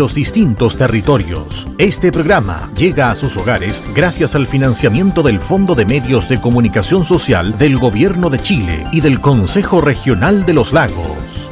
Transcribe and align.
los 0.00 0.14
distintos 0.14 0.78
territorios. 0.78 1.68
Este 1.76 2.10
programa 2.10 2.70
llega 2.74 3.10
a 3.10 3.14
sus 3.14 3.36
hogares 3.36 3.82
gracias 3.94 4.34
al 4.34 4.46
financiamiento 4.46 5.22
del 5.22 5.40
Fondo 5.40 5.74
de 5.74 5.84
Medios 5.84 6.26
de 6.26 6.40
Comunicación 6.40 7.04
Social 7.04 7.58
del 7.58 7.76
Gobierno 7.76 8.30
de 8.30 8.38
Chile 8.38 8.86
y 8.92 9.02
del 9.02 9.20
Consejo 9.20 9.82
Regional 9.82 10.46
de 10.46 10.54
los 10.54 10.72
Lagos. 10.72 11.50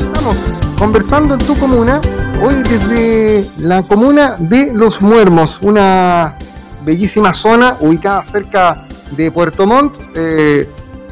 Estamos 0.00 0.36
conversando 0.78 1.34
en 1.34 1.40
tu 1.40 1.58
comuna, 1.58 2.00
hoy 2.42 2.54
desde 2.70 3.50
la 3.58 3.82
comuna 3.82 4.36
de 4.38 4.72
Los 4.72 5.02
Muermos, 5.02 5.58
una 5.60 6.38
bellísima 6.86 7.34
zona 7.34 7.76
ubicada 7.80 8.24
cerca 8.24 8.86
de 9.10 9.30
Puerto 9.30 9.66
Montt. 9.66 10.00
Eh, 10.14 10.70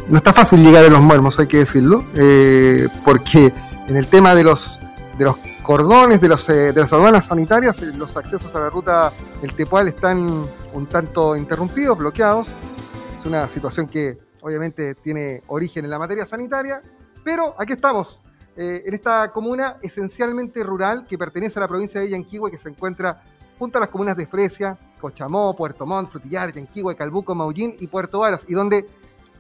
no 0.09 0.19
está 0.19 0.33
fácil 0.33 0.63
llegar 0.63 0.85
a 0.85 0.89
Los 0.89 1.01
Muermos, 1.01 1.39
hay 1.39 1.47
que 1.47 1.59
decirlo, 1.59 2.05
eh, 2.15 2.89
porque 3.05 3.53
en 3.87 3.97
el 3.97 4.07
tema 4.07 4.35
de 4.35 4.45
los, 4.45 4.79
de 5.19 5.25
los 5.25 5.37
cordones, 5.63 6.21
de, 6.21 6.29
los, 6.29 6.49
eh, 6.49 6.73
de 6.73 6.81
las 6.81 6.93
aduanas 6.93 7.27
sanitarias, 7.27 7.81
los 7.81 8.17
accesos 8.17 8.55
a 8.55 8.61
la 8.61 8.71
ruta 8.71 9.13
El 9.43 9.55
Tepual 9.55 9.89
están 9.89 10.47
un 10.73 10.87
tanto 10.87 11.37
interrumpidos, 11.37 11.97
bloqueados. 11.97 12.53
Es 13.17 13.25
una 13.25 13.49
situación 13.49 13.87
que 13.87 14.19
obviamente 14.43 14.95
tiene 14.95 15.43
origen 15.47 15.85
en 15.85 15.91
la 15.91 15.99
materia 15.99 16.27
sanitaria, 16.27 16.83
pero 17.23 17.55
aquí 17.59 17.73
estamos, 17.73 18.21
en 18.57 18.95
esta 18.95 19.33
comuna 19.33 19.79
esencialmente 19.83 20.63
rural 20.63 21.07
que 21.09 21.17
pertenece 21.17 21.59
a 21.59 21.63
la 21.63 21.69
provincia 21.69 22.01
de 22.01 22.11
Yanquihue, 22.11 22.51
que 22.51 22.59
se 22.59 22.69
encuentra 22.69 23.23
junto 23.59 23.79
a 23.79 23.81
las 23.81 23.89
comunas 23.89 24.17
de 24.17 24.27
Fresia, 24.27 24.77
Cochamó, 25.01 25.55
Puerto 25.57 25.87
Montt, 25.87 26.11
Frutillar, 26.11 26.53
Yanquihue, 26.53 26.95
Calbuco, 26.95 27.35
Maullín 27.35 27.75
y 27.79 27.87
Puerto 27.87 28.21
Varas, 28.21 28.45
y 28.49 28.55
donde, 28.55 28.87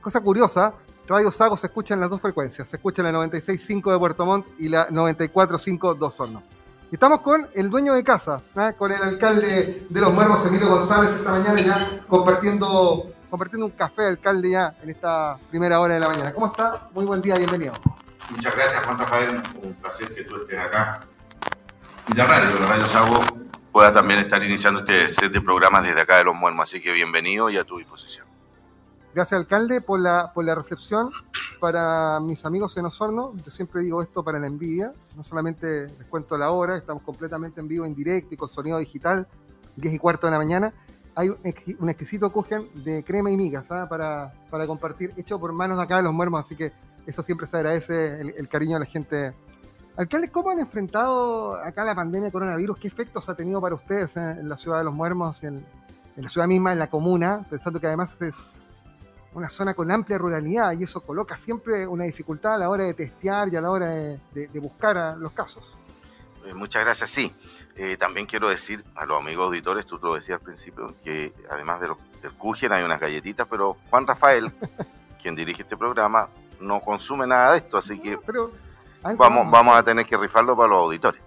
cosa 0.04 0.20
curiosa, 0.20 0.74
Radio 1.08 1.32
Sago 1.32 1.56
se 1.56 1.66
escucha 1.66 1.94
en 1.94 2.00
las 2.00 2.10
dos 2.10 2.20
frecuencias, 2.20 2.68
se 2.68 2.76
escucha 2.76 3.00
en 3.00 3.10
la 3.10 3.26
96.5 3.26 3.90
de 3.90 3.98
Puerto 3.98 4.26
Montt 4.26 4.46
y 4.58 4.68
la 4.68 4.86
94.5 4.88 5.98
de 5.98 6.04
Osorno. 6.04 6.42
Estamos 6.92 7.22
con 7.22 7.48
el 7.54 7.70
dueño 7.70 7.94
de 7.94 8.04
casa, 8.04 8.40
¿eh? 8.54 8.74
con 8.76 8.92
el 8.92 9.02
alcalde 9.02 9.86
de 9.88 10.00
Los 10.00 10.12
Muermos, 10.12 10.46
Emilio 10.46 10.68
González, 10.68 11.10
esta 11.10 11.30
mañana 11.30 11.58
ya 11.60 12.04
compartiendo, 12.06 13.06
un 13.30 13.70
café, 13.70 14.04
alcalde, 14.04 14.50
ya 14.50 14.76
en 14.82 14.90
esta 14.90 15.38
primera 15.50 15.80
hora 15.80 15.94
de 15.94 16.00
la 16.00 16.08
mañana. 16.08 16.34
¿Cómo 16.34 16.46
está? 16.46 16.88
Muy 16.92 17.06
buen 17.06 17.22
día, 17.22 17.36
bienvenido. 17.36 17.72
Muchas 18.30 18.54
gracias, 18.54 18.84
Juan 18.84 18.98
Rafael. 18.98 19.42
Un 19.62 19.72
placer 19.74 20.14
que 20.14 20.22
tú 20.24 20.36
estés 20.36 20.58
acá. 20.58 21.00
Y 22.08 22.14
la 22.14 22.26
radio, 22.26 22.60
la 22.60 22.66
Radio 22.66 22.86
Sago 22.86 23.20
pueda 23.72 23.90
también 23.90 24.20
estar 24.20 24.42
iniciando 24.42 24.80
este 24.80 25.08
set 25.08 25.32
de 25.32 25.40
programas 25.40 25.82
desde 25.82 26.02
acá 26.02 26.18
de 26.18 26.24
Los 26.24 26.34
Muermos. 26.34 26.64
Así 26.64 26.82
que 26.82 26.92
bienvenido 26.92 27.48
y 27.48 27.56
a 27.56 27.64
tu 27.64 27.78
disposición. 27.78 28.33
Gracias, 29.14 29.38
alcalde, 29.38 29.80
por 29.80 30.00
la, 30.00 30.32
por 30.34 30.44
la 30.44 30.56
recepción. 30.56 31.10
Para 31.60 32.18
mis 32.18 32.44
amigos 32.44 32.76
en 32.76 32.86
Osorno, 32.86 33.32
yo 33.44 33.50
siempre 33.52 33.82
digo 33.82 34.02
esto 34.02 34.24
para 34.24 34.40
la 34.40 34.48
envidia. 34.48 34.92
No 35.16 35.22
solamente 35.22 35.86
les 35.86 36.08
cuento 36.08 36.36
la 36.36 36.50
hora, 36.50 36.76
estamos 36.76 37.04
completamente 37.04 37.60
en 37.60 37.68
vivo, 37.68 37.84
en 37.84 37.94
directo 37.94 38.34
y 38.34 38.36
con 38.36 38.48
sonido 38.48 38.76
digital, 38.78 39.28
10 39.76 39.94
y 39.94 39.98
cuarto 39.98 40.26
de 40.26 40.32
la 40.32 40.38
mañana. 40.38 40.74
Hay 41.14 41.28
un 41.28 41.88
exquisito 41.88 42.32
kuchen 42.32 42.68
de 42.82 43.04
crema 43.04 43.30
y 43.30 43.36
migas 43.36 43.70
¿ah? 43.70 43.88
para, 43.88 44.34
para 44.50 44.66
compartir, 44.66 45.12
hecho 45.16 45.38
por 45.38 45.52
manos 45.52 45.76
de 45.76 45.84
acá 45.84 45.98
de 45.98 46.02
Los 46.02 46.12
Muermos. 46.12 46.40
Así 46.40 46.56
que 46.56 46.72
eso 47.06 47.22
siempre 47.22 47.46
se 47.46 47.56
agradece, 47.56 48.20
el, 48.20 48.48
cariño 48.48 48.74
de 48.74 48.80
la 48.80 48.86
gente 48.86 49.32
Alcalde, 49.96 50.28
¿cómo 50.28 50.50
han 50.50 50.58
enfrentado 50.58 51.54
acá 51.54 51.84
la 51.84 51.94
pandemia 51.94 52.26
de 52.26 52.32
coronavirus? 52.32 52.78
¿Qué 52.78 52.88
efectos 52.88 53.28
ha 53.28 53.36
tenido 53.36 53.60
para 53.60 53.76
ustedes 53.76 54.16
en 54.16 54.48
la 54.48 54.56
ciudad 54.56 54.78
de 54.78 54.84
Los 54.84 54.94
Muermos, 54.94 55.44
en, 55.44 55.64
en, 56.16 56.24
la 56.24 56.28
ciudad 56.28 56.48
misma, 56.48 56.72
en 56.72 56.80
la 56.80 56.90
comuna? 56.90 57.46
Pensando 57.48 57.78
que 57.78 57.86
además 57.86 58.20
es 58.20 58.34
una 59.34 59.48
zona 59.48 59.74
con 59.74 59.90
amplia 59.90 60.16
ruralidad 60.18 60.72
y 60.72 60.84
eso 60.84 61.00
coloca 61.00 61.36
siempre 61.36 61.86
una 61.86 62.04
dificultad 62.04 62.54
a 62.54 62.58
la 62.58 62.70
hora 62.70 62.84
de 62.84 62.94
testear 62.94 63.52
y 63.52 63.56
a 63.56 63.60
la 63.60 63.70
hora 63.70 63.86
de, 63.86 64.20
de, 64.32 64.46
de 64.46 64.60
buscar 64.60 64.96
a 64.96 65.16
los 65.16 65.32
casos. 65.32 65.76
Eh, 66.46 66.54
muchas 66.54 66.84
gracias, 66.84 67.10
sí. 67.10 67.34
Eh, 67.76 67.96
también 67.96 68.26
quiero 68.26 68.48
decir 68.48 68.84
a 68.94 69.04
los 69.04 69.18
amigos 69.18 69.46
auditores, 69.46 69.86
tú 69.86 69.98
lo 70.00 70.14
decías 70.14 70.38
al 70.38 70.44
principio, 70.44 70.94
que 71.02 71.32
además 71.50 71.80
de 71.80 71.88
lo, 71.88 71.98
del 72.22 72.32
Kuchen 72.32 72.72
hay 72.72 72.84
unas 72.84 73.00
galletitas, 73.00 73.46
pero 73.50 73.76
Juan 73.90 74.06
Rafael, 74.06 74.52
quien 75.22 75.34
dirige 75.34 75.62
este 75.62 75.76
programa, 75.76 76.28
no 76.60 76.80
consume 76.80 77.26
nada 77.26 77.52
de 77.52 77.58
esto, 77.58 77.78
así 77.78 77.98
que... 77.98 78.18
Pero, 78.18 78.50
Vamos, 79.18 79.50
vamos 79.50 79.76
a 79.76 79.82
tener 79.82 80.06
que 80.06 80.16
rifarlo 80.16 80.56
para 80.56 80.70
los 80.70 80.78
auditores. 80.78 81.20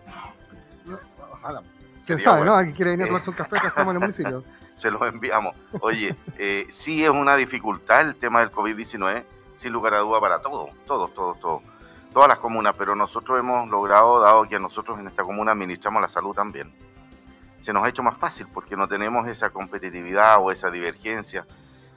Ojalá. 1.31 1.61
¿Quién 2.03 2.19
sabe, 2.19 2.37
bueno. 2.37 2.53
no? 2.53 2.57
Aquí 2.57 2.73
quiere 2.73 2.89
venir 2.89 3.03
a 3.03 3.07
tomarse 3.07 3.29
un 3.29 3.35
café, 3.35 3.55
estamos 3.57 3.91
en 3.91 3.95
el 3.97 3.99
municipio. 3.99 4.43
Se 4.77 4.89
los 4.89 5.01
enviamos. 5.01 5.53
Oye, 5.81 6.15
eh, 6.37 6.67
sí 6.69 7.03
es 7.03 7.09
una 7.09 7.35
dificultad 7.35 8.01
el 8.01 8.15
tema 8.15 8.39
del 8.39 8.51
COVID-19, 8.51 9.25
sin 9.55 9.73
lugar 9.73 9.95
a 9.95 9.99
duda 9.99 10.21
para 10.21 10.39
todos, 10.39 10.69
todos, 10.85 11.13
todos, 11.13 11.37
todos. 11.39 11.61
Todas 12.13 12.29
las 12.29 12.37
comunas, 12.37 12.75
pero 12.77 12.95
nosotros 12.95 13.37
hemos 13.37 13.67
logrado, 13.67 14.21
dado 14.21 14.47
que 14.47 14.57
nosotros 14.59 14.97
en 14.99 15.07
esta 15.07 15.23
comuna 15.23 15.51
administramos 15.51 16.01
la 16.01 16.07
salud 16.07 16.33
también, 16.33 16.73
se 17.59 17.73
nos 17.73 17.83
ha 17.83 17.89
hecho 17.89 18.01
más 18.01 18.17
fácil 18.17 18.47
porque 18.53 18.77
no 18.77 18.87
tenemos 18.87 19.27
esa 19.27 19.49
competitividad 19.49 20.37
o 20.39 20.51
esa 20.51 20.71
divergencia 20.71 21.45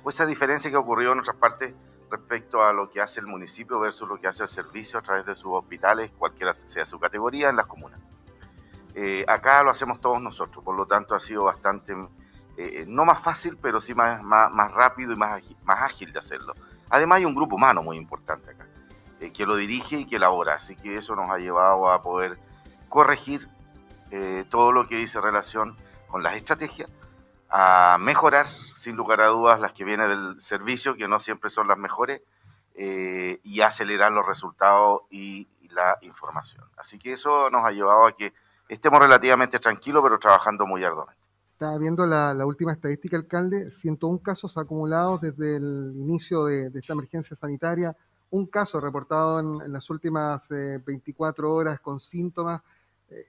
o 0.03 0.11
esa 0.11 0.27
diferencia 0.27 0.69
que 0.69 0.77
ha 0.77 0.81
ocurrido 0.81 1.13
en 1.13 1.21
otras 1.21 1.37
partes 1.37 1.75
respecto 2.11 2.65
a 2.65 2.73
lo 2.73 2.91
que 2.91 3.01
hace 3.01 3.21
el 3.21 3.27
municipio 3.27 3.79
versus 3.79 4.09
lo 4.09 4.21
que 4.21 4.27
hace 4.27 4.43
el 4.43 4.49
servicio 4.49 4.99
a 4.99 5.03
través 5.03 5.25
de 5.27 5.37
sus 5.37 5.53
hospitales, 5.53 6.11
cualquiera 6.19 6.53
sea 6.55 6.85
su 6.85 6.99
categoría, 6.99 7.51
en 7.51 7.57
las 7.57 7.67
comunas. 7.67 8.01
Eh, 8.95 9.25
acá 9.29 9.63
lo 9.63 9.71
hacemos 9.71 10.01
todos 10.01 10.21
nosotros, 10.21 10.65
por 10.65 10.77
lo 10.77 10.87
tanto 10.87 11.15
ha 11.15 11.21
sido 11.21 11.45
bastante, 11.45 11.95
eh, 12.62 12.84
no 12.87 13.04
más 13.04 13.21
fácil, 13.21 13.56
pero 13.56 13.81
sí 13.81 13.94
más, 13.94 14.22
más, 14.22 14.50
más 14.50 14.72
rápido 14.72 15.12
y 15.12 15.16
más 15.16 15.32
ágil, 15.32 15.56
más 15.65 15.82
ágil 15.82 16.12
de 16.12 16.19
hacerlo. 16.19 16.54
Además 16.91 17.19
hay 17.19 17.25
un 17.25 17.34
grupo 17.34 17.56
humano 17.56 17.82
muy 17.82 17.97
importante 17.97 18.50
acá, 18.50 18.66
eh, 19.21 19.32
que 19.32 19.47
lo 19.47 19.56
dirige 19.56 19.97
y 19.97 20.06
que 20.06 20.16
elabora, 20.16 20.54
así 20.54 20.76
que 20.76 20.97
eso 20.97 21.15
nos 21.15 21.31
ha 21.31 21.38
llevado 21.38 21.91
a 21.91 22.03
poder 22.03 22.38
corregir 22.88 23.48
eh, 24.10 24.44
todo 24.50 24.72
lo 24.72 24.87
que 24.87 24.97
dice 24.97 25.21
relación 25.21 25.76
con 26.09 26.22
las 26.22 26.34
estrategias, 26.34 26.91
a 27.48 27.97
mejorar 28.00 28.47
sin 28.75 28.97
lugar 28.97 29.21
a 29.21 29.27
dudas 29.27 29.60
las 29.60 29.72
que 29.72 29.84
vienen 29.84 30.09
del 30.09 30.42
servicio, 30.42 30.97
que 30.97 31.06
no 31.06 31.21
siempre 31.21 31.50
son 31.50 31.69
las 31.69 31.78
mejores, 31.78 32.22
eh, 32.75 33.41
y 33.44 33.60
acelerar 33.60 34.10
los 34.10 34.27
resultados 34.27 35.03
y, 35.10 35.48
y, 35.60 35.69
la 35.69 35.98
información. 36.00 36.65
Así 36.77 36.98
que 36.98 37.12
eso 37.12 37.50
nos 37.50 37.65
ha 37.65 37.71
llevado 37.71 38.06
a 38.06 38.12
que 38.12 38.32
estemos 38.69 38.98
relativamente 39.00 39.59
tranquilos, 39.59 40.03
pero 40.03 40.19
trabajando 40.19 40.66
muy 40.66 40.82
arduamente. 40.82 41.30
Estaba 41.60 41.76
viendo 41.76 42.06
la, 42.06 42.47
última 42.47 42.72
estadística, 42.72 43.19
alcalde, 43.19 43.71
101 43.71 44.22
casos 44.22 44.56
acumulados 44.56 45.21
desde 45.21 45.56
el 45.56 45.93
inicio 45.94 46.47
de, 46.47 46.71
de 46.71 46.81
esta 46.81 46.94
emergencia 46.94 47.37
sanitaria, 47.37 47.94
un 48.31 48.47
caso 48.47 48.81
reportado 48.81 49.41
en, 49.41 49.66
en 49.66 49.71
las 49.75 49.91
últimas 49.91 50.50
eh, 50.53 50.81
24 50.82 51.53
horas 51.53 51.78
con 51.81 52.00
síntomas. 52.00 52.62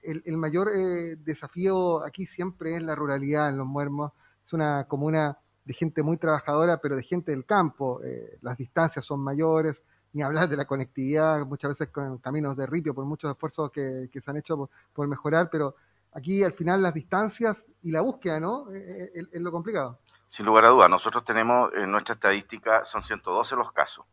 El, 0.02 0.22
el 0.24 0.38
mayor 0.38 0.70
eh, 0.74 1.16
desafío 1.16 2.02
aquí 2.06 2.24
siempre 2.24 2.74
es 2.74 2.82
la 2.82 2.94
ruralidad 2.94 3.50
en 3.50 3.58
los 3.58 3.66
muermos. 3.66 4.12
Es 4.42 4.54
una 4.54 4.86
comuna 4.88 5.36
de 5.66 5.74
gente 5.74 6.02
muy 6.02 6.16
trabajadora, 6.16 6.78
pero 6.78 6.96
de 6.96 7.02
gente 7.02 7.32
del 7.32 7.44
campo. 7.44 8.00
Eh, 8.02 8.38
las 8.40 8.56
distancias 8.56 9.04
son 9.04 9.20
mayores, 9.20 9.82
ni 10.14 10.22
hablar 10.22 10.48
de 10.48 10.56
la 10.56 10.64
conectividad, 10.64 11.44
muchas 11.46 11.72
veces 11.72 11.88
con 11.88 12.16
caminos 12.16 12.56
de 12.56 12.66
ripio, 12.66 12.94
por 12.94 13.04
muchos 13.04 13.30
esfuerzos 13.30 13.70
que, 13.70 14.08
que 14.10 14.22
se 14.22 14.30
han 14.30 14.38
hecho 14.38 14.70
por, 14.94 15.06
mejorar, 15.06 15.50
pero 15.50 15.74
aquí 16.12 16.44
al 16.44 16.52
final 16.52 16.82
las 16.82 16.94
distancias 16.94 17.66
y 17.82 17.92
la 17.92 18.00
búsqueda, 18.00 18.40
¿no? 18.40 18.70
Eh, 18.72 19.10
es, 19.14 19.28
es, 19.32 19.40
lo 19.40 19.50
complicado. 19.50 19.98
Sin 20.28 20.46
lugar 20.46 20.64
a 20.64 20.68
dudas, 20.68 20.88
nosotros 20.88 21.24
tenemos 21.24 21.72
en 21.74 21.90
nuestra 21.90 22.14
estadística, 22.14 22.84
son 22.84 23.02
112 23.02 23.56
los 23.56 23.72
casos, 23.72 24.06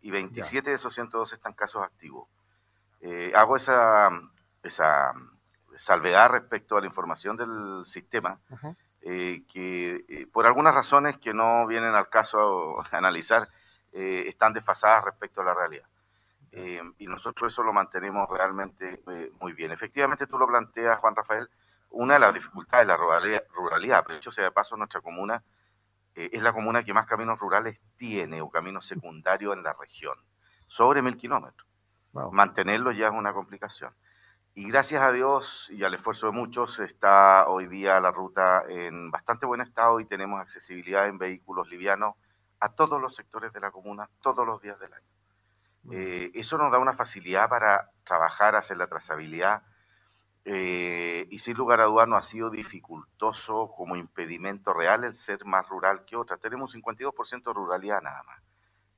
y 0.00 0.10
27 0.10 0.64
ya. 0.64 0.70
de 0.70 0.74
esos 0.76 0.94
112 0.94 1.34
están 1.34 1.52
casos 1.52 1.82
activos. 1.82 2.28
Eh, 3.00 3.32
hago 3.34 3.56
esa, 3.56 4.10
esa 4.62 5.12
salvedad 5.76 6.30
respecto 6.30 6.76
a 6.76 6.80
la 6.80 6.86
información 6.86 7.36
del 7.36 7.84
sistema. 7.86 8.40
Eh, 9.00 9.44
que 9.48 10.04
eh, 10.08 10.26
por 10.26 10.46
algunas 10.46 10.74
razones 10.74 11.16
que 11.18 11.32
no 11.32 11.66
vienen 11.66 11.94
al 11.94 12.08
caso 12.08 12.80
a, 12.80 12.96
analizar, 12.96 13.48
eh, 13.92 14.24
están 14.26 14.52
desfasadas 14.52 15.04
respecto 15.04 15.40
a 15.40 15.44
la 15.44 15.54
realidad. 15.54 15.86
Eh, 16.52 16.82
y 16.98 17.06
nosotros 17.06 17.52
eso 17.52 17.62
lo 17.62 17.72
mantenemos 17.72 18.28
realmente 18.30 19.02
muy 19.40 19.52
bien. 19.52 19.72
Efectivamente, 19.72 20.26
tú 20.26 20.38
lo 20.38 20.46
planteas, 20.46 20.98
Juan 20.98 21.14
Rafael, 21.14 21.48
una 21.90 22.14
de 22.14 22.20
las 22.20 22.34
dificultades 22.34 22.86
de 22.86 22.92
la 22.92 22.96
ruralidad, 22.96 23.44
ruralidad 23.54 24.04
pero 24.06 24.18
hecho 24.18 24.30
sea 24.30 24.44
de 24.44 24.50
paso, 24.50 24.76
nuestra 24.76 25.00
comuna 25.00 25.42
es 26.14 26.42
la 26.42 26.52
comuna 26.52 26.82
que 26.82 26.92
más 26.92 27.06
caminos 27.06 27.38
rurales 27.38 27.80
tiene 27.96 28.40
o 28.40 28.50
caminos 28.50 28.86
secundarios 28.86 29.56
en 29.56 29.62
la 29.62 29.72
región, 29.72 30.18
sobre 30.66 31.00
mil 31.00 31.16
kilómetros. 31.16 31.68
Wow. 32.12 32.32
Mantenerlos 32.32 32.96
ya 32.96 33.06
es 33.06 33.12
una 33.12 33.32
complicación. 33.32 33.94
Y 34.54 34.68
gracias 34.68 35.02
a 35.02 35.12
Dios 35.12 35.70
y 35.70 35.84
al 35.84 35.94
esfuerzo 35.94 36.26
de 36.26 36.32
muchos 36.32 36.80
está 36.80 37.46
hoy 37.46 37.68
día 37.68 38.00
la 38.00 38.10
ruta 38.10 38.64
en 38.68 39.10
bastante 39.12 39.46
buen 39.46 39.60
estado 39.60 40.00
y 40.00 40.04
tenemos 40.04 40.40
accesibilidad 40.40 41.06
en 41.06 41.16
vehículos 41.16 41.68
livianos 41.68 42.16
a 42.58 42.70
todos 42.70 43.00
los 43.00 43.14
sectores 43.14 43.52
de 43.52 43.60
la 43.60 43.70
comuna 43.70 44.10
todos 44.20 44.44
los 44.44 44.60
días 44.60 44.80
del 44.80 44.92
año. 44.92 45.06
Eh, 45.90 46.30
eso 46.34 46.58
nos 46.58 46.70
da 46.70 46.78
una 46.78 46.92
facilidad 46.92 47.48
para 47.48 47.90
trabajar, 48.04 48.56
hacer 48.56 48.76
la 48.76 48.86
trazabilidad 48.88 49.62
eh, 50.44 51.26
y 51.30 51.40
sin 51.40 51.56
lugar 51.56 51.80
a 51.80 51.84
dudas 51.84 52.08
no 52.08 52.16
ha 52.16 52.22
sido 52.22 52.50
dificultoso 52.50 53.70
como 53.76 53.96
impedimento 53.96 54.72
real 54.72 55.04
el 55.04 55.14
ser 55.14 55.44
más 55.44 55.68
rural 55.68 56.04
que 56.06 56.16
otra. 56.16 56.38
Tenemos 56.38 56.74
un 56.74 56.82
52% 56.82 57.42
de 57.44 57.52
ruralidad 57.52 58.02
nada 58.02 58.22
más. 58.22 58.42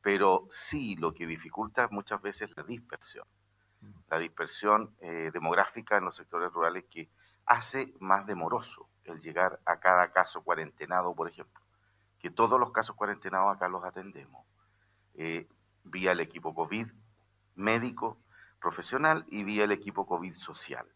pero 0.02 0.46
sí 0.50 0.96
lo 0.96 1.12
que 1.12 1.26
dificulta 1.26 1.88
muchas 1.90 2.22
veces 2.22 2.50
la 2.56 2.62
dispersión. 2.62 3.26
La 4.08 4.18
dispersión 4.18 4.94
eh, 5.00 5.30
demográfica 5.32 5.96
en 5.98 6.04
los 6.04 6.16
sectores 6.16 6.52
rurales 6.52 6.84
que 6.90 7.10
hace 7.46 7.94
más 7.98 8.26
demoroso 8.26 8.88
el 9.04 9.20
llegar 9.20 9.60
a 9.66 9.80
cada 9.80 10.12
caso 10.12 10.42
cuarentenado, 10.42 11.14
por 11.14 11.28
ejemplo, 11.28 11.60
que 12.18 12.30
todos 12.30 12.60
los 12.60 12.70
casos 12.72 12.96
cuarentenados 12.96 13.56
acá 13.56 13.68
los 13.68 13.84
atendemos, 13.84 14.46
eh, 15.14 15.48
vía 15.90 16.12
el 16.12 16.20
equipo 16.20 16.54
COVID 16.54 16.86
médico, 17.56 18.18
profesional 18.60 19.24
y 19.28 19.42
vía 19.42 19.64
el 19.64 19.72
equipo 19.72 20.06
COVID 20.06 20.34
social, 20.34 20.86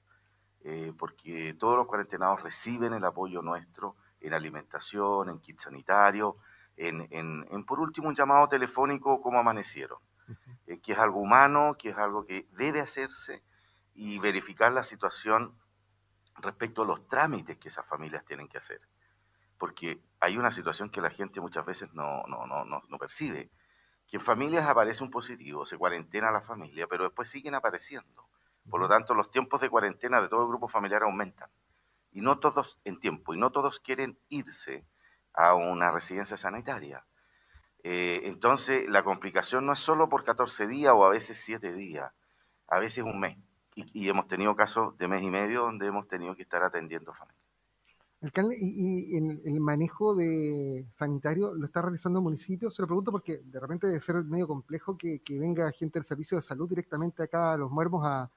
eh, 0.63 0.93
porque 0.99 1.55
todos 1.59 1.77
los 1.77 1.87
cuarentenados 1.87 2.43
reciben 2.43 2.93
el 2.93 3.05
apoyo 3.05 3.43
nuestro 3.43 3.97
en 4.21 4.33
alimentación, 4.33 5.29
en 5.29 5.39
kit 5.41 5.61
sanitario, 5.61 6.37
en, 6.77 7.07
en, 7.11 7.65
por 7.65 7.81
último 7.81 8.09
un 8.09 8.15
llamado 8.15 8.49
telefónico 8.49 9.21
como 9.21 9.39
amanecieron, 9.39 9.99
eh, 10.67 10.81
que 10.81 10.93
es 10.93 10.99
algo 10.99 11.21
humano, 11.21 11.77
que 11.79 11.91
es 11.91 11.97
algo 11.97 12.25
que 12.25 12.47
debe 12.53 12.81
hacerse 12.81 13.43
y 13.95 14.19
verificar 14.19 14.73
la 14.73 14.83
situación 14.83 15.55
respecto 16.37 16.83
a 16.83 16.87
los 16.87 17.07
trámites 17.07 17.59
que 17.59 17.69
esas 17.69 17.87
familias 17.87 18.25
tienen 18.25 18.49
que 18.49 18.59
hacer. 18.59 18.81
Porque 19.59 20.01
hay 20.19 20.37
una 20.37 20.51
situación 20.51 20.91
que 20.91 21.01
la 21.01 21.11
gente 21.11 21.41
muchas 21.41 21.65
veces 21.65 21.93
no, 21.95 22.25
no, 22.27 22.47
no, 22.47 22.65
no 22.65 22.99
percibe, 22.99 23.51
que 24.07 24.17
en 24.19 24.23
familias 24.23 24.69
aparece 24.69 25.03
un 25.03 25.11
positivo, 25.11 25.67
se 25.67 25.79
cuarentena 25.79 26.31
la 26.31 26.41
familia, 26.41 26.87
pero 26.87 27.05
después 27.05 27.29
siguen 27.29 27.55
apareciendo. 27.55 28.29
Por 28.69 28.81
lo 28.81 28.89
tanto, 28.89 29.15
los 29.15 29.31
tiempos 29.31 29.61
de 29.61 29.71
cuarentena 29.71 30.21
de 30.21 30.29
todo 30.29 30.43
el 30.43 30.49
grupo 30.49 30.69
familiar 30.69 31.03
aumentan. 31.03 31.51
Y 32.13 32.21
no 32.21 32.39
todos 32.39 32.79
en 32.85 32.99
tiempo, 32.99 33.35
y 33.35 33.39
no 33.39 33.51
todos 33.51 33.81
quieren 33.81 34.19
irse 34.29 34.87
a 35.33 35.55
una 35.55 35.91
residencia 35.91 36.37
sanitaria. 36.37 37.05
Eh, 37.83 38.23
entonces, 38.25 38.89
la 38.89 39.03
complicación 39.03 39.67
no 39.67 39.75
es 39.75 39.79
solo 39.79 40.09
por 40.09 40.25
14 40.25 40.67
días 40.67 40.95
o 40.97 41.05
a 41.05 41.11
veces 41.11 41.39
7 41.45 41.73
días, 41.73 42.13
a 42.69 42.79
veces 42.79 43.05
un 43.05 43.21
mes. 43.21 43.37
Y, 43.77 44.09
hemos 44.09 44.29
tenido 44.29 44.55
casos 44.55 44.97
de 44.99 45.09
mes 45.09 45.23
y 45.23 45.31
medio 45.31 45.63
donde 45.63 45.87
hemos 45.87 46.07
tenido 46.07 46.37
que 46.37 46.43
estar 46.43 46.63
atendiendo 46.63 47.13
familias. 47.13 47.44
Alcalde, 48.25 48.57
¿y, 48.59 49.19
el, 49.19 49.61
manejo 49.61 50.15
de 50.15 50.87
sanitario 50.95 51.53
lo 51.53 51.67
está 51.67 51.83
realizando 51.83 52.21
el 52.21 52.23
municipio? 52.23 52.71
Se 52.71 52.81
lo 52.81 52.89
pregunto 52.89 53.13
porque 53.13 53.43
de 53.45 53.61
repente 53.61 53.87
debe 53.87 54.01
ser 54.01 54.25
medio 54.25 54.49
complejo 54.49 54.97
que, 54.97 55.21
venga 55.29 55.71
gente 55.73 55.99
del 55.99 56.07
servicio 56.07 56.39
de 56.39 56.43
salud 56.43 56.67
directamente 56.67 57.23
acá 57.23 57.53
a 57.53 57.57
los 57.59 57.71
muermos 57.71 58.03
a, 58.07 58.31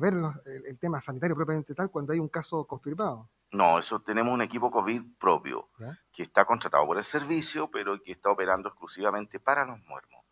ver 0.00 0.14
el, 0.44 0.78
tema 0.78 1.00
sanitario 1.00 1.34
propiamente 1.34 1.74
tal 1.74 1.90
cuando 1.90 2.12
hay 2.12 2.20
un 2.20 2.28
caso 2.28 2.64
confirmado. 2.66 3.28
No, 3.50 3.80
eso 3.80 4.00
tenemos 4.00 4.32
un 4.32 4.42
equipo 4.42 4.70
COVID 4.70 5.02
propio 5.18 5.70
que 6.12 6.22
está 6.22 6.44
contratado 6.44 6.86
por 6.86 6.96
el 6.96 7.04
servicio, 7.04 7.68
pero 7.68 8.00
que 8.00 8.12
está 8.12 8.30
operando 8.30 8.68
exclusivamente 8.68 9.40
para 9.40 9.66
los 9.66 9.80
muermos, 9.80 10.24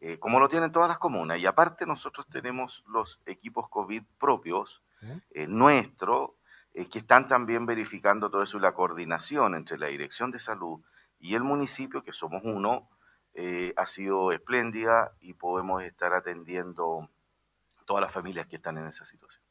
eh, 0.00 0.18
como 0.18 0.40
lo 0.40 0.48
tienen 0.48 0.72
todas 0.72 0.88
las 0.88 0.98
comunas. 0.98 1.38
Y 1.38 1.46
aparte 1.46 1.86
nosotros 1.86 2.26
tenemos 2.26 2.82
los 2.88 3.20
equipos 3.26 3.68
COVID 3.68 4.02
propios 4.18 4.82
eh, 5.30 5.46
nuestros, 5.46 6.30
eh, 6.74 6.88
que 6.88 6.98
están 6.98 7.26
también 7.26 7.64
verificando 7.66 8.30
todo 8.30 8.42
eso 8.42 8.58
y 8.58 8.60
la 8.60 8.74
coordinación 8.74 9.54
entre 9.54 9.78
la 9.78 9.86
Dirección 9.86 10.30
de 10.30 10.38
Salud 10.38 10.80
y 11.18 11.34
el 11.34 11.42
municipio, 11.42 12.02
que 12.02 12.12
somos 12.12 12.42
uno, 12.44 12.90
ha 13.76 13.86
sido 13.86 14.30
espléndida 14.30 15.16
y 15.20 15.34
podemos 15.34 15.82
estar 15.82 16.14
atendiendo 16.14 17.08
todas 17.84 18.02
las 18.02 18.12
familias 18.12 18.46
que 18.46 18.56
están 18.56 18.78
en 18.78 18.86
esa 18.86 19.04
situación. 19.06 19.44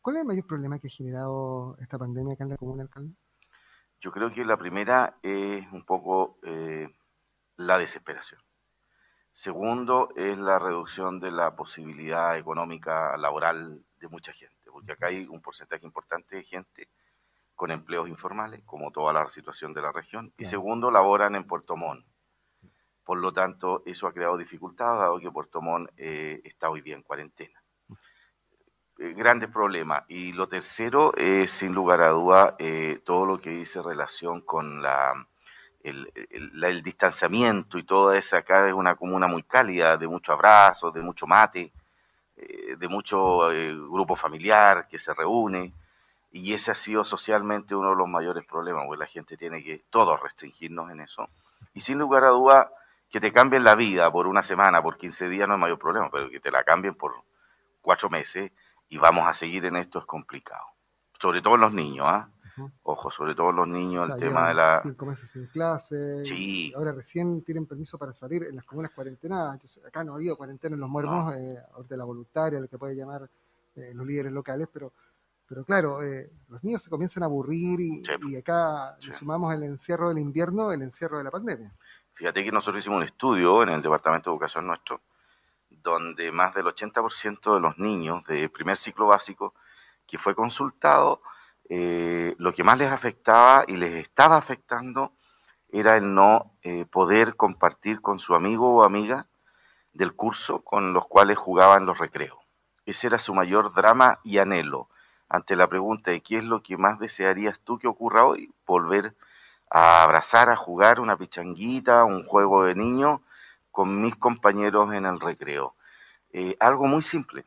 ¿Cuál 0.00 0.16
es 0.16 0.20
el 0.22 0.28
mayor 0.28 0.46
problema 0.46 0.78
que 0.78 0.88
ha 0.88 0.90
generado 0.90 1.76
esta 1.80 1.98
pandemia 1.98 2.34
acá 2.34 2.44
en 2.44 2.50
la 2.50 2.56
comuna, 2.56 2.82
alcalde? 2.84 3.14
Yo 4.00 4.12
creo 4.12 4.32
que 4.32 4.44
la 4.44 4.56
primera 4.56 5.18
es 5.22 5.66
un 5.72 5.84
poco 5.84 6.38
eh, 6.42 6.94
la 7.56 7.78
desesperación. 7.78 8.40
Segundo 9.32 10.10
es 10.14 10.38
la 10.38 10.58
reducción 10.58 11.18
de 11.18 11.32
la 11.32 11.56
posibilidad 11.56 12.38
económica 12.38 13.16
laboral 13.16 13.84
de 13.98 14.08
mucha 14.08 14.32
gente, 14.32 14.63
porque 14.74 14.90
acá 14.90 15.06
hay 15.06 15.24
un 15.24 15.40
porcentaje 15.40 15.86
importante 15.86 16.34
de 16.34 16.42
gente 16.42 16.88
con 17.54 17.70
empleos 17.70 18.08
informales, 18.08 18.60
como 18.64 18.90
toda 18.90 19.12
la 19.12 19.30
situación 19.30 19.72
de 19.72 19.80
la 19.80 19.92
región. 19.92 20.32
Y 20.36 20.46
segundo, 20.46 20.90
laboran 20.90 21.36
en 21.36 21.46
Puerto 21.46 21.76
Montt. 21.76 22.04
Por 23.04 23.18
lo 23.18 23.32
tanto, 23.32 23.84
eso 23.86 24.08
ha 24.08 24.12
creado 24.12 24.36
dificultades, 24.36 24.98
dado 24.98 25.20
que 25.20 25.30
Puerto 25.30 25.62
Montt 25.62 25.92
eh, 25.96 26.40
está 26.42 26.70
hoy 26.70 26.80
día 26.80 26.96
en 26.96 27.02
cuarentena. 27.02 27.62
Eh, 28.98 29.12
grandes 29.12 29.48
problemas. 29.48 30.02
Y 30.08 30.32
lo 30.32 30.48
tercero 30.48 31.14
es, 31.16 31.52
sin 31.52 31.72
lugar 31.72 32.00
a 32.00 32.08
duda, 32.08 32.56
eh, 32.58 33.00
todo 33.04 33.26
lo 33.26 33.38
que 33.38 33.50
dice 33.50 33.80
relación 33.80 34.40
con 34.40 34.82
la 34.82 35.28
el, 35.84 36.10
el, 36.30 36.82
distanciamiento 36.82 37.78
y 37.78 37.84
toda 37.84 38.18
esa. 38.18 38.38
Acá 38.38 38.66
es 38.66 38.74
una 38.74 38.96
comuna 38.96 39.28
muy 39.28 39.44
cálida, 39.44 39.96
de 39.96 40.08
muchos 40.08 40.32
abrazos, 40.32 40.92
de 40.92 41.00
mucho 41.00 41.28
mate, 41.28 41.72
eh, 42.36 42.76
de 42.76 42.88
mucho 42.88 43.48
grupo 43.90 44.16
familiar 44.16 44.88
que 44.88 44.98
se 44.98 45.14
reúne. 45.14 45.72
Y 46.30 46.52
ese 46.52 46.72
ha 46.72 46.74
sido 46.74 47.04
socialmente 47.04 47.76
uno 47.76 47.90
de 47.90 47.96
los 47.96 48.08
mayores 48.08 48.44
problemas, 48.44 48.84
porque 48.86 49.00
la 49.00 49.06
gente 49.06 49.36
tiene 49.36 49.62
que 49.62 49.84
todos 49.90 50.20
restringirnos 50.20 50.90
en 50.90 51.00
eso. 51.00 51.26
Y 51.74 51.80
sin 51.80 51.98
lugar 51.98 52.24
a 52.24 52.30
duda, 52.30 52.72
que 53.08 53.20
te 53.20 53.32
cambien 53.32 53.62
la 53.62 53.76
vida 53.76 54.10
por 54.10 54.26
una 54.26 54.42
semana, 54.42 54.82
por 54.82 54.96
15 54.96 55.28
días 55.28 55.46
no 55.46 55.54
es 55.54 55.60
mayor 55.60 55.78
problema, 55.78 56.10
pero 56.10 56.28
que 56.30 56.40
te 56.40 56.50
la 56.50 56.64
cambien 56.64 56.96
por 56.96 57.22
cuatro 57.80 58.10
meses 58.10 58.50
y 58.88 58.98
vamos 58.98 59.28
a 59.28 59.34
seguir 59.34 59.64
en 59.66 59.76
esto 59.76 60.00
es 60.00 60.04
complicado. 60.04 60.66
Sobre 61.20 61.40
todo 61.40 61.54
en 61.54 61.60
los 61.60 61.72
niños, 61.72 62.06
¿ah? 62.08 62.28
Ojo, 62.82 63.10
sobre 63.10 63.34
todo 63.34 63.52
los 63.52 63.66
niños, 63.66 64.08
el 64.08 64.16
tema 64.16 64.48
de 64.48 64.54
la... 64.54 64.80
Cinco 64.82 65.06
meses 65.06 65.30
sin 65.30 65.46
clase. 65.46 66.24
Sí. 66.24 66.72
Ahora 66.76 66.92
recién 66.92 67.42
tienen 67.42 67.66
permiso 67.66 67.98
para 67.98 68.12
salir 68.12 68.44
en 68.44 68.56
las 68.56 68.64
comunas 68.64 68.92
cuarentenadas. 68.92 69.60
Acá 69.86 70.04
no 70.04 70.12
ha 70.12 70.16
habido 70.16 70.36
cuarentena 70.36 70.74
en 70.74 70.80
los 70.80 70.90
muermos, 70.90 71.34
eh, 71.36 71.58
ahorita 71.74 71.96
la 71.96 72.04
voluntaria, 72.04 72.60
lo 72.60 72.68
que 72.68 72.78
puede 72.78 72.94
llamar 72.94 73.28
eh, 73.76 73.92
los 73.94 74.06
líderes 74.06 74.32
locales, 74.32 74.68
pero 74.72 74.92
pero 75.46 75.64
claro, 75.64 76.02
eh, 76.02 76.30
los 76.48 76.64
niños 76.64 76.82
se 76.82 76.90
comienzan 76.90 77.22
a 77.22 77.26
aburrir 77.26 77.78
y, 77.80 78.02
y 78.28 78.36
acá 78.36 78.96
sumamos 78.98 79.54
el 79.54 79.62
encierro 79.64 80.08
del 80.08 80.18
invierno, 80.18 80.72
el 80.72 80.82
encierro 80.82 81.18
de 81.18 81.24
la 81.24 81.30
pandemia. 81.30 81.70
Fíjate 82.14 82.44
que 82.44 82.52
nosotros 82.52 82.82
hicimos 82.82 82.98
un 82.98 83.02
estudio 83.02 83.62
en 83.62 83.68
el 83.68 83.82
Departamento 83.82 84.30
de 84.30 84.34
Educación 84.34 84.66
nuestro, 84.66 85.02
donde 85.68 86.32
más 86.32 86.54
del 86.54 86.66
80% 86.66 87.54
de 87.54 87.60
los 87.60 87.78
niños 87.78 88.24
de 88.26 88.48
primer 88.48 88.76
ciclo 88.76 89.06
básico 89.06 89.54
que 90.06 90.18
fue 90.18 90.34
consultado, 90.34 91.20
eh, 91.76 92.36
lo 92.38 92.54
que 92.54 92.62
más 92.62 92.78
les 92.78 92.92
afectaba 92.92 93.64
y 93.66 93.76
les 93.76 93.94
estaba 93.94 94.36
afectando 94.36 95.12
era 95.72 95.96
el 95.96 96.14
no 96.14 96.52
eh, 96.62 96.86
poder 96.86 97.34
compartir 97.34 98.00
con 98.00 98.20
su 98.20 98.36
amigo 98.36 98.76
o 98.76 98.84
amiga 98.84 99.26
del 99.92 100.14
curso 100.14 100.62
con 100.62 100.92
los 100.92 101.08
cuales 101.08 101.36
jugaban 101.36 101.84
los 101.84 101.98
recreos. 101.98 102.38
Ese 102.86 103.08
era 103.08 103.18
su 103.18 103.34
mayor 103.34 103.74
drama 103.74 104.20
y 104.22 104.38
anhelo. 104.38 104.88
Ante 105.28 105.56
la 105.56 105.66
pregunta 105.66 106.12
de 106.12 106.20
qué 106.20 106.38
es 106.38 106.44
lo 106.44 106.62
que 106.62 106.76
más 106.76 107.00
desearías 107.00 107.58
tú 107.58 107.76
que 107.80 107.88
ocurra 107.88 108.24
hoy, 108.24 108.54
volver 108.66 109.16
a 109.68 110.04
abrazar, 110.04 110.50
a 110.50 110.56
jugar 110.56 111.00
una 111.00 111.16
pichanguita, 111.16 112.04
un 112.04 112.22
juego 112.22 112.62
de 112.66 112.76
niño 112.76 113.20
con 113.72 114.00
mis 114.00 114.14
compañeros 114.14 114.94
en 114.94 115.06
el 115.06 115.18
recreo. 115.18 115.74
Eh, 116.32 116.56
algo 116.60 116.86
muy 116.86 117.02
simple. 117.02 117.46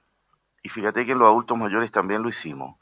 Y 0.63 0.67
fíjate 0.67 1.05
que 1.05 1.15
los 1.15 1.29
adultos 1.29 1.57
mayores 1.57 1.93
también 1.93 2.24
lo 2.24 2.27
hicimos. 2.27 2.75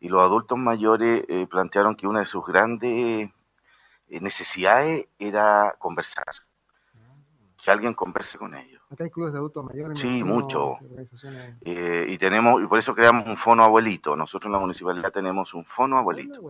Y 0.00 0.08
los 0.08 0.22
adultos 0.22 0.58
mayores 0.58 1.24
eh, 1.28 1.46
plantearon 1.48 1.96
que 1.96 2.06
una 2.06 2.20
de 2.20 2.26
sus 2.26 2.44
grandes 2.44 3.30
eh, 4.08 4.20
necesidades 4.20 5.06
era 5.18 5.74
conversar. 5.78 6.24
Que 7.62 7.70
alguien 7.70 7.94
converse 7.94 8.38
con 8.38 8.54
ellos. 8.54 8.80
Acá 8.90 9.04
hay 9.04 9.10
clubes 9.10 9.32
de 9.32 9.38
adultos 9.38 9.64
mayores. 9.64 9.98
Sí, 9.98 10.22
mucho. 10.22 10.78
y 11.60 12.16
tenemos 12.18 12.62
y 12.62 12.66
por 12.66 12.78
eso 12.78 12.94
creamos 12.94 13.26
un 13.26 13.36
fono 13.36 13.64
abuelito. 13.64 14.14
Nosotros 14.14 14.46
en 14.46 14.52
la 14.52 14.60
municipalidad 14.60 15.10
tenemos 15.10 15.54
un 15.54 15.64
fono 15.64 15.98
abuelito. 15.98 16.40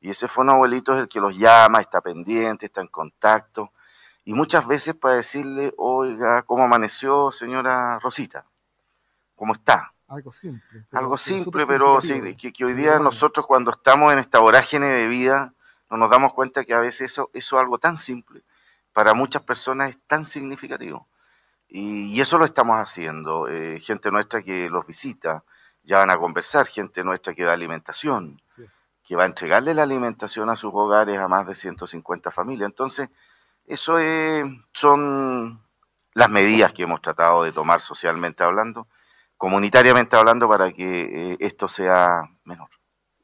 Y 0.00 0.10
ese 0.10 0.28
fono 0.28 0.52
abuelito 0.52 0.92
es 0.92 1.00
el 1.00 1.08
que 1.08 1.18
los 1.18 1.36
llama, 1.36 1.80
está 1.80 2.02
pendiente, 2.02 2.66
está 2.66 2.82
en 2.82 2.88
contacto 2.88 3.72
y 4.24 4.32
muchas 4.32 4.66
veces 4.66 4.94
para 4.94 5.16
decirle, 5.16 5.74
oiga, 5.76 6.42
¿cómo 6.42 6.64
amaneció, 6.64 7.30
señora 7.30 7.98
Rosita? 7.98 8.46
¿Cómo 9.36 9.52
está? 9.52 9.93
Algo 10.08 10.32
simple. 10.32 10.86
Algo 10.92 11.16
simple, 11.16 11.66
pero 11.66 12.00
sí, 12.00 12.36
que, 12.36 12.64
hoy 12.64 12.74
día 12.74 12.98
nosotros 12.98 13.46
cuando 13.46 13.70
estamos 13.70 14.12
en 14.12 14.18
esta 14.18 14.38
vorágine 14.38 14.86
de 14.86 15.06
vida, 15.08 15.54
no 15.90 15.96
nos 15.96 16.10
damos 16.10 16.32
cuenta 16.34 16.64
que 16.64 16.74
a 16.74 16.80
veces 16.80 17.12
eso, 17.12 17.30
eso 17.32 17.56
es 17.56 17.62
algo 17.62 17.78
tan 17.78 17.96
simple, 17.96 18.42
para 18.92 19.14
muchas 19.14 19.42
personas 19.42 19.90
es 19.90 19.98
tan 20.06 20.26
significativo. 20.26 21.08
Y, 21.68 22.20
eso 22.20 22.38
lo 22.38 22.44
estamos 22.44 22.76
haciendo. 22.76 23.48
Eh, 23.48 23.80
gente 23.80 24.10
nuestra 24.10 24.42
que 24.42 24.68
los 24.68 24.86
visita, 24.86 25.42
ya 25.82 25.98
van 25.98 26.10
a 26.10 26.16
conversar, 26.16 26.66
gente 26.66 27.02
nuestra 27.02 27.34
que 27.34 27.42
da 27.42 27.52
alimentación, 27.52 28.40
que 29.02 29.16
va 29.16 29.24
a 29.24 29.26
entregarle 29.26 29.74
la 29.74 29.82
alimentación 29.82 30.48
a 30.50 30.56
sus 30.56 30.72
hogares 30.72 31.18
a 31.18 31.28
más 31.28 31.46
de 31.46 31.54
150 31.54 32.30
familias. 32.30 32.68
Entonces, 32.68 33.10
eso 33.66 33.98
son 34.72 35.60
las 36.12 36.30
medidas 36.30 36.72
que 36.72 36.84
hemos 36.84 37.02
tratado 37.02 37.42
de 37.42 37.52
tomar 37.52 37.80
socialmente 37.80 38.44
hablando, 38.44 38.86
comunitariamente 39.44 40.16
hablando, 40.16 40.48
para 40.48 40.72
que 40.72 41.32
eh, 41.32 41.36
esto 41.38 41.68
sea 41.68 42.22
menor. 42.44 42.70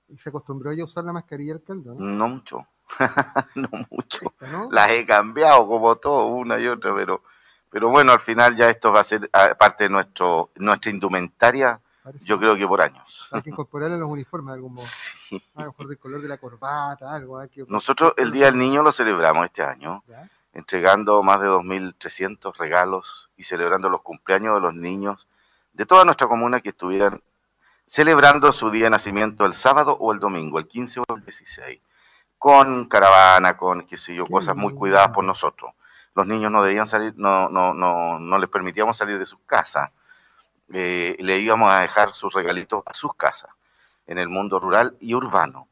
¿Y 0.07 0.19
se 0.19 0.29
acostumbró 0.29 0.71
a 0.71 0.85
usar 0.85 1.03
la 1.03 1.15
mascarilla, 1.15 1.55
alcalde? 1.55 1.93
No, 1.97 2.05
no 2.05 2.29
mucho, 2.29 2.67
no 3.55 3.71
mucho. 3.91 4.35
Las 4.71 4.93
he 4.93 5.07
cambiado 5.07 5.67
como 5.67 5.97
todo, 5.97 6.27
una 6.27 6.61
y 6.61 6.67
otra, 6.67 6.95
pero, 6.95 7.23
pero 7.71 7.89
bueno, 7.89 8.13
al 8.13 8.21
final 8.21 8.55
ya 8.55 8.69
esto 8.69 8.93
va 8.93 9.01
a 9.01 9.05
ser 9.05 9.31
ah, 9.33 9.55
parte 9.59 9.85
de 9.85 9.91
nuestro, 9.91 10.51
nuestra 10.57 10.91
indumentaria, 10.91 11.81
yo 12.27 12.39
creo 12.39 12.55
que 12.55 12.67
por 12.67 12.83
años. 12.83 13.31
Hay 13.33 13.41
que 13.41 13.49
incorporarle 13.49 13.97
los 13.97 14.11
uniformes 14.11 14.49
de 14.49 14.55
algún 14.57 14.75
modo. 14.75 14.85
Sí. 14.87 15.43
A 15.55 15.63
lo 15.63 15.69
mejor 15.69 15.89
del 15.89 15.99
color 15.99 16.21
de 16.21 16.29
la 16.29 16.37
corbata, 16.37 17.15
algo. 17.15 17.43
Nosotros 17.69 18.13
el 18.19 18.31
Día 18.31 18.45
del 18.45 18.59
Niño 18.59 18.83
lo 18.83 18.93
celebramos 18.93 19.47
este 19.47 19.63
año, 19.63 20.05
entregando 20.53 21.23
más 21.23 21.41
de 21.41 21.49
2.300 21.49 22.55
regalos 22.59 23.31
y 23.39 23.45
celebrando 23.45 23.89
los 23.89 24.03
cumpleaños 24.03 24.57
de 24.57 24.61
los 24.61 24.75
niños 24.75 25.27
de 25.81 25.87
toda 25.87 26.05
nuestra 26.05 26.29
comuna 26.29 26.61
que 26.61 26.69
estuvieran 26.69 27.23
celebrando 27.87 28.53
su 28.53 28.71
día 28.71 28.85
de 28.85 28.91
nacimiento 28.91 29.47
el 29.47 29.55
sábado 29.55 29.97
o 29.99 30.13
el 30.13 30.21
domingo, 30.21 30.59
el 30.59 30.69
15 30.69 31.01
o 31.01 31.17
el 31.17 31.25
16, 31.25 31.81
con 32.39 32.87
caravana, 32.87 33.57
con 33.57 33.87
qué 33.87 33.97
sé 33.97 34.15
yo, 34.15 34.27
cosas 34.27 34.55
muy 34.55 34.75
cuidadas 34.75 35.11
por 35.11 35.25
nosotros 35.25 35.73
los 36.15 36.27
niños 36.27 36.51
no 36.51 36.63
debían 36.63 36.87
salir, 36.87 37.15
no, 37.17 37.49
no, 37.49 37.73
no, 37.75 38.19
no 38.19 38.39
les 38.39 38.51
permitíamos 38.51 38.97
salir 38.97 39.19
de 39.19 39.27
sus 39.27 39.41
casas. 39.47 39.91
Eh, 40.73 41.17
le 41.19 41.39
íbamos 41.39 41.71
a 41.71 41.81
dejar 41.81 42.13
sus 42.13 42.35
regalitos 42.35 42.83
a 42.87 42.95
sus 42.95 43.15
casas, 43.15 43.51
en 44.07 44.19
el 44.19 44.29
mundo 44.29 44.59
rural 44.59 44.97
y 45.01 45.15
urbano. 45.15 45.69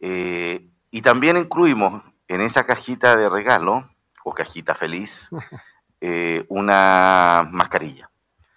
Eh, 0.00 0.68
y 0.90 1.02
también 1.02 1.36
incluimos 1.36 2.02
en 2.28 2.40
esa 2.40 2.64
cajita 2.64 3.16
de 3.16 3.28
regalo, 3.28 3.90
o 4.24 4.32
cajita 4.32 4.74
feliz, 4.74 5.28
eh, 6.00 6.46
una 6.48 7.46
mascarilla. 7.50 8.10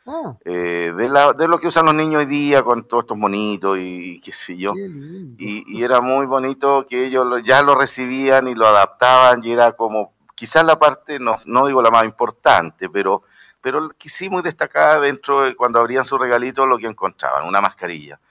Ah. 0.09 0.37
de, 0.45 0.93
de, 0.93 1.47
lo 1.49 1.59
que 1.59 1.67
usan 1.67 1.85
los 1.85 1.93
niños 1.93 2.19
hoy 2.19 2.27
día 2.27 2.63
con 2.63 2.87
todos 2.87 3.03
estos 3.03 3.17
monitos 3.17 3.77
y 3.77 4.21
qué 4.21 4.31
sé 4.31 4.55
yo. 4.55 4.71
y, 4.73 5.65
y, 5.67 5.83
era 5.83 5.99
muy 5.99 6.25
bonito 6.25 6.85
que 6.87 7.07
ellos 7.07 7.41
ya 7.43 7.61
lo 7.61 7.75
recibían 7.75 8.47
y 8.47 8.55
lo 8.55 8.65
adaptaban 8.67 9.43
y 9.43 9.51
era 9.51 9.73
como 9.73 10.13
quizás 10.33 10.63
la 10.65 10.79
parte, 10.79 11.19
no, 11.19 11.35
no 11.47 11.67
digo 11.67 11.81
la 11.81 11.91
más 11.91 12.05
importante, 12.05 12.89
pero, 12.89 13.23
pero 13.59 13.89
que 13.89 14.07
sí 14.07 14.29
muy 14.29 14.43
destacada 14.43 15.01
dentro 15.01 15.41
de 15.41 15.55
cuando 15.55 15.79
abrían 15.79 16.05
su 16.05 16.17
regalito 16.17 16.65
lo 16.65 16.77
que 16.77 16.87
encontraban, 16.87 17.45
una 17.45 17.59
mascarilla. 17.59 18.21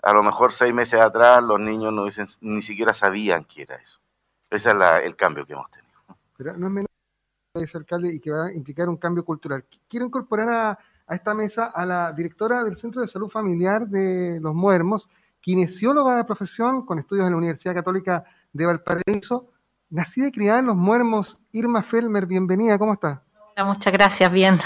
A 0.00 0.12
lo 0.14 0.22
mejor 0.22 0.52
seis 0.52 0.72
meses 0.72 1.00
atrás 1.00 1.42
los 1.42 1.60
niños 1.60 1.92
no 1.92 2.04
dicen, 2.04 2.26
ni 2.40 2.62
siquiera 2.62 2.94
sabían 2.94 3.44
qué 3.44 3.62
era 3.62 3.74
eso. 3.74 4.00
Ese 4.48 4.70
es 4.70 4.76
el 5.04 5.16
cambio 5.16 5.44
que 5.44 5.52
hemos 5.52 5.70
tenido. 5.70 5.98
Pero 6.36 6.56
no 6.56 6.68
es 6.68 6.72
menos 6.72 6.88
ese 7.54 7.76
alcalde 7.76 8.14
y 8.14 8.20
que 8.20 8.30
va 8.30 8.46
a 8.46 8.54
implicar 8.54 8.88
un 8.88 8.96
cambio 8.96 9.24
cultural. 9.24 9.66
Quiero 9.88 10.06
incorporar 10.06 10.48
a, 10.48 10.78
a 11.08 11.14
esta 11.14 11.34
mesa 11.34 11.64
a 11.66 11.86
la 11.86 12.12
directora 12.12 12.62
del 12.62 12.76
Centro 12.76 13.00
de 13.00 13.08
Salud 13.08 13.28
Familiar 13.28 13.88
de 13.88 14.38
Los 14.40 14.54
Muermos, 14.54 15.08
kinesióloga 15.40 16.16
de 16.16 16.24
profesión 16.24 16.84
con 16.84 16.98
estudios 16.98 17.26
en 17.26 17.32
la 17.32 17.38
Universidad 17.38 17.74
Católica 17.74 18.24
de 18.52 18.66
Valparaíso, 18.66 19.48
Nacida 19.90 20.28
y 20.28 20.32
criada 20.32 20.58
en 20.58 20.66
Los 20.66 20.76
Muermos, 20.76 21.40
Irma 21.52 21.82
Felmer, 21.82 22.26
bienvenida, 22.26 22.78
¿cómo 22.78 22.92
está? 22.92 23.22
muchas 23.64 23.92
gracias, 23.92 24.30
bien. 24.30 24.60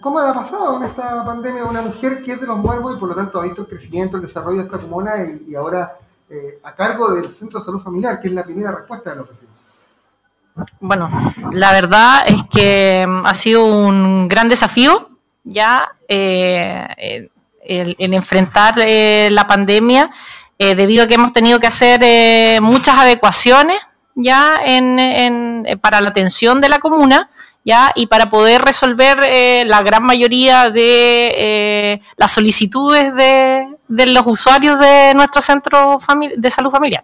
¿Cómo 0.00 0.20
ha 0.20 0.32
pasado 0.32 0.76
en 0.76 0.84
esta 0.84 1.24
pandemia 1.24 1.64
una 1.64 1.82
mujer 1.82 2.22
que 2.22 2.32
es 2.32 2.40
de 2.40 2.46
Los 2.46 2.58
Muermos 2.58 2.96
y 2.96 3.00
por 3.00 3.08
lo 3.08 3.14
tanto 3.14 3.40
ha 3.40 3.44
visto 3.44 3.62
el 3.62 3.68
crecimiento, 3.68 4.16
el 4.16 4.22
desarrollo 4.22 4.58
de 4.58 4.64
esta 4.64 4.78
comuna 4.78 5.14
y, 5.24 5.54
ahora 5.54 5.98
eh, 6.28 6.60
a 6.62 6.74
cargo 6.74 7.12
del 7.14 7.32
Centro 7.32 7.58
de 7.58 7.64
Salud 7.64 7.80
Familiar, 7.80 8.20
que 8.20 8.28
es 8.28 8.34
la 8.34 8.44
primera 8.44 8.70
respuesta 8.70 9.10
de 9.10 9.16
los 9.16 9.28
vecinos? 9.28 9.65
Bueno, 10.80 11.10
la 11.52 11.72
verdad 11.72 12.24
es 12.26 12.42
que 12.50 13.04
mm, 13.06 13.26
ha 13.26 13.34
sido 13.34 13.64
un 13.66 14.28
gran 14.28 14.48
desafío 14.48 15.10
ya 15.44 15.88
eh, 16.08 17.28
el, 17.64 17.96
enfrentar 17.98 18.74
eh, 18.78 19.28
la 19.30 19.46
pandemia 19.46 20.10
eh, 20.58 20.74
debido 20.74 21.04
a 21.04 21.06
que 21.06 21.14
hemos 21.14 21.34
tenido 21.34 21.60
que 21.60 21.66
hacer 21.66 22.00
eh, 22.02 22.60
muchas 22.62 22.96
adecuaciones 22.96 23.78
ya 24.14 24.58
en, 24.64 25.66
eh, 25.66 25.76
para 25.76 26.00
la 26.00 26.08
atención 26.08 26.62
de 26.62 26.70
la 26.70 26.78
comuna 26.78 27.28
ya 27.62 27.92
y 27.94 28.06
para 28.06 28.30
poder 28.30 28.62
resolver 28.62 29.18
la 29.66 29.82
gran 29.82 30.04
mayoría 30.04 30.70
de 30.70 32.00
las 32.16 32.30
solicitudes 32.30 33.12
de, 33.16 33.66
de, 33.88 34.06
los 34.06 34.24
usuarios 34.24 34.78
de 34.78 35.14
nuestro 35.16 35.42
centro 35.42 35.98
de 36.36 36.50
salud 36.52 36.70
familiar. 36.70 37.02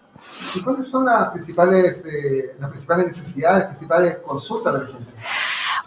¿Y 0.54 0.60
cuáles 0.60 0.88
son 0.88 1.04
las 1.04 1.30
principales, 1.30 2.04
las 2.58 2.70
principales 2.70 3.06
necesidades, 3.06 3.58
las 3.58 3.68
principales 3.68 4.18
consultas 4.18 4.72
de 4.74 4.80
la 4.80 4.86
gente? 4.86 5.12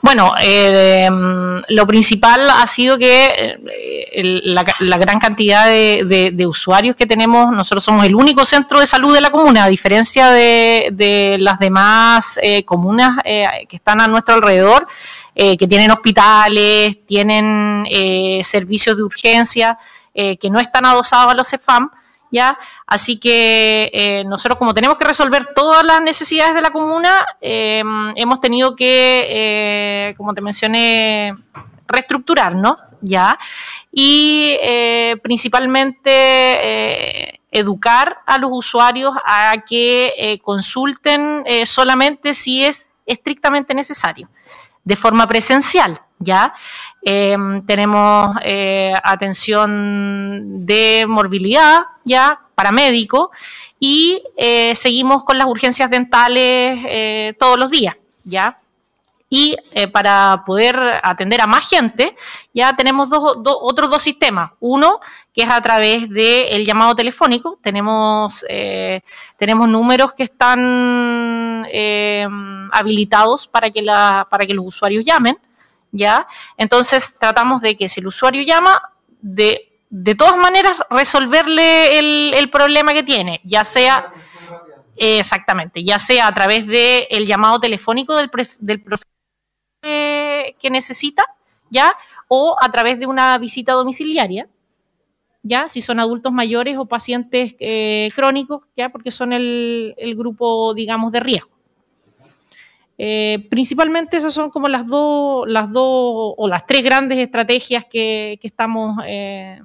Bueno, 0.06 0.36
eh, 0.40 1.10
lo 1.68 1.88
principal 1.88 2.48
ha 2.48 2.68
sido 2.68 2.96
que 2.96 3.26
eh, 3.26 4.42
la, 4.44 4.64
gran 5.00 5.20
cantidad 5.20 5.66
de, 5.66 6.46
usuarios 6.48 6.96
que 6.96 7.08
tenemos, 7.08 7.52
nosotros 7.52 7.84
somos 7.84 8.06
el 8.06 8.14
único 8.14 8.46
centro 8.46 8.80
de 8.80 8.86
salud 8.86 9.16
de 9.16 9.22
la 9.22 9.32
comuna, 9.32 9.64
a 9.64 9.68
diferencia 9.68 10.30
de, 10.30 11.38
las 11.40 11.58
demás 11.58 12.40
eh, 12.44 12.64
comunas 12.66 13.18
que 13.24 13.76
están 13.76 14.00
a 14.00 14.08
nuestro 14.08 14.36
alrededor, 14.36 14.86
que 15.34 15.68
tienen 15.68 15.90
hospitales, 15.90 17.04
tienen 17.08 17.88
servicios 18.44 18.96
de 18.98 19.02
urgencia, 19.02 19.80
que 20.14 20.50
no 20.52 20.60
están 20.60 20.86
adosados 20.86 21.34
a 21.34 21.36
los 21.36 21.50
CEFAM. 21.50 21.90
Así 22.86 23.18
que 23.18 23.90
eh, 23.94 24.24
nosotros 24.26 24.58
como 24.58 24.74
tenemos 24.74 24.98
que 24.98 25.06
resolver 25.06 25.48
todas 25.56 25.86
las 25.86 26.02
necesidades 26.02 26.56
de 26.56 26.62
la 26.62 26.72
comuna, 26.72 27.26
em, 27.42 28.14
hemos 28.16 28.42
tenido 28.42 28.76
que, 28.76 29.26
eh, 29.30 30.14
como 30.18 30.34
te 30.34 30.42
mencioné, 30.42 31.34
reestructurarnos, 31.88 32.82
¿ya? 33.02 33.38
Y 33.92 34.58
eh, 34.62 35.18
principalmente 35.22 37.40
educar 37.52 38.18
a 38.26 38.38
los 38.38 38.50
usuarios 38.52 39.14
a 39.24 39.54
que 39.68 40.40
consulten 40.44 41.46
solamente 41.66 42.34
si 42.34 42.66
es 42.66 42.90
estrictamente 43.06 43.74
necesario, 43.74 44.30
de 44.84 44.96
forma 44.96 45.28
presencial, 45.28 46.02
¿ya? 46.20 46.54
Em, 47.08 47.62
tenemos 47.68 48.36
eh, 48.42 48.92
atención 49.04 50.66
de 50.66 51.06
morbilidad, 51.08 51.82
ya, 52.04 52.40
paramédico, 52.56 53.30
y 53.80 54.24
eh, 54.36 54.76
seguimos 54.76 55.24
con 55.24 55.38
las 55.38 55.46
urgencias 55.46 55.92
dentales 55.92 56.80
eh, 56.88 57.36
todos 57.38 57.60
los 57.60 57.70
días, 57.70 57.96
ya. 58.24 58.60
Y 59.30 59.56
para 59.92 60.44
poder 60.48 60.80
atender 61.04 61.42
a 61.42 61.48
más 61.48 61.68
gente, 61.70 62.16
ya 62.54 62.76
tenemos 62.76 63.10
dos, 63.10 63.36
otros 63.44 63.90
dos 63.90 64.02
sistemas. 64.02 64.52
Uno, 64.60 65.00
que 65.34 65.44
es 65.44 65.50
a 65.50 65.62
través 65.62 66.10
del 66.10 66.64
llamado 66.64 66.96
telefónico. 66.96 67.60
Tenemos, 67.62 68.46
tenemos 69.38 69.68
números 69.68 70.14
que 70.14 70.24
están 70.24 71.66
habilitados 72.72 73.48
para 73.48 73.72
que, 73.72 73.82
la, 73.82 74.28
para 74.30 74.46
que 74.46 74.54
los 74.54 74.68
usuarios 74.68 75.04
llamen 75.04 75.38
¿ya? 75.96 76.28
Entonces 76.58 77.18
tratamos 77.20 77.62
de 77.62 77.76
que 77.76 77.90
si 77.90 78.02
el 78.02 78.08
usuario 78.08 78.44
llama, 78.44 78.82
de, 79.22 79.80
de 79.90 80.16
todas 80.16 80.38
maneras 80.38 80.78
resolverle 80.90 81.98
el, 82.00 82.50
problema 82.50 82.94
que 82.94 83.04
tiene, 83.04 83.42
ya 83.44 83.64
sea... 83.64 84.12
exactamente, 84.98 85.84
ya 85.84 86.00
sea 86.00 86.28
a 86.28 86.34
través 86.34 86.68
del 86.68 87.06
el 87.10 87.26
llamado 87.26 87.60
telefónico 87.60 88.16
del, 88.16 88.30
del 88.60 88.82
profesional 88.82 89.16
que 89.82 90.70
necesita, 90.70 91.24
¿ya? 91.70 91.94
O 92.28 92.56
a 92.60 92.72
través 92.72 93.00
de 93.00 93.06
una 93.06 93.38
visita 93.38 93.74
domiciliaria, 93.74 94.48
¿ya? 95.44 95.68
Si 95.68 95.82
son 95.82 96.00
adultos 96.00 96.32
mayores 96.32 96.78
o 96.78 96.86
pacientes 96.86 97.56
eh, 97.60 98.10
crónicos, 98.16 98.64
¿ya? 98.76 98.90
Porque 98.90 99.12
son 99.12 99.34
el, 99.34 99.94
el 99.98 100.16
grupo, 100.16 100.74
digamos, 100.74 101.12
de 101.12 101.20
riesgo. 101.20 101.55
Eh, 102.98 103.46
principalmente 103.50 104.16
esas 104.16 104.34
son 104.34 104.50
como 104.50 104.70
las 104.70 104.88
dos, 104.88 105.48
las 105.50 105.70
dos 105.72 106.34
o 106.38 106.48
las 106.48 106.66
tres 106.66 106.84
grandes 106.84 107.18
estrategias 107.18 107.86
que, 107.86 108.40
estamos 108.42 108.98
eh, 109.06 109.60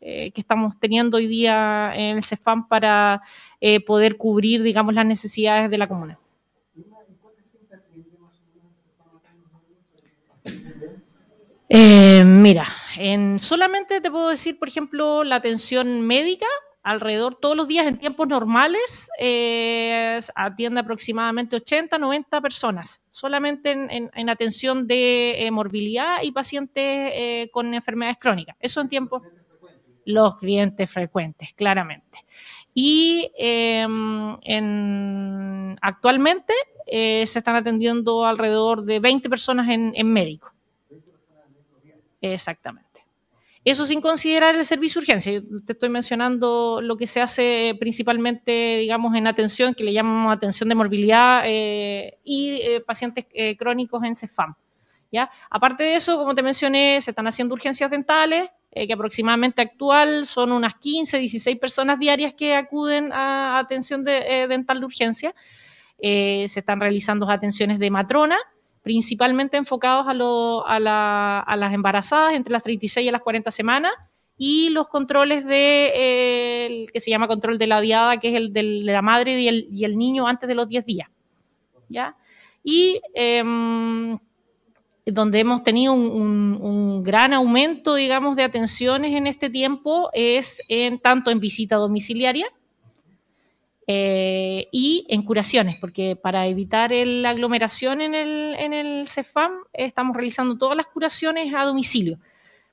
eh, 0.00 0.30
que 0.30 0.40
estamos 0.40 0.78
teniendo 0.80 1.18
hoy 1.18 1.26
día 1.26 1.92
en 1.94 2.16
el 2.16 2.24
CEFAM 2.24 2.66
para 2.66 3.22
poder 3.86 4.16
cubrir, 4.16 4.62
digamos, 4.62 4.94
las 4.94 5.06
necesidades 5.06 5.70
de 5.70 5.78
la 5.78 5.86
comuna. 5.86 6.18
mira, 12.24 12.66
en, 12.98 13.40
solamente 13.40 14.00
te 14.00 14.10
puedo 14.10 14.28
decir, 14.28 14.58
por 14.58 14.68
ejemplo, 14.68 15.24
la 15.24 15.36
atención 15.36 16.02
médica 16.02 16.46
alrededor 16.84 17.36
todos 17.36 17.56
los 17.56 17.66
días 17.66 17.86
en 17.86 17.98
tiempos 17.98 18.28
normales 18.28 19.10
eh, 19.18 20.20
atiende 20.34 20.80
aproximadamente 20.80 21.56
80, 21.56 21.98
90 21.98 22.40
personas, 22.42 23.02
solamente 23.10 23.72
en, 23.72 24.28
atención 24.28 24.86
de 24.86 25.46
eh, 25.46 25.50
morbilidad 25.50 26.18
y 26.22 26.30
pacientes 26.30 26.84
eh, 26.84 27.48
con 27.50 27.72
enfermedades 27.72 28.18
crónicas. 28.20 28.56
Eso 28.60 28.82
en 28.82 28.88
tiempos 28.90 29.22
los 30.04 30.36
clientes 30.36 30.90
frecuentes, 30.90 31.54
claramente. 31.54 32.18
Y 32.74 33.32
em, 33.38 34.36
en, 34.42 35.78
actualmente 35.80 36.52
se 36.86 37.38
están 37.38 37.56
atendiendo 37.56 38.26
alrededor 38.26 38.82
de 38.82 39.00
20 39.00 39.30
personas 39.30 39.70
en, 39.70 39.92
en 39.96 40.12
médico. 40.12 40.52
Exactamente. 42.20 42.83
Eso 43.64 43.86
sin 43.86 44.02
considerar 44.02 44.54
el 44.54 44.64
servicio 44.66 45.00
de 45.00 45.04
urgencia. 45.04 45.32
Yo 45.32 45.40
te 45.64 45.72
estoy 45.72 45.88
mencionando 45.88 46.80
lo 46.82 46.98
que 46.98 47.06
se 47.06 47.22
hace 47.22 47.74
principalmente, 47.80 48.76
digamos, 48.76 49.14
en 49.14 49.26
atención, 49.26 49.74
que 49.74 49.84
le 49.84 49.94
llamamos 49.94 50.36
atención 50.36 50.68
de 50.68 50.74
morbilidad 50.74 51.42
eh, 51.46 52.18
y 52.24 52.60
eh, 52.60 52.82
pacientes 52.86 53.24
eh, 53.32 53.56
crónicos 53.56 54.02
en 54.04 54.14
CEFAM. 54.14 54.54
Aparte 55.48 55.84
de 55.84 55.94
eso, 55.94 56.18
como 56.18 56.34
te 56.34 56.42
mencioné, 56.42 57.00
se 57.00 57.12
están 57.12 57.28
haciendo 57.28 57.54
urgencias 57.54 57.88
dentales, 57.88 58.50
que 58.72 58.92
aproximadamente 58.92 59.62
actual 59.62 60.26
son 60.26 60.50
unas 60.50 60.74
15, 60.74 61.20
16 61.20 61.56
personas 61.60 62.00
diarias 62.00 62.34
que 62.34 62.56
acuden 62.56 63.12
a 63.12 63.56
atención 63.60 64.02
dental 64.02 64.80
de 64.80 64.86
urgencia. 64.86 65.32
se 66.00 66.46
están 66.46 66.80
realizando 66.80 67.30
atenciones 67.30 67.78
de 67.78 67.90
matrona, 67.90 68.36
principalmente 68.84 69.56
enfocados 69.56 70.06
a, 70.06 70.14
las 70.78 71.72
embarazadas 71.72 72.34
entre 72.34 72.52
las 72.52 72.62
36 72.62 73.08
y 73.08 73.10
las 73.10 73.22
40 73.22 73.50
semanas 73.50 73.92
y 74.36 74.68
los 74.68 74.88
controles 74.88 75.46
de, 75.46 75.90
eh, 75.94 76.86
que 76.92 77.00
se 77.00 77.10
llama 77.10 77.26
control 77.26 77.56
de 77.56 77.66
la 77.66 77.80
diada, 77.80 78.20
que 78.20 78.28
es 78.28 78.34
el 78.34 78.52
de 78.52 78.62
la 78.62 79.00
madre 79.00 79.40
y 79.40 79.84
el, 79.84 79.96
niño 79.96 80.28
antes 80.28 80.46
de 80.46 80.54
los 80.54 80.68
10 80.68 80.84
días. 80.84 81.08
¿ya? 81.88 82.14
Y 82.62 83.00
em, 83.14 84.18
donde 85.06 85.40
hemos 85.40 85.62
tenido 85.62 85.94
un, 85.94 86.58
un, 86.60 87.02
gran 87.02 87.32
aumento, 87.32 87.94
digamos, 87.94 88.36
de 88.36 88.42
atenciones 88.42 89.14
en 89.14 89.26
este 89.26 89.48
tiempo 89.48 90.10
es 90.12 90.60
en 90.68 90.98
tanto 90.98 91.30
en 91.30 91.40
visita 91.40 91.76
domiciliaria, 91.76 92.48
eh, 93.86 94.68
y 94.72 95.04
en 95.10 95.22
curaciones, 95.22 95.76
porque 95.78 96.16
para 96.16 96.46
evitar 96.46 96.90
la 96.90 97.30
aglomeración 97.30 98.00
en 98.00 98.14
el, 98.14 98.54
en 98.58 98.72
el 98.72 99.06
CEFAM 99.08 99.52
estamos 99.74 100.16
realizando 100.16 100.56
todas 100.56 100.76
las 100.76 100.86
curaciones 100.86 101.52
a 101.54 101.64
domicilio. 101.64 102.18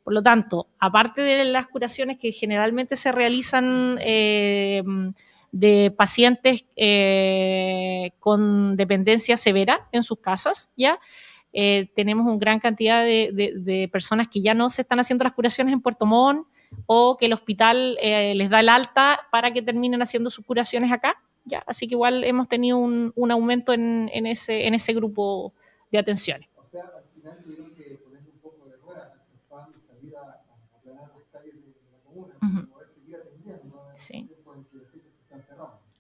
Por 0.04 0.14
lo 0.14 0.24
tanto, 0.24 0.68
aparte 0.80 1.22
de 1.22 1.44
las 1.46 1.68
curaciones 1.68 2.18
que 2.18 2.32
generalmente 2.32 2.96
se 2.96 3.12
realizan 3.12 3.98
eh, 4.00 4.84
de 5.52 5.94
pacientes 5.96 6.64
eh, 6.78 8.12
con 8.20 8.78
dependencia 8.78 9.36
severa 9.36 9.88
en 9.92 10.04
sus 10.04 10.20
casas, 10.20 10.72
ya 10.78 10.98
tenemos 11.52 12.26
una 12.26 12.38
gran 12.38 12.60
cantidad 12.62 13.04
de, 13.04 13.52
de, 13.54 13.90
personas 13.90 14.30
que 14.30 14.42
ya 14.42 14.54
no 14.54 14.70
se 14.70 14.84
están 14.84 15.02
haciendo 15.02 15.26
las 15.26 15.34
curaciones 15.34 15.74
en 15.74 15.82
Puerto 15.82 16.06
Montt, 16.06 16.48
o 16.86 17.18
que 17.18 17.26
el 17.28 17.34
hospital 17.34 17.98
eh, 18.02 18.34
les 18.36 18.50
da 18.50 18.60
el 18.60 18.70
alta 18.70 19.28
para 19.32 19.52
que 19.52 19.62
terminen 19.62 20.02
haciendo 20.02 20.30
sus 20.30 20.46
curaciones 20.46 20.92
acá. 20.92 21.22
¿ya? 21.46 21.64
Así 21.66 21.88
que 21.88 21.96
igual 21.96 22.24
hemos 22.24 22.48
tenido 22.48 22.78
un, 22.78 23.12
un 23.16 23.32
aumento 23.32 23.74
en, 23.74 24.10
en, 24.14 24.26
ese, 24.26 24.68
en 24.68 24.74
ese 24.74 24.94
grupo 24.94 25.54
de 25.92 26.00
atenciones. 26.00 26.48
O 26.56 26.66
sea, 26.66 26.84
al 26.84 27.04
final 27.14 27.38
tuvieron 27.44 27.72
que 27.76 27.96
poner 28.04 28.22
un 28.22 28.40
poco 28.42 28.68
de 28.68 28.78
rueda, 28.78 29.14
y 29.16 29.80
salir 29.88 30.16
a, 30.16 30.22
a 30.22 30.78
aplanar 30.80 31.12
las 31.16 31.26
calles 31.32 31.56
de, 31.56 31.74
la 31.92 31.98
comuna, 32.06 32.36
uh 32.42 32.46
-huh. 32.46 32.70
poder 32.70 32.90
seguir 32.90 33.16
atendiendo, 33.16 33.64
¿no? 33.66 33.98
Sí. 33.98 34.30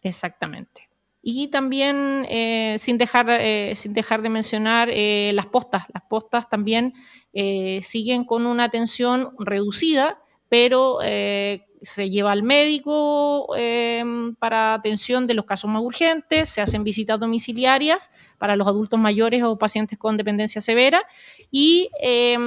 Exactamente. 0.03 0.89
Y 1.21 1.49
también, 1.49 2.25
eh, 2.29 2.77
sin, 2.79 2.97
dejar, 2.97 3.29
eh, 3.29 3.75
sin 3.75 3.93
dejar 3.93 4.23
de 4.23 4.29
mencionar, 4.29 4.89
eh, 4.91 5.31
las 5.35 5.45
postas. 5.45 5.83
Las 5.93 6.01
postas 6.09 6.49
también 6.49 6.95
eh, 7.33 7.81
siguen 7.83 8.25
con 8.25 8.47
una 8.47 8.63
atención 8.63 9.35
reducida, 9.37 10.17
pero 10.51 10.99
eh, 11.01 11.65
se 11.81 12.09
lleva 12.09 12.33
al 12.33 12.43
médico 12.43 13.55
eh, 13.55 14.03
para 14.37 14.73
atención 14.73 15.25
de 15.25 15.33
los 15.33 15.45
casos 15.45 15.71
más 15.71 15.81
urgentes, 15.81 16.49
se 16.49 16.59
hacen 16.59 16.83
visitas 16.83 17.17
domiciliarias 17.17 18.11
para 18.37 18.57
los 18.57 18.67
adultos 18.67 18.99
mayores 18.99 19.43
o 19.43 19.57
pacientes 19.57 19.97
con 19.97 20.17
dependencia 20.17 20.59
severa 20.59 21.03
y 21.51 21.87
eh, 22.03 22.37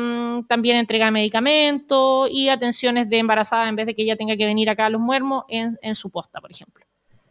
también 0.48 0.76
entrega 0.76 1.10
medicamentos 1.10 2.28
y 2.30 2.50
atenciones 2.50 3.08
de 3.08 3.20
embarazada 3.20 3.70
en 3.70 3.76
vez 3.76 3.86
de 3.86 3.94
que 3.94 4.02
ella 4.02 4.16
tenga 4.16 4.36
que 4.36 4.44
venir 4.44 4.68
acá 4.68 4.84
a 4.84 4.90
los 4.90 5.00
muermos 5.00 5.46
en, 5.48 5.78
en 5.80 5.94
su 5.94 6.10
posta, 6.10 6.42
por 6.42 6.50
ejemplo. 6.50 6.84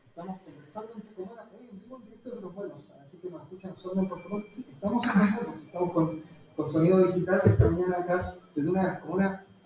Estamos 0.08 0.40
conversando 0.42 0.90
un 0.96 1.02
poco 1.02 1.36
más 1.36 1.46
hoy 1.54 1.68
en 1.70 1.80
vivo 1.82 1.98
en 1.98 2.06
directo 2.06 2.30
de 2.32 2.42
los 2.42 2.52
muermos, 2.52 2.88
así 3.00 3.18
que 3.22 3.30
nos 3.30 3.44
escuchan 3.44 3.76
solo 3.76 4.02
en 4.02 4.10
Puerto 4.10 4.44
sí, 4.48 4.66
estamos 4.74 5.04
en 5.04 5.20
los 5.20 5.32
muermos, 5.34 5.58
estamos 5.68 5.94
con, 5.94 6.24
con 6.56 6.72
sonido 6.72 7.06
digital 7.12 7.42
esta 7.46 7.70
mañana 7.70 7.98
acá 8.00 8.36
desde 8.56 8.70
una 8.72 9.00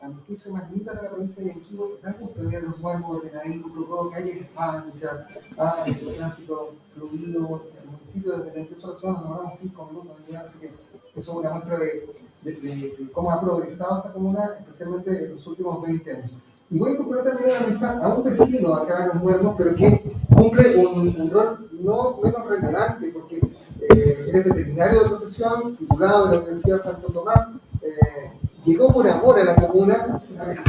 a 0.08 0.52
más 0.52 0.72
linda 0.72 0.94
de 0.94 1.02
la 1.02 1.10
provincia 1.10 1.44
de 1.44 1.50
Yanquibo, 1.50 1.98
da 2.02 2.14
gusto 2.14 2.50
ver 2.50 2.64
los 2.64 2.78
muertos 2.80 3.18
ordenaditos, 3.18 3.74
todo, 3.74 4.10
calles 4.10 4.46
anchas, 4.56 5.20
ah, 5.58 5.84
el 5.86 6.16
tránsito 6.16 6.74
fluido, 6.94 7.62
el 7.82 7.90
municipio 7.90 8.38
desde 8.38 8.54
la 8.54 8.62
empezó 8.62 8.94
la 8.94 9.00
zona 9.00 9.20
nos 9.20 9.30
vamos 9.30 9.56
cinco 9.60 9.86
minutos 9.92 10.18
así 10.46 10.60
que 10.60 10.68
eso 10.68 11.32
es 11.32 11.38
una 11.38 11.50
muestra 11.50 11.78
de, 11.78 12.16
de, 12.44 12.52
de, 12.54 13.12
cómo 13.12 13.32
ha 13.32 13.42
progresado 13.42 13.98
esta 13.98 14.14
comuna, 14.14 14.56
especialmente 14.60 15.26
en 15.26 15.32
los 15.32 15.48
últimos 15.48 15.82
20 15.82 16.12
años. 16.12 16.32
Y 16.70 16.80
voy 16.80 16.90
a 16.90 16.94
incorporar 16.94 17.24
también 17.26 17.50
a 17.50 17.62
la 17.62 17.68
mesa 17.68 18.00
a 18.00 18.14
un 18.14 18.24
vecino 18.24 18.76
acá 18.76 19.04
en 19.04 19.08
los 19.08 19.16
muertos, 19.16 19.56
pero 19.58 19.76
que 19.76 20.18
cumple 20.34 20.86
un, 20.86 21.30
rol 21.30 21.70
no 21.80 22.18
menos 22.22 22.46
relevante, 22.46 23.10
porque 23.10 23.38
eh, 23.38 24.30
es 24.34 24.44
veterinario 24.44 25.04
de 25.04 25.10
profesión, 25.10 25.76
titulado 25.76 26.28
de 26.28 26.36
la 26.36 26.44
Universidad 26.44 26.78
de 26.78 26.84
Santo 26.84 27.08
Tomás, 27.12 27.50
eh, 27.82 28.32
llegó 28.68 28.94
por 28.94 29.08
amor 29.08 29.40
a 29.40 29.46
la 29.46 29.56
comuna, 29.56 30.22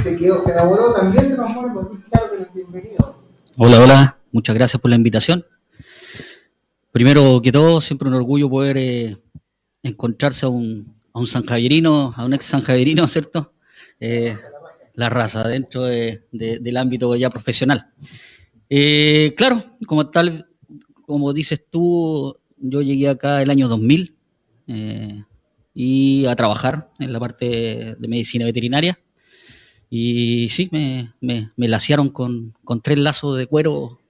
se 0.03 0.17
quedó, 0.17 0.43
se 0.43 0.53
enamoró 0.53 0.93
también 0.95 1.31
de 1.31 1.37
los. 1.37 1.47
Claro 2.11 2.31
que 2.31 2.47
bienvenido. 2.55 3.17
Hola, 3.57 3.83
hola, 3.83 4.19
muchas 4.31 4.55
gracias 4.55 4.81
por 4.81 4.89
la 4.91 4.97
invitación. 4.97 5.45
Primero 6.93 7.41
que 7.43 7.51
todo, 7.51 7.81
siempre 7.81 8.09
un 8.09 8.15
orgullo 8.15 8.49
poder 8.49 8.79
eh, 8.79 9.19
encontrarse 9.83 10.47
a 10.47 10.49
un, 10.49 10.95
a 11.13 11.19
un 11.19 11.27
a 12.17 12.25
un 12.25 12.35
ex 12.35 12.47
sanjavierino, 12.47 13.07
¿cierto? 13.09 13.53
Eh, 13.99 14.37
la 14.95 15.11
raza 15.11 15.47
dentro 15.47 15.85
de, 15.85 16.25
de, 16.31 16.61
del 16.61 16.77
ámbito 16.77 17.15
ya 17.17 17.31
profesional. 17.31 17.89
Eh, 18.71 19.35
claro, 19.37 19.63
como 19.87 20.09
tal, 20.09 20.49
como 21.07 21.33
dices 21.33 21.65
tú, 21.69 22.37
yo 22.59 22.81
llegué 22.81 23.09
acá 23.09 23.43
el 23.43 23.51
año 23.51 23.69
2000. 23.69 24.15
Eh, 24.69 25.25
y 25.81 26.27
a 26.27 26.35
trabajar 26.35 26.91
en 26.99 27.13
la 27.13 27.21
parte 27.21 27.95
de 27.97 28.09
medicina 28.09 28.45
veterinaria. 28.45 28.99
Y 29.89 30.49
sí, 30.49 30.69
me, 30.73 31.15
me, 31.21 31.53
me 31.55 31.69
laciaron 31.69 32.09
con, 32.09 32.53
con, 32.65 32.83
tres 32.83 32.99
lazos 32.99 33.39
de 33.39 33.47
cuero 33.47 34.01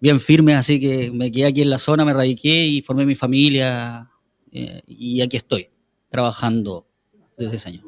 bien 0.00 0.20
firmes, 0.20 0.54
así 0.54 0.78
que 0.78 1.10
me 1.10 1.32
quedé 1.32 1.46
aquí 1.46 1.62
en 1.62 1.70
la 1.70 1.80
zona, 1.80 2.04
me 2.04 2.12
radiqué 2.12 2.64
y 2.64 2.80
formé 2.82 3.06
mi 3.06 3.16
familia 3.16 4.08
eh, 4.52 4.82
y 4.86 5.20
aquí 5.20 5.36
estoy, 5.36 5.68
trabajando 6.10 6.86
desde 7.36 7.56
ese 7.56 7.68
año. 7.70 7.82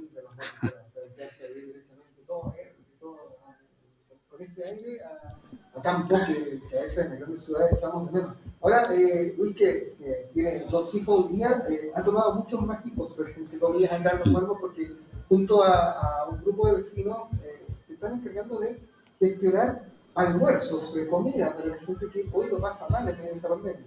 Campo 5.83 6.16
que, 6.27 6.77
a 6.77 6.83
veces 6.83 6.99
en 6.99 7.11
las 7.11 7.18
grandes 7.21 7.45
ciudades 7.45 7.73
estamos 7.73 8.07
de 8.07 8.12
menos. 8.12 8.37
Ahora, 8.61 8.88
eh, 8.95 9.35
Luis, 9.37 9.57
que 9.57 9.95
tiene 10.33 10.64
dos 10.71 10.95
hijos 10.95 11.27
hoy 11.27 11.37
día, 11.37 11.64
eh, 11.68 11.90
ha 11.95 12.03
tomado 12.03 12.35
muchos 12.35 12.61
más 12.62 12.85
hijos, 12.87 13.16
entre 13.37 13.59
comillas, 13.59 13.92
andar 13.92 14.18
los 14.18 14.29
muertos, 14.29 14.59
porque 14.61 14.92
junto 15.29 15.62
a, 15.64 16.29
un 16.31 16.42
grupo 16.42 16.68
de 16.68 16.77
vecinos 16.77 17.29
eh, 17.42 17.66
se 17.87 17.95
están 17.95 18.14
encargando 18.14 18.61
de 18.61 18.79
gestionar 19.18 19.88
almuerzos, 20.14 20.95
de 20.95 21.09
comida, 21.09 21.57
para 21.57 21.68
la 21.68 21.79
gente 21.79 22.07
que 22.12 22.29
hoy 22.33 22.49
lo 22.51 22.61
pasa 22.61 22.87
mal 22.90 23.09
en 23.09 23.37
esta 23.37 23.49
pandemia. 23.49 23.81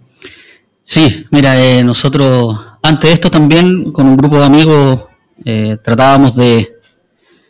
Sí, 0.82 1.26
mira, 1.30 1.60
eh, 1.60 1.82
nosotros 1.82 2.56
antes 2.82 3.10
de 3.10 3.14
esto 3.14 3.30
también 3.30 3.92
con 3.92 4.06
un 4.06 4.16
grupo 4.16 4.38
de 4.38 4.44
amigos 4.44 5.06
eh, 5.44 5.76
tratábamos 5.82 6.36
de 6.36 6.75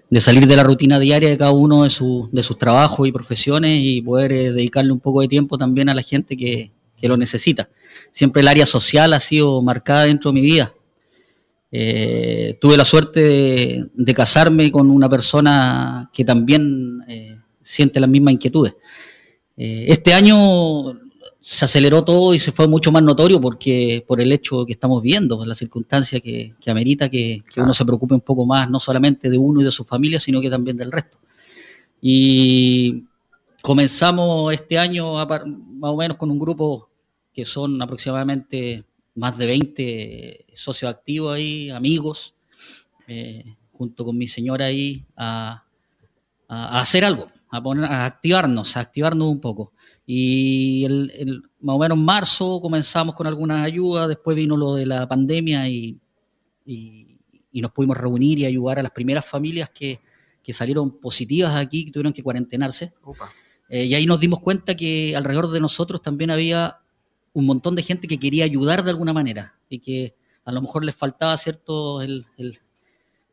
de 0.09 0.21
salir 0.21 0.47
de 0.47 0.57
la 0.57 0.62
rutina 0.62 0.99
diaria 0.99 1.29
de 1.29 1.38
cada 1.38 1.53
uno 1.53 1.83
de, 1.83 1.90
su, 1.90 2.29
de 2.33 2.42
sus 2.42 2.59
trabajos 2.59 3.09
y 3.09 3.12
profesiones 3.12 3.81
y 3.83 4.01
poder 4.03 4.33
eh, 4.33 4.53
dedicarle 4.53 4.92
un 4.92 5.01
poco 5.01 5.21
de 5.21 5.29
tiempo 5.29 5.59
también 5.59 5.88
a 5.88 5.95
la 5.95 6.03
gente 6.03 6.37
que, 6.37 6.71
que, 6.97 7.09
lo 7.09 7.16
necesita. 7.16 7.69
Siempre 8.12 8.42
el 8.42 8.49
área 8.49 8.66
social 8.66 9.12
ha 9.12 9.21
sido 9.21 9.61
marcada 9.62 10.07
dentro 10.07 10.31
de 10.31 10.40
mi 10.40 10.47
vida. 10.47 10.73
Eh, 11.73 12.57
tuve 12.61 12.77
la 12.77 12.85
suerte 12.85 13.88
de, 13.92 14.14
casarme 14.14 14.71
con 14.71 14.90
una 14.90 15.09
persona 15.09 16.09
que 16.12 16.25
también 16.25 17.01
eh, 17.09 17.38
siente 17.61 18.01
las 18.01 18.09
mismas 18.09 18.35
inquietudes. 18.35 18.75
Este 19.59 20.12
año 20.12 20.37
se 21.49 21.65
aceleró 21.65 22.03
todo 22.03 22.35
y 22.35 22.41
se 22.41 22.51
fue 22.51 22.67
mucho 22.67 22.91
más 22.91 23.05
notorio 23.05 23.41
porque 23.41 24.05
por 24.05 24.21
el 24.21 24.33
hecho 24.33 24.67
que 24.67 24.73
estamos 24.73 25.01
viendo, 25.01 25.39
por 25.39 25.47
la 25.47 25.55
circunstancia 25.55 26.19
que, 26.19 26.55
que 26.61 26.71
amerita 26.73 27.09
que, 27.09 27.45
que, 27.55 27.61
uno 27.61 27.73
se 27.73 27.85
preocupe 27.85 28.15
un 28.15 28.21
poco 28.21 28.45
más, 28.45 28.69
no 28.69 28.81
solamente 28.81 29.31
de 29.31 29.39
uno 29.39 29.61
y 29.61 29.65
de 29.65 29.71
su 29.71 29.85
familia, 29.85 30.19
sino 30.19 30.41
que 30.41 30.51
también 30.51 30.77
del 30.77 30.91
resto. 30.91 31.19
Y 32.03 33.05
comenzamos 33.63 34.53
este 34.53 34.77
año 34.77 35.21
a, 35.21 35.25
más 35.25 35.91
o 35.93 35.97
menos 35.97 36.17
con 36.17 36.33
un 36.33 36.39
grupo 36.41 36.89
que 37.33 37.45
son 37.45 37.81
aproximadamente 37.81 38.83
más 39.15 39.39
de 39.39 39.47
20 39.47 40.47
socios 40.53 40.91
activos 40.91 41.37
ahí, 41.37 41.71
amigos, 41.71 42.35
eh, 43.07 43.55
junto 43.71 44.05
con 44.05 44.19
mi 44.19 44.27
señora 44.27 44.65
ahí, 44.65 45.05
a, 45.17 45.63
a, 46.49 46.79
a 46.79 46.81
hacer 46.81 47.05
algo, 47.05 47.31
a, 47.51 47.63
poner, 47.63 47.85
a 47.85 48.05
activarnos, 48.05 48.77
a 48.77 48.81
activarnos 48.81 49.29
un 49.29 49.41
poco. 49.41 49.73
Y 50.07 50.85
el, 50.85 51.12
el, 51.16 51.42
más 51.61 51.77
o 51.77 51.79
menos 51.81 51.99
en 51.99 52.05
marzo 52.05 52.61
comenzamos 52.61 53.14
con 53.14 53.27
algunas 53.27 53.64
ayudas, 53.64 54.09
después 54.09 54.37
vino 54.37 54.57
lo 54.57 54.75
de 54.75 54.87
la 54.87 55.09
pandemia 55.09 55.69
y, 55.69 55.99
y, 56.64 57.19
y, 57.51 57.61
nos 57.61 57.73
pudimos 57.73 57.97
reunir 57.97 58.38
y 58.38 58.45
ayudar 58.45 58.79
a 58.79 58.83
las 58.83 58.92
primeras 58.92 59.27
familias 59.27 59.71
que, 59.71 60.01
que 60.47 60.53
salieron 60.53 61.01
positivas 61.01 61.57
aquí, 61.57 61.87
que 61.87 61.90
tuvieron 61.90 62.12
que 62.12 62.23
cuarentenarse. 62.23 62.92
Eh, 63.69 63.87
y 63.87 63.95
ahí 63.95 64.07
nos 64.07 64.21
dimos 64.21 64.38
cuenta 64.38 64.77
que 64.77 65.16
alrededor 65.16 65.51
de 65.51 65.59
nosotros 65.59 66.01
también 66.01 66.31
había 66.31 66.79
un 67.33 67.47
montón 67.47 67.75
de 67.75 67.83
gente 67.83 68.07
que 68.07 68.19
quería 68.19 68.45
ayudar 68.45 68.85
de 68.85 68.90
alguna 68.90 69.12
manera 69.12 69.59
y 69.69 69.81
que 69.81 70.14
a 70.45 70.53
lo 70.53 70.62
mejor 70.62 70.85
les 70.85 70.95
faltaba 70.95 71.37
cierto 71.37 72.01
el, 72.01 72.25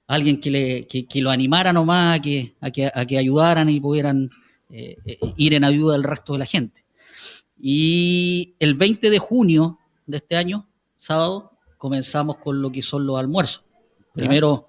alguien 0.07 0.41
que, 0.41 0.49
le, 0.49 0.83
que, 0.87 1.21
lo 1.21 1.29
animara 1.29 1.71
nomás 1.71 2.17
a 2.17 2.21
que, 2.21 2.55
a 2.59 2.71
que, 2.71 2.91
a 2.91 3.05
que 3.05 3.19
ayudaran 3.19 3.69
y 3.69 3.79
pudieran 3.79 4.31
eh, 4.75 4.97
eh, 5.05 5.19
ir 5.37 5.53
en 5.53 5.63
ayuda 5.63 5.93
del 5.93 6.03
resto 6.03 6.33
de 6.33 6.39
la 6.39 6.45
gente. 6.45 6.83
Y 7.59 8.55
el 8.57 8.73
20 8.73 9.11
de 9.11 9.19
junio 9.19 9.77
de 10.07 10.17
este 10.17 10.35
año, 10.35 10.67
sábado, 10.97 11.51
comenzamos 11.77 12.37
con 12.37 12.59
lo 12.59 12.71
que 12.71 12.81
son 12.81 13.05
los 13.05 13.19
almuerzos. 13.19 13.63
Primero 14.13 14.67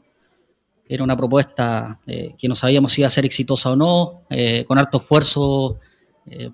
era 0.87 1.03
una 1.03 1.17
propuesta 1.17 2.01
eh, 2.07 2.35
que 2.37 2.49
no 2.49 2.55
sabíamos 2.55 2.93
si 2.93 3.01
iba 3.01 3.07
a 3.07 3.11
ser 3.11 3.25
exitosa 3.25 3.71
o 3.71 3.77
no. 3.77 4.27
con 4.67 4.77
harto 4.77 4.99
esfuerzo 4.99 5.79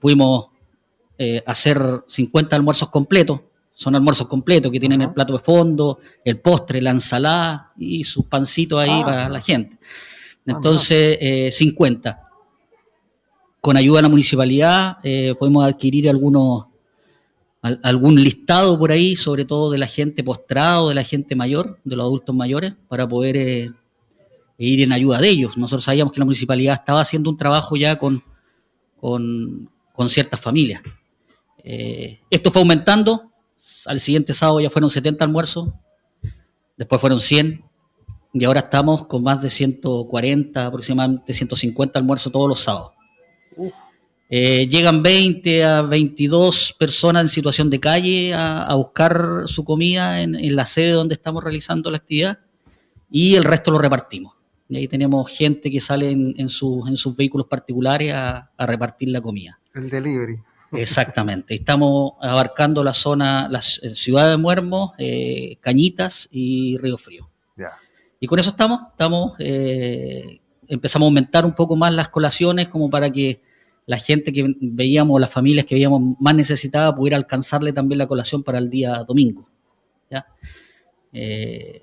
pudimos 0.01 0.51
hacer 1.47 2.05
50 2.07 2.55
almuerzos 2.55 2.89
completos 2.89 3.41
son 3.75 3.95
almuerzos 3.95 4.27
completos 4.27 4.71
que 4.71 4.79
tienen 4.79 5.01
el 5.01 5.13
plato 5.13 5.33
de 5.33 5.39
fondo, 5.39 6.01
el 6.25 6.39
postre, 6.39 6.83
la 6.83 6.91
ensalada 6.91 7.73
y 7.79 8.05
sus 8.05 8.27
pancitos 8.27 8.79
ahí 8.79 9.01
ah. 9.03 9.05
para 9.05 9.29
la 9.29 9.41
gente. 9.41 9.79
Ah, 9.81 10.53
Entonces, 10.55 11.55
50. 11.57 12.30
Eh, 13.61 13.63
Con 13.63 13.77
ayuda 13.77 13.99
de 13.99 14.03
la 14.03 14.09
municipalidad 14.09 14.99
eh, 15.03 15.35
podemos 15.39 15.65
adquirir 15.65 16.09
algunos 16.09 16.67
algún 17.63 18.15
listado 18.15 18.79
por 18.79 18.91
ahí, 18.91 19.17
sobre 19.17 19.45
todo 19.45 19.71
de 19.71 19.77
la 19.77 19.87
gente 19.87 20.25
postrado, 20.25 20.89
de 20.89 20.95
la 20.95 21.05
gente 21.05 21.37
mayor, 21.37 21.79
de 21.85 21.95
los 21.95 22.05
adultos 22.05 22.35
mayores, 22.35 22.73
para 22.89 23.07
poder 23.07 23.37
eh, 23.37 23.71
ir 24.57 24.81
en 24.81 24.93
ayuda 24.93 25.19
de 25.19 25.29
ellos. 25.29 25.59
Nosotros 25.59 25.85
sabíamos 25.85 26.11
que 26.15 26.21
la 26.21 26.25
municipalidad 26.25 26.77
estaba 26.77 27.03
haciendo 27.03 27.29
un 27.29 27.37
trabajo 27.37 27.77
ya 27.77 27.99
con, 27.99 28.25
con, 28.99 29.69
ciertas 30.09 30.41
familias. 30.41 30.81
esto 31.63 32.51
fue 32.51 32.63
aumentando, 32.63 33.31
al 33.85 34.01
siguiente 34.01 34.33
sábado 34.33 34.61
ya 34.61 34.71
fueron 34.71 34.89
70 34.89 35.23
almuerzos, 35.23 35.69
después 36.79 36.99
fueron 36.99 37.21
100 37.21 37.63
y 38.33 38.45
ahora 38.45 38.61
estamos 38.61 39.05
con 39.07 39.23
más 39.23 39.43
de 39.43 39.51
140, 39.51 40.67
aproximadamente 40.67 41.35
150 41.35 41.99
almuerzos 41.99 42.33
todos 42.33 42.49
los 42.49 42.61
sábados. 42.61 42.93
Eh, 44.29 44.69
llegan 44.69 45.03
20 45.03 45.65
a 45.65 45.83
22 45.83 46.75
personas 46.79 47.23
en 47.23 47.29
situación 47.29 47.69
de 47.69 47.81
calle 47.81 48.33
a, 48.33 48.73
buscar 48.75 49.43
su 49.47 49.65
comida 49.65 50.23
en, 50.23 50.55
la 50.55 50.67
sede 50.67 50.93
donde 50.93 51.15
estamos 51.15 51.43
realizando 51.43 51.91
la 51.91 51.97
actividad 51.97 52.39
y 53.11 53.35
el 53.35 53.45
resto 53.45 53.71
lo 53.71 53.79
repartimos. 53.79 54.35
Y 54.69 54.77
ahí 54.77 54.87
tenemos 54.87 55.29
gente 55.29 55.71
que 55.71 55.81
sale 55.81 56.13
en, 56.13 56.49
sus 56.49 57.17
vehículos 57.17 57.49
particulares 57.49 58.13
a, 58.13 58.51
a 58.57 58.67
repartir 58.67 59.09
la 59.09 59.21
comida. 59.21 59.59
El 59.75 59.91
delivery. 59.91 60.39
Exactamente. 60.73 61.55
Estamos 61.55 62.13
abarcando 62.21 62.85
la 62.85 62.95
zona, 62.95 63.49
la 63.49 63.61
ciudad 63.61 64.31
de 64.31 64.37
Muermo, 64.37 64.95
eh, 64.99 65.57
Cañitas 65.61 66.29
y 66.31 66.79
Río 66.79 66.99
Frío. 66.99 67.29
Y 68.23 68.27
con 68.27 68.39
eso 68.39 68.51
estamos, 68.51 68.83
estamos, 68.91 69.33
eh, 69.39 70.40
empezamos 70.71 71.07
a 71.07 71.09
aumentar 71.09 71.45
un 71.45 71.55
poco 71.55 71.77
más 71.77 71.93
las 71.93 72.09
colaciones 72.09 72.69
como 72.69 72.89
para 72.89 73.11
que 73.11 73.43
la 73.87 73.99
gente 73.99 74.33
que 74.33 74.55
veíamos, 74.61 75.21
las 75.21 75.31
familias 75.31 75.67
que 75.67 75.75
veíamos 75.75 76.17
más 76.19 76.35
necesitadas, 76.35 76.95
pudiera 76.95 77.17
alcanzarle 77.17 77.73
también 77.73 77.99
la 77.99 78.07
colación 78.07 78.43
para 78.43 78.59
el 78.59 78.71
día 78.71 79.05
domingo. 79.07 79.49
Eh, 81.13 81.83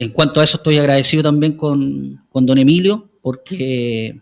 en 0.00 0.10
cuanto 0.10 0.40
a 0.40 0.44
eso, 0.44 0.56
estoy 0.56 0.78
agradecido 0.78 1.22
también 1.22 1.56
con, 1.56 2.24
con 2.28 2.44
don 2.44 2.58
Emilio, 2.58 3.08
porque 3.22 4.20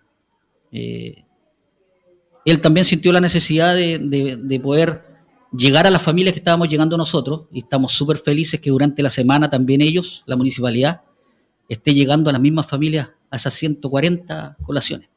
él 2.44 2.61
también 2.61 2.85
sintió 2.85 3.12
la 3.12 3.20
necesidad 3.20 3.75
de, 3.75 4.61
poder 4.62 5.03
llegar 5.53 5.87
a 5.87 5.90
las 5.90 6.03
familias 6.03 6.33
que 6.33 6.38
estábamos 6.38 6.68
llegando 6.68 6.96
nosotros 6.96 7.42
y 7.53 7.61
estamos 7.61 7.92
súper 7.92 8.18
felices 8.18 8.61
que 8.61 8.70
durante 8.70 9.03
la 9.03 9.11
semana 9.11 9.51
también 9.51 9.83
ellos, 9.83 10.22
la 10.27 10.37
municipalidad, 10.37 11.03
esté 11.68 11.94
llegando 11.94 12.31
a 12.31 12.33
las 12.33 12.42
mismas 12.42 12.66
familias 12.66 13.11
a 13.33 13.37
esas 13.37 13.55
140 13.55 14.59
colaciones. 14.62 15.09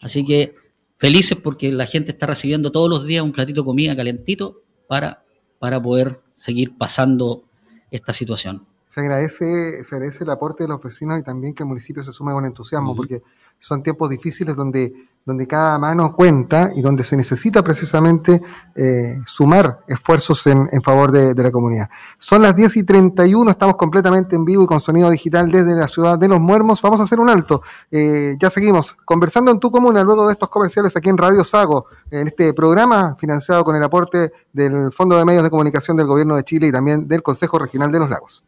Así 0.00 0.24
que 0.24 0.54
felices 0.96 1.36
porque 1.36 1.72
la 1.72 1.86
gente 1.86 2.12
está 2.12 2.26
recibiendo 2.26 2.70
todos 2.70 2.88
los 2.88 3.04
días 3.04 3.22
un 3.22 3.32
platito 3.32 3.60
de 3.60 3.66
comida 3.66 3.96
calentito 3.96 4.62
para, 4.86 5.24
para 5.58 5.82
poder 5.82 6.20
seguir 6.36 6.78
pasando 6.78 7.44
esta 7.90 8.12
situación. 8.12 8.66
Se 8.86 9.00
agradece, 9.00 9.82
se 9.82 9.94
agradece 9.96 10.22
el 10.22 10.30
aporte 10.30 10.64
de 10.64 10.68
los 10.68 10.80
vecinos 10.80 11.18
y 11.18 11.24
también 11.24 11.52
que 11.52 11.64
el 11.64 11.68
municipio 11.68 12.02
se 12.04 12.12
sume 12.12 12.32
con 12.32 12.46
entusiasmo, 12.46 12.94
porque 12.94 13.22
son 13.58 13.82
tiempos 13.82 14.10
difíciles 14.10 14.54
donde 14.54 14.92
donde 15.24 15.46
cada 15.46 15.78
mano 15.78 16.14
cuenta 16.14 16.70
y 16.74 16.82
donde 16.82 17.02
se 17.02 17.16
necesita 17.16 17.62
precisamente 17.62 18.42
eh, 18.74 19.18
sumar 19.24 19.80
esfuerzos 19.88 20.46
en, 20.46 20.68
favor 20.82 21.12
de, 21.12 21.42
la 21.42 21.50
comunidad. 21.50 21.88
Son 22.18 22.42
las 22.42 22.54
10 22.54 22.76
y 22.78 22.82
31, 22.84 23.50
estamos 23.50 23.76
completamente 23.76 24.36
en 24.36 24.44
vivo 24.44 24.64
y 24.64 24.66
con 24.66 24.80
sonido 24.80 25.10
digital 25.10 25.50
desde 25.50 25.74
la 25.74 25.88
ciudad 25.88 26.18
de 26.18 26.28
Los 26.28 26.40
Muermos. 26.40 26.82
Vamos 26.82 27.00
a 27.00 27.04
hacer 27.04 27.20
un 27.20 27.30
alto. 27.30 27.62
Eh, 27.90 28.36
ya 28.38 28.50
seguimos 28.50 28.94
conversando 29.04 29.50
en 29.50 29.58
tu 29.58 29.70
comuna 29.70 30.02
luego 30.02 30.26
de 30.26 30.32
estos 30.32 30.50
comerciales 30.50 30.94
aquí 30.96 31.08
en 31.08 31.16
Radio 31.16 31.42
Sago, 31.42 31.86
en 32.10 32.28
este 32.28 32.52
programa 32.52 33.16
financiado 33.18 33.64
con 33.64 33.76
el 33.76 33.82
aporte 33.82 34.32
del 34.52 34.92
Fondo 34.92 35.16
de 35.16 35.24
Medios 35.24 35.44
de 35.44 35.50
Comunicación 35.50 35.96
del 35.96 36.06
Gobierno 36.06 36.36
de 36.36 36.44
Chile 36.44 36.66
y 36.66 36.72
también 36.72 37.08
del 37.08 37.22
Consejo 37.22 37.58
Regional 37.58 37.90
de 37.90 37.98
los 37.98 38.10
Lagos. 38.10 38.44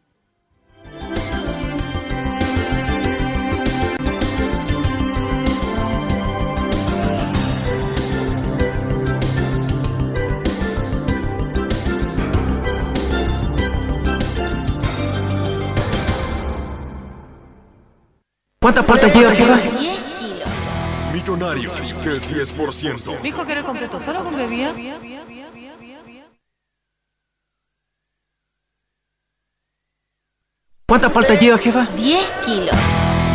¿Cuántas 18.59 18.85
partes 18.85 19.13
lleva, 19.13 19.31
jefa? 19.31 19.57
10 19.57 20.03
kilos. 20.19 20.49
Millonarios 21.13 22.03
del 22.03 22.21
10%. 22.21 23.21
Dijo 23.21 23.45
que 23.45 23.51
era 23.51 23.63
completo, 23.63 23.99
solo 23.99 24.23
con 24.23 24.35
bebida. 24.35 24.73
¿Cuántas 30.87 31.11
partes 31.11 31.39
lleva, 31.39 31.57
jefa? 31.59 31.85
10 31.95 32.29
kilos. 32.45 32.75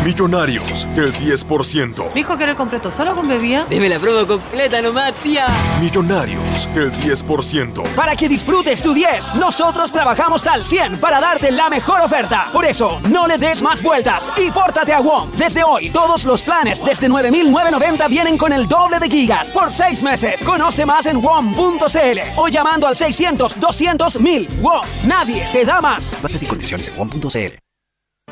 Millonarios 0.04 0.88
del 0.96 1.12
10%. 1.12 2.12
Dijo 2.12 2.36
que 2.36 2.42
era 2.42 2.56
completo, 2.56 2.90
solo 2.90 3.14
con 3.14 3.28
bebida. 3.28 3.66
Deme 3.70 3.88
la 3.88 4.00
prueba 4.00 4.26
completa 4.26 4.82
nomás, 4.82 5.12
tía. 5.22 5.46
Millonarios 5.80 6.68
del 6.74 6.90
10%. 6.90 7.82
Para 7.94 8.16
que 8.16 8.28
disfrutes 8.28 8.82
tu 8.82 8.92
10, 8.92 9.36
nosotros 9.36 9.92
trabajamos 9.92 10.44
al 10.48 10.64
100 10.64 10.98
para 10.98 11.20
darte 11.20 11.52
la 11.52 11.70
mejor 11.70 12.00
oferta. 12.00 12.48
Por 12.52 12.64
eso, 12.64 13.00
no 13.10 13.28
le 13.28 13.38
des 13.38 13.62
más 13.62 13.80
vueltas 13.80 14.28
y 14.36 14.50
pórtate 14.50 14.92
a 14.92 15.00
WOM. 15.00 15.30
Desde 15.36 15.62
hoy, 15.62 15.90
todos 15.90 16.24
los 16.24 16.42
planes 16.42 16.84
desde 16.84 17.08
9.990 17.08 18.08
vienen 18.08 18.36
con 18.36 18.52
el 18.52 18.66
doble 18.66 18.98
de 18.98 19.08
gigas 19.08 19.50
por 19.50 19.72
6 19.72 20.02
meses. 20.02 20.42
Conoce 20.42 20.84
más 20.84 21.06
en 21.06 21.22
WOM.cl 21.22 22.18
o 22.36 22.48
llamando 22.48 22.88
al 22.88 22.96
600 22.96 23.60
200 23.60 24.18
1000. 24.18 24.48
WOM, 24.62 24.82
nadie 25.06 25.46
te 25.52 25.64
da 25.64 25.80
más. 25.80 26.20
Bases 26.20 26.42
y 26.42 26.46
condiciones 26.46 26.88
en 26.88 26.96
WOM.cl. 26.96 27.61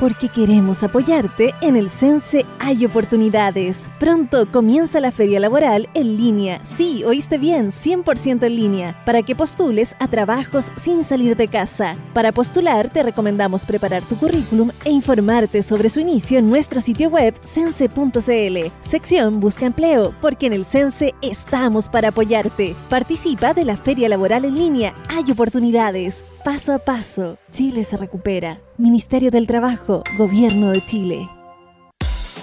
Porque 0.01 0.29
queremos 0.29 0.81
apoyarte, 0.81 1.53
en 1.61 1.75
el 1.75 1.87
Sense 1.87 2.43
hay 2.57 2.85
oportunidades. 2.85 3.87
Pronto 3.99 4.51
comienza 4.51 4.99
la 4.99 5.11
feria 5.11 5.39
laboral 5.39 5.89
en 5.93 6.17
línea. 6.17 6.59
Sí, 6.65 7.03
oíste 7.03 7.37
bien, 7.37 7.67
100% 7.67 8.43
en 8.43 8.55
línea, 8.55 8.99
para 9.05 9.21
que 9.21 9.35
postules 9.35 9.95
a 9.99 10.07
trabajos 10.07 10.71
sin 10.75 11.03
salir 11.03 11.35
de 11.35 11.47
casa. 11.47 11.93
Para 12.15 12.31
postular, 12.31 12.89
te 12.89 13.03
recomendamos 13.03 13.63
preparar 13.63 14.01
tu 14.01 14.17
currículum 14.17 14.71
e 14.85 14.89
informarte 14.89 15.61
sobre 15.61 15.87
su 15.87 15.99
inicio 15.99 16.39
en 16.39 16.49
nuestro 16.49 16.81
sitio 16.81 17.09
web 17.09 17.35
sense.cl. 17.43 18.71
Sección 18.81 19.39
Busca 19.39 19.67
empleo, 19.67 20.15
porque 20.19 20.47
en 20.47 20.53
el 20.53 20.65
Sense 20.65 21.13
estamos 21.21 21.87
para 21.89 22.07
apoyarte. 22.07 22.75
Participa 22.89 23.53
de 23.53 23.65
la 23.65 23.77
feria 23.77 24.09
laboral 24.09 24.45
en 24.45 24.55
línea. 24.55 24.95
Hay 25.09 25.31
oportunidades. 25.31 26.23
Paso 26.43 26.73
a 26.73 26.79
paso, 26.79 27.37
Chile 27.51 27.83
se 27.83 27.97
recupera. 27.97 28.59
Ministerio 28.79 29.29
del 29.29 29.45
Trabajo, 29.45 30.03
Gobierno 30.17 30.71
de 30.71 30.83
Chile. 30.87 31.40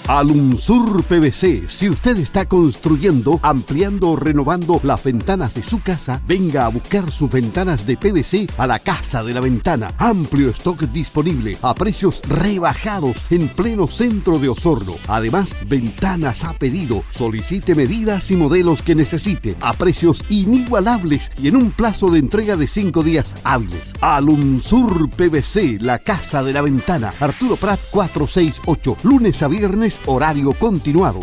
Alumsur 0.09 1.05
PVC. 1.05 1.69
Si 1.69 1.91
usted 1.91 2.17
está 2.17 2.47
construyendo, 2.47 3.39
ampliando 3.43 4.13
o 4.13 4.17
renovando 4.17 4.81
las 4.83 5.05
ventanas 5.05 5.53
de 5.53 5.63
su 5.63 5.83
casa, 5.83 6.23
venga 6.27 6.65
a 6.65 6.69
buscar 6.69 7.13
sus 7.13 7.31
ventanas 7.31 7.85
de 7.85 7.99
PVC 7.99 8.49
a 8.57 8.67
la 8.67 8.79
Casa 8.79 9.23
de 9.23 9.35
la 9.35 9.41
Ventana. 9.41 9.91
Amplio 9.99 10.49
stock 10.49 10.81
disponible 10.81 11.59
a 11.61 11.75
precios 11.75 12.23
rebajados 12.27 13.17
en 13.29 13.49
pleno 13.49 13.87
centro 13.87 14.39
de 14.39 14.49
Osorno. 14.49 14.95
Además, 15.09 15.55
ventanas 15.67 16.43
a 16.43 16.55
pedido. 16.55 17.05
Solicite 17.11 17.75
medidas 17.75 18.31
y 18.31 18.37
modelos 18.37 18.81
que 18.81 18.95
necesite 18.95 19.57
a 19.61 19.75
precios 19.75 20.25
inigualables 20.31 21.31
y 21.37 21.49
en 21.49 21.57
un 21.57 21.71
plazo 21.71 22.11
de 22.11 22.21
entrega 22.21 22.57
de 22.57 22.67
5 22.67 23.03
días 23.03 23.37
hábiles. 23.45 23.93
Alumsur 24.01 25.11
PVC, 25.11 25.77
la 25.81 25.99
Casa 25.99 26.43
de 26.43 26.55
la 26.55 26.63
Ventana. 26.63 27.13
Arturo 27.21 27.57
Prat 27.57 27.79
468, 27.91 28.97
lunes 29.03 29.43
a 29.43 29.49
viernes 29.49 29.98
Es 29.98 29.98
horario 30.07 30.53
continuado. 30.53 31.21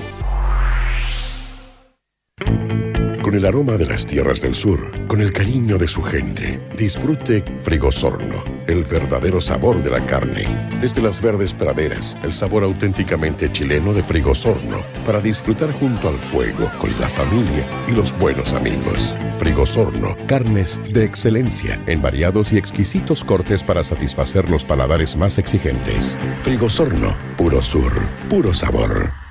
Con 3.25 3.33
el 3.33 3.47
aroma 3.47 3.75
de 3.75 3.87
las 3.87 4.05
tierras 4.05 4.39
del 4.39 4.53
sur, 4.53 4.91
con 5.07 5.19
el 5.19 5.33
cariño 5.33 5.79
de 5.79 5.87
su 5.87 6.03
gente, 6.03 6.59
disfrute 6.77 7.43
Frigosorno, 7.63 8.43
el 8.67 8.83
verdadero 8.83 9.41
sabor 9.41 9.81
de 9.81 9.89
la 9.89 9.99
carne. 10.05 10.45
Desde 10.79 11.01
las 11.01 11.19
verdes 11.19 11.51
praderas, 11.51 12.15
el 12.21 12.33
sabor 12.33 12.63
auténticamente 12.63 13.51
chileno 13.51 13.93
de 13.93 14.03
Frigosorno, 14.03 14.77
para 15.07 15.21
disfrutar 15.21 15.71
junto 15.71 16.09
al 16.09 16.19
fuego, 16.19 16.69
con 16.79 16.91
la 16.99 17.09
familia 17.09 17.65
y 17.87 17.93
los 17.93 18.15
buenos 18.19 18.53
amigos. 18.53 19.15
Frigosorno, 19.39 20.15
carnes 20.27 20.79
de 20.93 21.03
excelencia, 21.03 21.81
en 21.87 22.03
variados 22.03 22.53
y 22.53 22.59
exquisitos 22.59 23.23
cortes 23.23 23.63
para 23.63 23.83
satisfacer 23.83 24.51
los 24.51 24.63
paladares 24.63 25.15
más 25.15 25.39
exigentes. 25.39 26.15
Frigosorno, 26.41 27.15
puro 27.37 27.59
sur, 27.63 27.91
puro 28.29 28.53
sabor. 28.53 29.24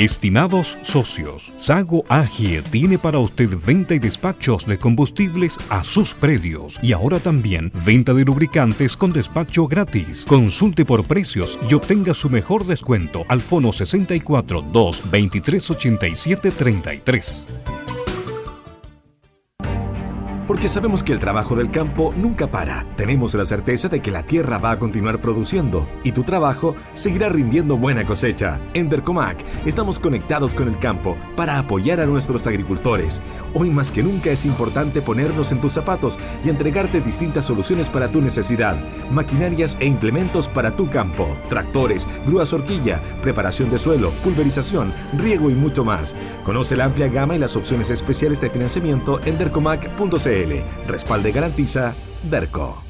Estimados 0.00 0.78
socios, 0.80 1.52
Sago 1.56 2.06
AG 2.08 2.62
tiene 2.70 2.96
para 2.96 3.18
usted 3.18 3.50
venta 3.66 3.94
y 3.94 3.98
despachos 3.98 4.64
de 4.64 4.78
combustibles 4.78 5.58
a 5.68 5.84
sus 5.84 6.14
predios 6.14 6.80
y 6.82 6.94
ahora 6.94 7.18
también 7.18 7.70
venta 7.84 8.14
de 8.14 8.24
lubricantes 8.24 8.96
con 8.96 9.12
despacho 9.12 9.66
gratis. 9.66 10.24
Consulte 10.26 10.86
por 10.86 11.04
precios 11.04 11.58
y 11.68 11.74
obtenga 11.74 12.14
su 12.14 12.30
mejor 12.30 12.66
descuento 12.66 13.26
al 13.28 13.42
fono 13.42 13.72
64 13.72 14.62
2 14.72 15.10
23 15.10 15.70
87 15.70 16.50
33 16.50 17.46
porque 20.50 20.68
sabemos 20.68 21.04
que 21.04 21.12
el 21.12 21.20
trabajo 21.20 21.54
del 21.54 21.70
campo 21.70 22.12
nunca 22.16 22.48
para. 22.48 22.84
Tenemos 22.96 23.34
la 23.34 23.44
certeza 23.44 23.88
de 23.88 24.02
que 24.02 24.10
la 24.10 24.24
tierra 24.24 24.58
va 24.58 24.72
a 24.72 24.80
continuar 24.80 25.20
produciendo 25.20 25.88
y 26.02 26.10
tu 26.10 26.24
trabajo 26.24 26.74
seguirá 26.92 27.28
rindiendo 27.28 27.76
buena 27.76 28.04
cosecha. 28.04 28.58
En 28.74 28.88
Dercomac 28.88 29.38
estamos 29.64 30.00
conectados 30.00 30.52
con 30.52 30.66
el 30.66 30.76
campo 30.80 31.16
para 31.36 31.56
apoyar 31.56 32.00
a 32.00 32.06
nuestros 32.06 32.48
agricultores. 32.48 33.20
Hoy 33.54 33.70
más 33.70 33.92
que 33.92 34.02
nunca 34.02 34.30
es 34.32 34.44
importante 34.44 35.02
ponernos 35.02 35.52
en 35.52 35.60
tus 35.60 35.70
zapatos 35.70 36.18
y 36.44 36.48
entregarte 36.48 37.00
distintas 37.00 37.44
soluciones 37.44 37.88
para 37.88 38.10
tu 38.10 38.20
necesidad. 38.20 38.76
Maquinarias 39.12 39.76
e 39.78 39.86
implementos 39.86 40.48
para 40.48 40.74
tu 40.74 40.90
campo. 40.90 41.28
Tractores, 41.48 42.08
grúas 42.26 42.52
horquilla, 42.52 43.00
preparación 43.22 43.70
de 43.70 43.78
suelo, 43.78 44.10
pulverización, 44.24 44.92
riego 45.16 45.48
y 45.48 45.54
mucho 45.54 45.84
más. 45.84 46.16
Conoce 46.44 46.74
la 46.74 46.86
amplia 46.86 47.06
gama 47.06 47.36
y 47.36 47.38
las 47.38 47.54
opciones 47.54 47.92
especiales 47.92 48.40
de 48.40 48.50
financiamiento 48.50 49.20
en 49.24 49.38
dercomac.cl. 49.38 50.39
Respalde 50.86 51.30
y 51.30 51.32
garantiza 51.32 51.94
DERCO. 52.22 52.89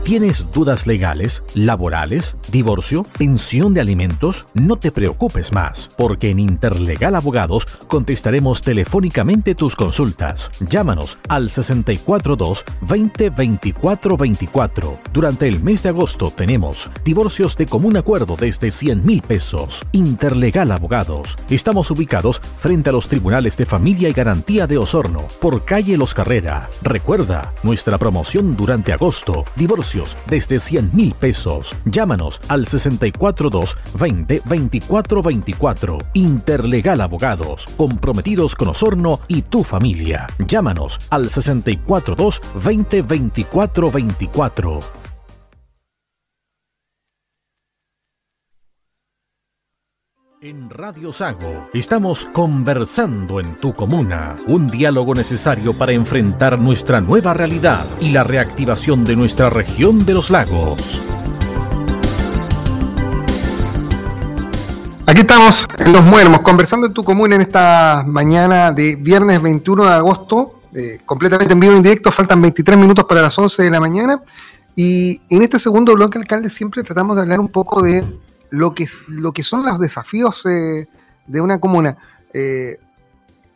¿Tienes 0.08 0.50
dudas 0.54 0.88
legales, 0.88 1.44
laborales, 1.54 2.38
divorcio, 2.50 3.06
pensión 3.18 3.74
de 3.74 3.82
alimentos? 3.82 4.46
No 4.54 4.78
te 4.78 4.90
preocupes 4.90 5.52
más, 5.52 5.90
porque 5.98 6.30
en 6.30 6.40
Interlegal 6.40 7.14
Abogados 7.14 7.66
contestaremos 7.90 8.62
telefónicamente 8.62 9.54
tus 9.54 9.76
consultas. 9.76 10.50
Llámanos 10.62 11.18
al 11.28 11.50
642 11.50 12.64
20 12.84 13.32
24 13.32 14.16
24. 14.16 14.98
Durante 15.12 15.46
el 15.46 15.62
mes 15.62 15.84
de 15.84 15.90
agosto 15.90 16.32
tenemos 16.32 16.90
divorcios 17.04 17.58
de 17.58 17.66
común 17.66 17.98
acuerdo 17.98 18.38
desde 18.40 18.72
100 18.72 19.06
mil 19.06 19.22
pesos. 19.22 19.86
Interlegal 19.92 20.72
Abogados. 20.72 21.36
Estamos 21.50 21.92
ubicados 21.92 22.40
frente 22.56 22.92
a 22.92 22.94
los 22.94 23.10
tribunales 23.10 23.58
de 23.58 23.66
familia 23.66 24.08
y 24.08 24.14
garantía 24.14 24.68
de 24.68 24.78
Osorno, 24.78 25.26
por 25.42 25.66
calle 25.66 25.98
Los 25.98 26.14
Carrera. 26.14 26.70
Recuerda, 26.82 27.54
nuestra 27.62 27.98
promoción 27.98 28.56
durante 28.56 28.94
agosto. 28.94 29.44
Divorcio 29.58 29.97
desde 30.28 30.60
100 30.60 30.92
mil 30.94 31.14
pesos. 31.14 31.76
Llámanos 31.86 32.40
al 32.48 32.68
642 32.68 33.78
20 33.94 34.42
24 34.46 35.22
24. 35.22 35.98
Interlegal 36.14 37.02
Abogados, 37.02 37.66
comprometidos 37.78 38.56
con 38.56 38.70
Osorno 38.70 39.20
y 39.28 39.42
tu 39.44 39.64
familia. 39.64 40.28
Llámanos 40.48 41.00
al 41.10 41.30
642 41.30 42.42
20 42.64 43.02
24 43.02 43.92
24. 43.92 45.07
En 50.40 50.70
Radio 50.70 51.12
Sago 51.12 51.68
estamos 51.74 52.26
conversando 52.26 53.40
en 53.40 53.56
tu 53.56 53.74
comuna, 53.74 54.36
un 54.46 54.68
diálogo 54.68 55.16
necesario 55.16 55.74
para 55.74 55.94
enfrentar 55.94 56.60
nuestra 56.60 57.02
nueva 57.02 57.34
realidad 57.34 57.84
y 58.00 58.12
la 58.12 58.24
reactivación 58.24 59.04
de 59.04 59.16
nuestra 59.16 59.50
región 59.50 60.06
de 60.06 60.14
los 60.14 60.30
lagos. 60.30 61.02
Aquí 65.08 65.22
estamos 65.22 65.66
en 65.80 65.92
Los 65.92 66.04
Muermos, 66.04 66.42
conversando 66.42 66.86
en 66.86 66.94
tu 66.94 67.04
comuna 67.04 67.34
en 67.34 67.42
esta 67.42 68.04
mañana 68.06 68.72
de 68.72 68.96
viernes 68.96 69.42
21 69.42 69.86
de 69.86 69.92
agosto, 69.92 70.62
eh, 70.76 71.00
completamente 71.04 71.54
en 71.54 71.60
vivo 71.60 71.74
en 71.74 71.82
directo, 71.82 72.12
faltan 72.12 72.44
23 72.44 72.78
minutos 72.78 73.06
para 73.06 73.24
las 73.24 73.36
11 73.40 73.64
de 73.64 73.72
la 73.72 73.80
mañana. 73.80 74.22
Y 74.76 75.20
en 75.32 75.42
este 75.42 75.58
segundo 75.58 75.96
bloque, 75.96 76.20
alcalde, 76.20 76.52
siempre 76.52 76.84
tratamos 76.84 77.16
de 77.16 77.24
hablar 77.24 77.40
un 77.40 77.48
poco 77.48 77.82
de 77.82 78.06
lo 78.52 78.74
que, 78.74 78.86
lo 79.08 79.32
que 79.32 79.44
son 79.44 79.66
los 79.66 79.80
desafíos 79.80 80.46
eh, 80.46 80.88
de 81.26 81.42
una 81.42 81.60
comuna. 81.60 81.98
Eh, 82.34 82.80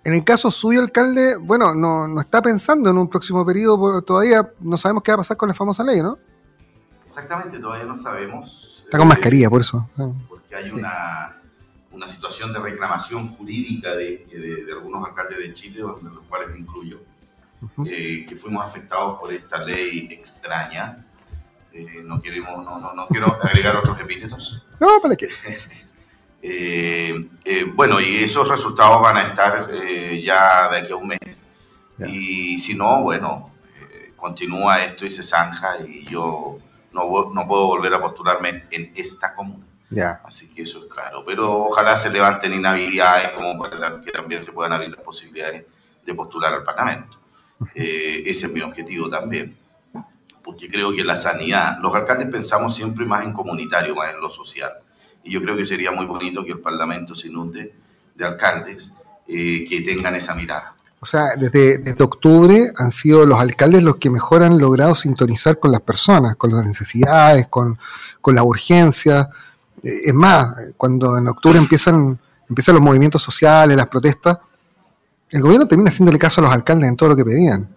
en 0.04 0.13
el 0.13 0.23
caso 0.23 0.49
suyo, 0.49 0.82
alcalde, 0.82 1.38
bueno, 1.38 1.75
no, 1.75 2.08
no, 2.08 2.21
está 2.21 2.41
pensando 2.41 2.89
en 2.89 2.97
un 2.97 3.08
próximo 3.08 3.45
periodo, 3.45 4.01
todavía 4.01 4.51
no 4.60 4.77
sabemos 4.77 5.04
qué 5.04 5.12
va 5.12 5.15
a 5.15 5.17
pasar 5.17 5.38
con 5.38 5.49
la 5.49 5.54
famosa 5.54 5.84
ley, 5.84 6.01
¿no? 6.01 6.17
Exactamente, 7.06 7.60
todavía 7.60 7.86
no 7.86 7.97
sabemos. 7.97 8.82
Está 8.84 8.97
con 8.97 9.08
mascarilla, 9.08 9.49
por 9.49 9.62
eso. 9.62 9.88
Porque 10.27 10.56
hay 10.56 10.69
una, 10.71 11.38
una, 11.91 12.08
situación 12.08 12.51
de 12.51 12.60
reclamación 12.60 13.30
jurídica 13.36 13.91
de, 13.91 14.25
de, 14.65 14.71
algunos 14.71 15.08
alcaldes 15.08 15.38
de 15.38 15.54
Chile, 15.54 15.77
de 15.77 16.10
los 16.10 16.23
cuales 16.27 16.49
me 16.49 16.60
incluyo, 16.60 16.99
eh, 17.86 18.25
que 18.27 18.36
fuimos 18.36 18.65
afectados 18.65 19.19
por 19.19 19.32
esta 19.32 19.63
ley 19.63 20.08
extraña 20.12 21.06
eh, 21.73 22.01
no 22.03 22.21
queremos, 22.21 22.63
no, 22.65 22.79
no, 22.79 22.93
no, 22.93 23.07
quiero 23.07 23.27
agregar 23.41 23.75
otros 23.75 23.99
epítetos. 23.99 24.63
No, 24.81 24.99
¿para 24.99 25.15
qué? 25.15 25.27
Eh, 26.41 27.29
eh, 27.45 27.65
bueno, 27.71 28.01
y 28.01 28.23
esos 28.23 28.47
resultados 28.47 28.99
van 28.99 29.15
a 29.17 29.21
estar 29.27 29.69
ya 30.19 30.71
de 30.71 30.77
aquí 30.79 30.91
a 30.91 30.95
un 30.95 31.07
mes. 31.10 31.19
Y 32.07 32.57
si 32.57 32.73
no, 32.73 33.03
bueno, 33.03 33.51
continúa 34.15 34.84
esto 34.84 35.05
y 35.05 35.12
se 35.12 35.21
zanja 35.21 35.77
y 35.88 36.03
yo 36.05 36.57
no, 36.93 37.31
no 37.31 37.47
puedo 37.47 37.67
volver 37.67 37.93
a 37.93 38.01
postularme 38.01 38.63
en 38.71 38.91
esta 38.95 39.36
comuna. 39.36 39.63
Ya. 39.91 40.19
Así 40.25 40.49
que 40.49 40.63
eso 40.63 40.79
es 40.79 40.91
claro. 40.91 41.23
Pero 41.23 41.65
ojalá 41.65 41.95
se 41.99 42.10
levanten 42.10 42.51
inhabilidades 42.51 43.29
como 43.34 43.60
para 43.60 44.01
que 44.01 44.10
también 44.12 44.43
se 44.43 44.51
puedan 44.51 44.73
abrir 44.73 44.89
las 44.89 45.01
posibilidades 45.01 45.63
de 46.03 46.15
postular 46.15 46.55
al 46.55 46.63
Parlamento. 46.63 47.19
ese 47.75 48.47
es 48.47 48.51
mi 48.51 48.62
objetivo 48.62 49.07
también 49.12 49.61
porque 50.43 50.69
creo 50.69 50.93
que 50.93 51.04
la 51.04 51.17
sanidad, 51.17 51.77
los 51.82 51.93
alcaldes 51.95 52.27
pensamos 52.27 52.75
siempre 52.75 53.06
más 53.06 53.23
en 53.23 53.34
comunitario, 53.34 53.95
más 53.95 54.13
en 54.13 54.21
lo 54.21 54.30
social. 54.30 54.71
Y 55.23 55.32
yo 55.32 55.41
creo 55.41 55.56
que 55.56 55.65
sería 55.65 55.91
muy 55.91 56.06
bonito 56.06 56.43
que 56.43 56.51
el 56.51 56.60
Parlamento 56.60 57.15
se 57.15 57.27
inunde 57.27 57.73
de 58.15 58.25
alcaldes 58.25 58.91
eh, 59.27 59.65
que 59.67 59.82
tengan 59.82 60.15
esa 60.15 60.34
mirada. 60.34 60.75
O 60.99 61.06
sea, 61.06 61.36
desde, 61.36 61.80
desde, 61.80 62.04
octubre 62.04 62.71
han 62.77 62.91
sido 62.91 63.25
los 63.25 63.39
alcaldes 63.39 63.82
los 63.82 63.97
que 63.97 64.12
mejor 64.12 64.43
han 64.43 64.60
logrado 64.60 64.93
sintonizar 64.93 65.60
con 65.60 65.71
las 65.71 65.82
personas, 65.82 66.36
con 66.36 66.51
las 66.51 66.65
necesidades, 66.65 67.47
con, 67.47 67.80
con 68.21 68.36
la 68.36 68.43
urgencia. 68.43 69.30
Eh, 69.82 70.01
es 70.06 70.13
más, 70.13 70.56
cuando 70.77 71.17
en 71.17 71.27
octubre 71.27 71.58
empiezan, 71.58 72.19
empiezan 72.47 72.75
los 72.75 72.84
movimientos 72.84 73.21
sociales, 73.23 73.75
las 73.75 73.88
protestas, 73.88 74.38
el 75.32 75.41
gobierno 75.41 75.67
termina 75.67 75.89
haciéndole 75.89 76.19
caso 76.19 76.41
a 76.41 76.43
los 76.43 76.54
alcaldes 76.54 76.89
en 76.89 76.95
todo 76.95 77.10
lo 77.10 77.15
que 77.15 77.25
pedían. 77.25 77.67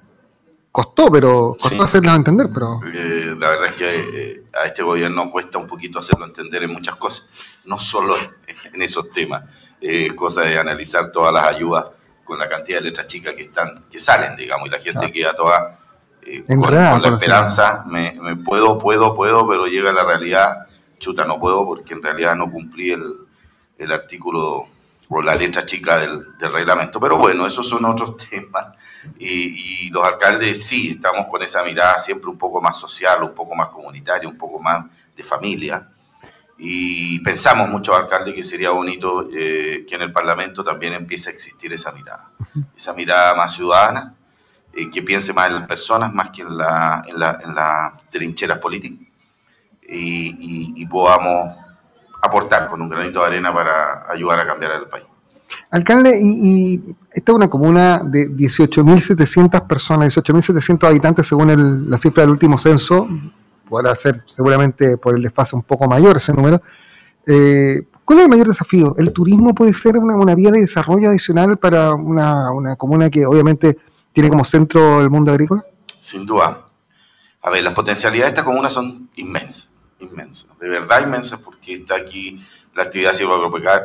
Costó, 0.74 1.08
pero 1.08 1.56
costó 1.56 1.84
hacerlos 1.84 2.16
entender, 2.16 2.48
pero... 2.52 2.80
Eh, 2.92 3.36
la 3.38 3.50
verdad 3.50 3.66
es 3.66 3.72
que 3.74 4.10
eh, 4.12 4.44
a 4.60 4.66
este 4.66 4.82
gobierno 4.82 5.30
cuesta 5.30 5.56
un 5.56 5.68
poquito 5.68 6.00
hacerlo 6.00 6.24
entender 6.24 6.64
en 6.64 6.72
muchas 6.72 6.96
cosas, 6.96 7.28
no 7.66 7.78
solo 7.78 8.16
en 8.72 8.82
esos 8.82 9.12
temas, 9.12 9.44
eh, 9.80 10.12
cosa 10.16 10.40
de 10.40 10.58
analizar 10.58 11.12
todas 11.12 11.32
las 11.32 11.44
ayudas 11.44 11.84
con 12.24 12.40
la 12.40 12.48
cantidad 12.48 12.78
de 12.78 12.86
letras 12.86 13.06
chicas 13.06 13.34
que 13.34 13.42
están 13.42 13.84
que 13.88 14.00
salen, 14.00 14.34
digamos, 14.34 14.66
y 14.66 14.72
la 14.72 14.80
gente 14.80 15.12
queda 15.12 15.32
toda 15.36 15.78
con, 16.48 16.60
con 16.60 16.72
la 16.74 17.08
esperanza, 17.08 17.84
me, 17.86 18.18
me, 18.20 18.34
puedo, 18.34 18.76
puedo, 18.76 19.14
puedo, 19.14 19.46
pero 19.48 19.66
llega 19.66 19.92
la 19.92 20.02
realidad, 20.02 20.66
chuta, 20.98 21.24
no 21.24 21.38
puedo 21.38 21.64
porque 21.64 21.94
en 21.94 22.02
realidad 22.02 22.34
no 22.34 22.50
cumplí 22.50 22.90
el, 22.90 23.14
el 23.78 23.92
artículo 23.92 24.64
o 25.08 25.22
la 25.22 25.34
letra 25.34 25.64
chica 25.66 25.98
del, 25.98 26.36
del, 26.38 26.52
reglamento. 26.52 27.00
Pero 27.00 27.16
bueno, 27.16 27.46
esos 27.46 27.68
son 27.68 27.84
otros 27.84 28.16
temas. 28.30 28.66
Y, 29.18 29.86
y, 29.86 29.90
los 29.90 30.04
alcaldes 30.04 30.64
sí, 30.64 30.92
estamos 30.92 31.26
con 31.26 31.42
esa 31.42 31.62
mirada 31.62 31.98
siempre 31.98 32.30
un 32.30 32.38
poco 32.38 32.60
más 32.60 32.78
social, 32.78 33.22
un 33.22 33.34
poco 33.34 33.54
más 33.54 33.68
comunitaria, 33.68 34.28
un 34.28 34.38
poco 34.38 34.58
más 34.60 34.86
de 35.14 35.22
familia. 35.22 35.88
Y 36.56 37.18
pensamos 37.20 37.68
muchos 37.68 37.96
alcaldes 37.96 38.34
que 38.34 38.44
sería 38.44 38.70
bonito 38.70 39.28
eh, 39.32 39.84
que 39.88 39.96
en 39.96 40.02
el 40.02 40.12
Parlamento 40.12 40.62
también 40.62 40.92
empiece 40.92 41.28
a 41.28 41.32
existir 41.32 41.72
esa 41.72 41.90
mirada, 41.90 42.30
esa 42.76 42.92
mirada 42.92 43.34
más 43.34 43.54
ciudadana, 43.54 44.14
eh, 44.72 44.88
que 44.88 45.02
piense 45.02 45.32
más 45.32 45.48
en 45.48 45.56
las 45.56 45.66
personas 45.66 46.14
más 46.14 46.30
que 46.30 46.42
en 46.42 46.56
la, 46.56 47.02
en 47.06 47.18
la, 47.18 47.40
en 47.42 47.54
la 47.54 47.96
trincheras 48.08 48.58
políticas 48.58 49.08
y, 49.88 50.28
y, 50.28 50.72
y 50.76 50.86
podamos 50.86 51.63
aportar 52.24 52.68
con 52.68 52.82
un 52.82 52.88
granito 52.88 53.20
de 53.20 53.26
arena 53.26 53.52
para 53.52 54.06
ayudar 54.10 54.40
a 54.40 54.46
cambiar 54.46 54.72
el 54.72 54.86
país. 54.86 55.04
Alcalde, 55.70 56.18
y, 56.20 56.74
y 56.74 56.96
esta 57.12 57.32
es 57.32 57.36
una 57.36 57.48
comuna 57.48 58.02
de 58.04 58.28
18.700 58.30 59.66
personas, 59.66 60.16
18.700 60.16 60.88
habitantes 60.88 61.26
según 61.26 61.50
el, 61.50 61.88
la 61.90 61.98
cifra 61.98 62.22
del 62.22 62.30
último 62.30 62.58
censo, 62.58 63.08
podrá 63.68 63.94
ser 63.94 64.16
seguramente 64.26 64.96
por 64.98 65.16
el 65.16 65.22
desfase 65.22 65.56
un 65.56 65.62
poco 65.62 65.86
mayor 65.86 66.16
ese 66.16 66.32
número. 66.32 66.62
Eh, 67.26 67.82
¿Cuál 68.04 68.18
es 68.18 68.24
el 68.24 68.30
mayor 68.30 68.48
desafío? 68.48 68.94
¿El 68.98 69.12
turismo 69.12 69.54
puede 69.54 69.72
ser 69.72 69.96
una, 69.96 70.14
una 70.16 70.34
vía 70.34 70.50
de 70.50 70.60
desarrollo 70.60 71.08
adicional 71.08 71.56
para 71.56 71.94
una, 71.94 72.52
una, 72.52 72.76
comuna 72.76 73.08
que 73.08 73.24
obviamente 73.24 73.78
tiene 74.12 74.28
como 74.28 74.44
centro 74.44 75.00
el 75.00 75.08
mundo 75.08 75.32
agrícola? 75.32 75.64
Sin 75.98 76.26
duda. 76.26 76.66
A 77.42 77.50
ver, 77.50 77.62
las 77.62 77.72
potencialidades 77.72 78.32
de 78.32 78.40
esta 78.40 78.44
comuna 78.44 78.70
son 78.70 79.08
inmensas, 79.16 79.70
inmensas, 80.04 80.58
de 80.58 80.68
verdad 80.68 81.02
inmensas, 81.02 81.40
porque 81.40 81.74
está 81.74 81.96
aquí 81.96 82.44
la 82.74 82.84
actividad 82.84 83.14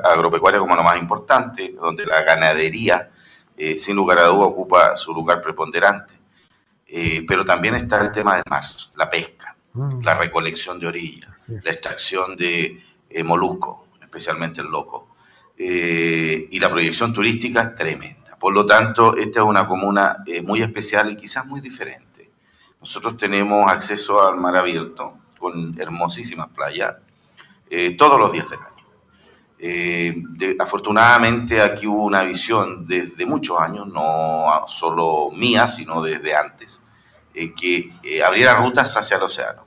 agropecuaria 0.03 0.59
como 0.59 0.75
lo 0.75 0.83
más 0.83 0.97
importante, 0.97 1.73
donde 1.73 2.05
la 2.05 2.21
ganadería, 2.23 3.11
eh, 3.57 3.77
sin 3.77 3.95
lugar 3.95 4.19
a 4.19 4.25
duda, 4.25 4.45
ocupa 4.45 4.95
su 4.95 5.13
lugar 5.13 5.41
preponderante. 5.41 6.15
Eh, 6.87 7.23
pero 7.27 7.45
también 7.45 7.75
está 7.75 8.01
el 8.01 8.11
tema 8.11 8.33
del 8.33 8.43
mar, 8.49 8.63
la 8.95 9.07
pesca, 9.07 9.55
mm. 9.73 10.01
la 10.01 10.15
recolección 10.15 10.79
de 10.79 10.87
orillas, 10.87 11.47
la 11.47 11.69
extracción 11.69 12.35
de 12.35 12.81
eh, 13.09 13.23
molusco, 13.23 13.87
especialmente 14.01 14.61
el 14.61 14.67
loco, 14.67 15.09
eh, 15.57 16.47
y 16.49 16.59
la 16.59 16.69
proyección 16.69 17.11
turística 17.13 17.61
es 17.61 17.75
tremenda. 17.75 18.37
Por 18.39 18.53
lo 18.53 18.65
tanto, 18.65 19.17
esta 19.17 19.41
es 19.41 19.45
una 19.45 19.67
comuna 19.67 20.23
eh, 20.25 20.41
muy 20.41 20.61
especial 20.61 21.11
y 21.11 21.17
quizás 21.17 21.45
muy 21.45 21.59
diferente. 21.59 22.31
Nosotros 22.79 23.17
tenemos 23.17 23.69
acceso 23.69 24.25
al 24.25 24.37
mar 24.37 24.55
abierto 24.55 25.18
con 25.39 25.79
hermosísimas 25.79 26.49
playas 26.49 26.95
todos 27.97 28.19
los 28.19 28.31
días 28.31 28.49
del 28.49 28.59
año. 28.59 28.79
Eh, 29.61 30.23
afortunadamente 30.57 31.61
aquí 31.61 31.85
hubo 31.85 32.05
una 32.05 32.23
visión 32.23 32.87
desde 32.87 33.25
muchos 33.25 33.59
años, 33.59 33.87
no 33.87 34.45
solo 34.67 35.31
mía, 35.31 35.67
sino 35.67 36.01
desde 36.01 36.33
antes, 36.33 36.81
eh, 37.33 37.53
que 37.53 37.91
eh, 38.01 38.23
abriera 38.23 38.53
rutas 38.53 38.95
hacia 38.95 39.17
el 39.17 39.23
océano. 39.23 39.65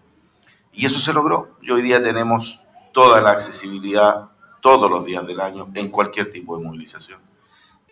Y 0.72 0.86
eso 0.86 0.98
se 0.98 1.12
logró. 1.12 1.58
Y 1.60 1.70
hoy 1.70 1.82
día 1.82 2.02
tenemos 2.02 2.60
toda 2.92 3.20
la 3.20 3.30
accesibilidad 3.32 4.30
todos 4.62 4.90
los 4.90 5.04
días 5.04 5.26
del 5.26 5.40
año 5.40 5.68
en 5.74 5.90
cualquier 5.90 6.30
tipo 6.30 6.56
de 6.56 6.64
movilización. 6.64 7.20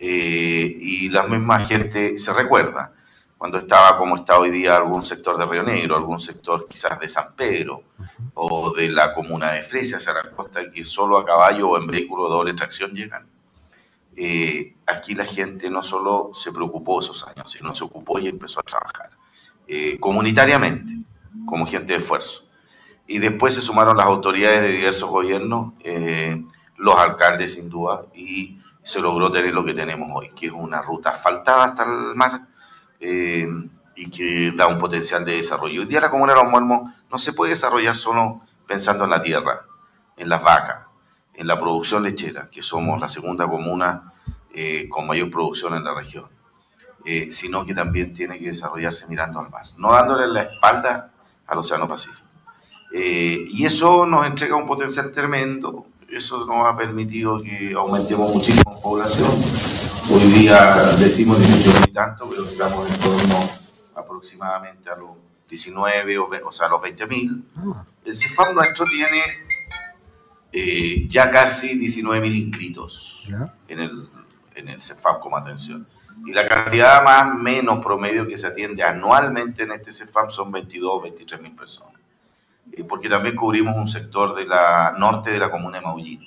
y 0.03 1.09
la 1.09 1.23
misma 1.23 1.59
gente 1.59 2.17
se 2.17 2.33
recuerda 2.33 2.93
cuando 3.41 3.57
estaba 3.57 3.97
como 3.97 4.17
está 4.17 4.37
hoy 4.37 4.51
día 4.51 4.77
algún 4.77 5.03
sector 5.03 5.35
de 5.35 5.47
Río 5.47 5.63
Negro, 5.63 5.95
algún 5.95 6.21
sector 6.21 6.67
quizás 6.69 6.99
de 6.99 7.09
San 7.09 7.33
Pedro 7.35 7.85
o 8.35 8.71
de 8.71 8.87
la 8.91 9.15
comuna 9.15 9.53
de 9.53 9.63
Fresia 9.63 9.97
hacia 9.97 10.13
la 10.13 10.29
costa, 10.29 10.69
que 10.69 10.85
solo 10.85 11.17
a 11.17 11.25
caballo 11.25 11.69
o 11.69 11.77
en 11.79 11.87
vehículo 11.87 12.25
de 12.25 12.29
doble 12.29 12.53
tracción 12.53 12.91
llegan. 12.91 13.25
Eh, 14.15 14.75
aquí 14.85 15.15
la 15.15 15.25
gente 15.25 15.71
no 15.71 15.81
solo 15.81 16.29
se 16.35 16.51
preocupó 16.51 16.99
esos 16.99 17.27
años, 17.27 17.49
sino 17.49 17.73
se 17.73 17.83
ocupó 17.83 18.19
y 18.19 18.27
empezó 18.27 18.59
a 18.59 18.63
trabajar 18.63 19.09
eh, 19.67 19.97
comunitariamente, 19.99 20.99
como 21.43 21.65
gente 21.65 21.93
de 21.93 21.99
esfuerzo. 21.99 22.43
Y 23.07 23.17
después 23.17 23.55
se 23.55 23.63
sumaron 23.63 23.97
las 23.97 24.05
autoridades 24.05 24.61
de 24.61 24.67
diversos 24.67 25.09
gobiernos, 25.09 25.73
eh, 25.79 26.45
los 26.77 26.95
alcaldes 26.95 27.53
sin 27.53 27.71
duda, 27.71 28.05
y 28.13 28.59
se 28.83 29.01
logró 29.01 29.31
tener 29.31 29.51
lo 29.51 29.65
que 29.65 29.73
tenemos 29.73 30.09
hoy, 30.13 30.29
que 30.29 30.45
es 30.45 30.51
una 30.51 30.83
ruta 30.83 31.09
asfaltada 31.09 31.63
hasta 31.63 31.83
el 31.85 32.15
mar, 32.15 32.50
eh, 33.01 33.49
y 33.95 34.09
que 34.09 34.53
da 34.55 34.67
un 34.67 34.79
potencial 34.79 35.25
de 35.25 35.33
desarrollo. 35.33 35.81
Hoy 35.81 35.87
día 35.87 35.99
la 35.99 36.09
comuna 36.09 36.33
de 36.33 36.41
Los 36.41 36.49
Muermos 36.49 36.91
no 37.11 37.17
se 37.17 37.33
puede 37.33 37.51
desarrollar 37.51 37.97
solo 37.97 38.41
pensando 38.67 39.03
en 39.03 39.09
la 39.09 39.21
tierra, 39.21 39.65
en 40.15 40.29
las 40.29 40.41
vacas, 40.41 40.85
en 41.33 41.47
la 41.47 41.59
producción 41.59 42.03
lechera, 42.03 42.49
que 42.49 42.61
somos 42.61 42.99
la 42.99 43.09
segunda 43.09 43.47
comuna 43.47 44.13
eh, 44.53 44.87
con 44.89 45.07
mayor 45.07 45.29
producción 45.29 45.73
en 45.73 45.83
la 45.83 45.93
región, 45.93 46.29
eh, 47.05 47.29
sino 47.29 47.65
que 47.65 47.73
también 47.73 48.13
tiene 48.13 48.39
que 48.39 48.47
desarrollarse 48.47 49.07
mirando 49.07 49.39
al 49.39 49.49
mar, 49.49 49.65
no 49.77 49.91
dándole 49.91 50.27
la 50.27 50.43
espalda 50.43 51.11
al 51.47 51.57
Océano 51.57 51.87
Pacífico. 51.87 52.27
Eh, 52.93 53.45
y 53.49 53.65
eso 53.65 54.05
nos 54.05 54.25
entrega 54.25 54.55
un 54.55 54.65
potencial 54.65 55.11
tremendo, 55.11 55.85
eso 56.09 56.45
nos 56.45 56.67
ha 56.67 56.75
permitido 56.75 57.41
que 57.41 57.73
aumentemos 57.73 58.33
muchísimo 58.33 58.73
la 58.73 58.81
población 58.81 59.70
Hoy 60.09 60.23
día 60.39 60.75
decimos 60.97 61.37
18 61.37 61.89
y 61.89 61.93
tanto, 61.93 62.29
pero 62.29 62.43
estamos 62.43 62.89
en 62.89 62.99
torno 62.99 63.49
aproximadamente 63.95 64.89
a 64.89 64.95
los 64.95 65.11
19, 65.47 66.17
o, 66.17 66.29
o 66.45 66.51
sea, 66.51 66.67
a 66.67 66.69
los 66.69 66.81
20 66.81 67.07
mil. 67.07 67.45
El 68.03 68.15
CEFAM 68.15 68.55
nuestro 68.55 68.85
tiene 68.85 69.21
eh, 70.51 71.07
ya 71.07 71.29
casi 71.29 71.77
19 71.77 72.19
mil 72.21 72.35
inscritos 72.35 73.27
en 73.67 73.79
el, 73.79 74.09
en 74.55 74.69
el 74.69 74.81
CEFAM 74.81 75.19
como 75.19 75.37
atención. 75.37 75.87
Y 76.25 76.33
la 76.33 76.47
cantidad 76.47 77.03
más 77.03 77.35
menos 77.35 77.83
promedio 77.83 78.27
que 78.27 78.37
se 78.37 78.47
atiende 78.47 78.83
anualmente 78.83 79.63
en 79.63 79.71
este 79.71 79.93
CEFAM 79.93 80.29
son 80.29 80.51
22 80.51 81.03
23 81.03 81.41
mil 81.41 81.55
personas. 81.55 82.01
Eh, 82.71 82.83
porque 82.83 83.07
también 83.07 83.35
cubrimos 83.35 83.75
un 83.75 83.87
sector 83.87 84.35
de 84.35 84.45
la 84.45 84.95
norte 84.97 85.31
de 85.31 85.39
la 85.39 85.49
comuna 85.49 85.79
de 85.79 85.85
Maullín, 85.85 86.21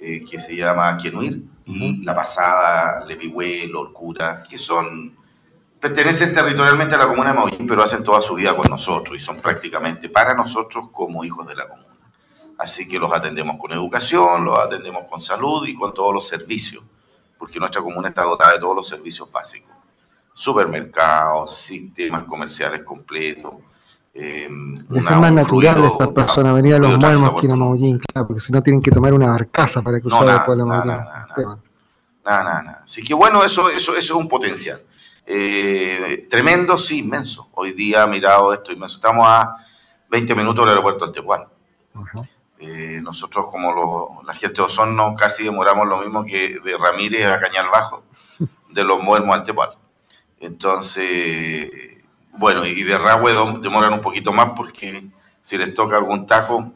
eh, 0.00 0.24
que 0.28 0.40
se 0.40 0.56
llama 0.56 0.96
Quienuir, 0.96 1.44
La 1.66 2.14
Pasada, 2.14 3.04
Levigüe, 3.04 3.66
Lorcura, 3.68 4.42
que 4.42 4.58
son, 4.58 5.16
pertenecen 5.78 6.34
territorialmente 6.34 6.94
a 6.94 6.98
la 6.98 7.06
comuna 7.06 7.30
de 7.30 7.38
Maullín, 7.38 7.66
pero 7.66 7.82
hacen 7.82 8.02
toda 8.02 8.20
su 8.20 8.34
vida 8.34 8.56
con 8.56 8.68
nosotros 8.68 9.16
y 9.16 9.20
son 9.20 9.40
prácticamente 9.40 10.08
para 10.08 10.34
nosotros 10.34 10.88
como 10.90 11.24
hijos 11.24 11.46
de 11.46 11.54
la 11.54 11.68
comuna. 11.68 11.88
Así 12.58 12.86
que 12.86 12.98
los 12.98 13.12
atendemos 13.12 13.58
con 13.58 13.72
educación, 13.72 14.44
los 14.44 14.58
atendemos 14.58 15.04
con 15.08 15.20
salud 15.20 15.66
y 15.66 15.74
con 15.74 15.92
todos 15.94 16.14
los 16.14 16.28
servicios, 16.28 16.82
porque 17.38 17.58
nuestra 17.58 17.82
comuna 17.82 18.08
está 18.08 18.22
dotada 18.22 18.52
de 18.52 18.60
todos 18.60 18.76
los 18.76 18.88
servicios 18.88 19.30
básicos. 19.30 19.74
Supermercados, 20.32 21.56
sistemas 21.56 22.24
comerciales 22.24 22.82
completos, 22.82 23.54
eh, 24.14 24.48
es 24.94 25.10
más 25.10 25.32
natural 25.32 25.84
estas 25.84 26.08
personas 26.08 26.54
venir 26.54 26.74
a 26.74 26.78
los 26.78 26.98
muermos 26.98 27.40
que 27.40 27.46
ir 27.46 27.52
a 27.52 27.56
Maullín, 27.56 27.98
claro, 27.98 28.26
porque 28.26 28.40
si 28.40 28.52
no 28.52 28.62
tienen 28.62 28.82
que 28.82 28.90
tomar 28.90 29.14
una 29.14 29.28
barcaza 29.28 29.80
para 29.80 30.00
cruzar 30.00 30.26
no, 30.26 30.32
el 30.32 30.44
pueblo 30.44 30.64
de 30.64 30.70
Maullín. 30.70 30.96
Nada, 32.24 32.44
nada, 32.44 32.62
nada. 32.62 32.82
Así 32.84 33.02
que 33.02 33.14
bueno, 33.14 33.42
eso, 33.42 33.70
eso, 33.70 33.92
eso 33.92 33.98
es 33.98 34.10
un 34.10 34.28
potencial. 34.28 34.82
Eh, 35.24 36.26
tremendo, 36.28 36.76
sí, 36.76 36.98
inmenso. 36.98 37.48
Hoy 37.54 37.72
día, 37.72 38.06
mirado 38.06 38.52
esto, 38.52 38.70
inmenso. 38.70 38.96
Estamos 38.96 39.26
a 39.26 39.56
20 40.10 40.34
minutos 40.34 40.64
del 40.64 40.70
aeropuerto 40.70 41.06
del 41.06 41.14
Tehuán. 41.14 41.44
Uh 41.94 42.00
-huh. 42.00 42.28
eh, 42.58 43.00
nosotros, 43.02 43.48
como 43.50 43.72
lo, 43.72 44.22
la 44.26 44.34
gente 44.34 44.56
de 44.56 44.62
Osorno, 44.62 45.14
casi 45.14 45.42
demoramos 45.44 45.88
lo 45.88 45.98
mismo 45.98 46.24
que 46.24 46.58
de 46.62 46.76
Ramírez 46.76 47.26
a 47.26 47.40
Cañal 47.40 47.70
Bajo, 47.72 48.04
de 48.70 48.84
los 48.84 49.02
muermos 49.02 49.36
al 49.36 49.42
Tehuán. 49.42 49.70
Entonces 50.38 51.91
bueno, 52.32 52.64
y 52.64 52.82
de 52.82 52.98
Rahue 52.98 53.32
demoran 53.60 53.92
un 53.92 54.00
poquito 54.00 54.32
más 54.32 54.50
porque 54.56 55.10
si 55.40 55.58
les 55.58 55.74
toca 55.74 55.96
algún 55.96 56.26
taco, 56.26 56.72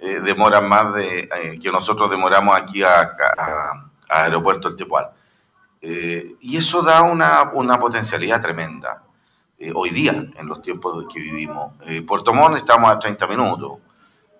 eh, 0.00 0.20
demoran 0.20 0.68
más 0.68 0.94
de 0.94 1.20
eh, 1.20 1.58
que 1.60 1.70
nosotros 1.70 2.10
demoramos 2.10 2.56
aquí 2.56 2.82
a, 2.82 3.00
a, 3.00 3.90
a 4.08 4.22
Aeropuerto 4.24 4.68
El 4.68 4.76
Tepual. 4.76 5.10
Eh, 5.80 6.36
y 6.40 6.56
eso 6.56 6.82
da 6.82 7.02
una, 7.02 7.50
una 7.52 7.78
potencialidad 7.78 8.40
tremenda 8.40 9.02
hoy 9.74 9.88
día, 9.88 10.12
en 10.12 10.46
los 10.46 10.60
tiempos 10.60 11.06
que 11.10 11.18
vivimos. 11.18 11.72
Puerto 12.06 12.34
Montt 12.34 12.58
estamos 12.58 12.90
a 12.90 12.98
30 12.98 13.26
minutos. 13.26 13.78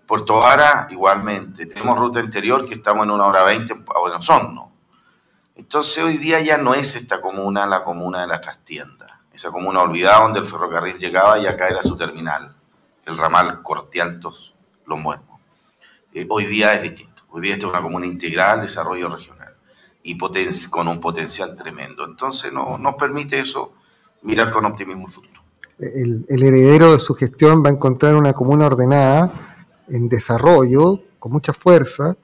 Puerto 0.07 0.39
Vara, 0.41 0.89
igualmente. 0.91 1.65
Tenemos 1.65 1.99
ruta 1.99 2.21
interior 2.21 2.67
que 2.67 2.75
estamos 2.75 3.05
en 3.05 3.13
una 3.13 3.25
hora 3.25 3.43
veinte 3.43 3.73
en 3.73 3.83
Buenos 3.83 4.29
¿no? 4.29 4.73
Entonces 5.55 6.05
hoy 6.05 6.19
día 6.19 6.41
ya 6.41 6.59
no 6.59 6.75
es 6.75 6.97
esta 6.97 7.23
comuna 7.23 7.65
la 7.65 7.83
comuna 7.83 8.21
de 8.21 8.27
la 8.27 8.43
trastienda. 8.43 9.16
Esa 9.37 9.51
comuna 9.51 9.83
olvidada 9.83 10.23
donde 10.23 10.39
el 10.39 10.47
ferrocarril 10.47 10.97
llegaba 10.97 11.39
y 11.39 11.45
acá 11.45 11.69
era 11.69 11.83
su 11.83 11.95
terminal. 11.95 12.57
El 13.05 13.19
ramal 13.19 13.61
Cortialtos, 13.61 14.57
Los 14.87 14.99
Muermos. 14.99 15.43
Eh, 16.15 16.27
hoy 16.31 16.47
día 16.47 16.73
es 16.73 16.83
distinto. 16.83 17.25
Hoy 17.29 17.43
día 17.43 17.53
esta 17.53 17.67
es 17.67 17.71
una 17.71 17.83
comuna 17.83 18.07
integral, 18.07 18.63
desarrollo 18.63 19.11
regional. 19.11 19.55
Y 20.05 20.17
con 20.71 20.89
un 20.89 20.99
potencial 21.03 21.55
tremendo. 21.55 22.07
Entonces 22.07 22.51
no, 22.51 22.79
nos 22.79 22.95
permite 22.95 23.39
eso 23.39 23.75
mirar 24.23 24.51
con 24.51 24.65
optimismo 24.65 25.07
el 25.07 25.13
futuro. 25.13 25.43
El, 25.79 26.25
el 26.31 26.43
heredero 26.43 26.93
de 26.93 26.99
su 26.99 27.15
gestión 27.15 27.63
va 27.63 27.69
a 27.69 27.73
encontrar 27.75 28.15
una 28.15 28.33
comuna 28.33 28.65
ordenada 28.65 29.59
en 29.87 30.09
desarrollo, 30.09 31.03
con 31.19 31.31
mucha 31.31 31.53
fuerza, 31.53 32.17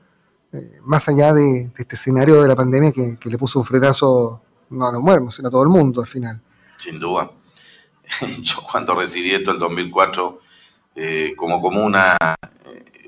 eh, 0.51 0.79
más 0.81 1.07
allá 1.11 1.35
de, 1.35 1.71
este 1.77 1.95
escenario 1.95 2.41
de 2.41 2.49
la 2.49 2.57
pandemia 2.57 2.91
que, 2.91 3.19
le 3.23 3.37
puso 3.37 3.59
un 3.59 3.67
frenazo 3.67 4.41
no 4.71 4.89
a 4.89 4.93
los 4.93 5.03
muertos, 5.03 5.35
sino 5.35 5.49
a 5.49 5.51
todo 5.51 5.63
el 5.63 5.69
mundo 5.69 6.01
al 6.01 6.09
final. 6.09 6.41
Sin 6.83 6.99
duda. 6.99 7.31
Yo 8.41 8.57
cuando 8.63 8.97
recibí 8.97 9.31
esto 9.31 9.53
el 9.53 9.61
2004, 9.61 10.41
eh, 10.97 11.33
como 11.37 11.61
comuna, 11.61 12.17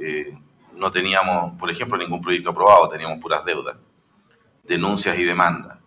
eh, 0.01 0.39
no 0.75 0.93
teníamos, 0.93 1.59
por 1.59 1.69
ejemplo, 1.69 1.99
ningún 1.99 2.21
proyecto 2.21 2.51
aprobado, 2.51 2.89
teníamos 2.89 3.19
puras 3.19 3.45
deudas, 3.45 3.77
denuncias 4.63 5.19
y 5.19 5.25
demandas. 5.25 5.79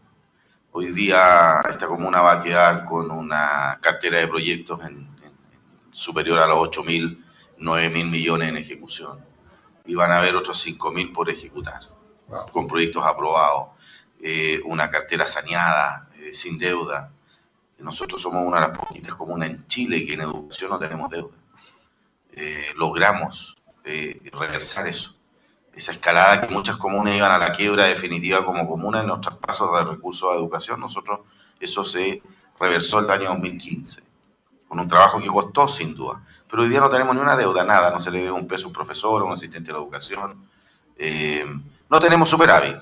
Hoy 0.71 0.91
día 0.91 1.61
esta 1.69 1.87
comuna 1.87 2.19
va 2.19 2.33
a 2.33 2.41
quedar 2.41 2.83
con 2.83 3.09
una 3.09 3.79
cartera 3.81 4.17
de 4.17 4.27
proyectos 4.27 4.81
superior 5.91 6.39
a 6.39 6.47
los 6.47 6.57
8.000 6.57 7.23
9 7.59 7.89
mil 7.89 8.07
millones 8.07 8.49
en 8.49 8.57
ejecución 8.57 9.25
y 9.85 9.95
van 9.95 10.11
a 10.11 10.17
haber 10.17 10.35
otros 10.35 10.59
5 10.59 10.91
mil 10.91 11.13
por 11.13 11.29
ejecutar, 11.29 11.81
con 12.51 12.67
proyectos 12.67 13.05
aprobados, 13.05 13.69
eh, 14.21 14.59
una 14.65 14.89
cartera 14.89 15.25
saneada, 15.25 16.09
eh, 16.19 16.33
sin 16.33 16.57
deuda. 16.57 17.13
Nosotros 17.79 18.21
somos 18.21 18.45
una 18.45 18.59
de 18.59 18.67
las 18.67 18.77
poquitas 18.77 19.13
comunas 19.15 19.49
en 19.49 19.67
Chile 19.67 20.05
que 20.05 20.13
en 20.13 20.21
educación 20.21 20.71
no 20.71 20.79
tenemos 20.79 21.09
deuda. 21.09 21.35
Eh, 22.31 22.73
logramos 22.75 23.55
reversar 23.83 24.87
eso. 24.87 25.15
Esa 25.73 25.91
escalada 25.91 26.41
que 26.41 26.53
muchas 26.53 26.75
comunas 26.75 27.15
iban 27.15 27.31
a 27.31 27.37
la 27.37 27.51
quiebra 27.51 27.85
definitiva 27.85 28.43
como 28.43 28.67
comuna 28.67 28.99
en 28.99 29.07
los 29.07 29.21
traspasos 29.21 29.71
de 29.71 29.85
recursos 29.85 30.29
a 30.31 30.35
educación, 30.35 30.79
nosotros 30.79 31.21
eso 31.59 31.83
se 31.83 32.21
reversó 32.59 32.99
el 32.99 33.09
año 33.09 33.29
2015 33.29 34.03
con 34.67 34.79
un 34.79 34.87
trabajo 34.87 35.19
que 35.19 35.27
costó 35.27 35.67
sin 35.67 35.95
duda. 35.95 36.21
Pero 36.49 36.63
hoy 36.63 36.69
día 36.69 36.79
no 36.79 36.89
tenemos 36.89 37.15
ni 37.15 37.21
una 37.21 37.35
deuda, 37.35 37.63
nada, 37.63 37.89
no 37.89 37.99
se 37.99 38.11
le 38.11 38.19
debe 38.19 38.31
un 38.31 38.47
peso 38.47 38.65
a 38.65 38.67
un 38.67 38.73
profesor, 38.73 39.21
a 39.21 39.25
un 39.25 39.33
asistente 39.33 39.67
de 39.67 39.73
la 39.73 39.79
educación. 39.79 40.45
Eh, 40.97 41.45
no 41.89 41.99
tenemos 41.99 42.29
superávit, 42.29 42.79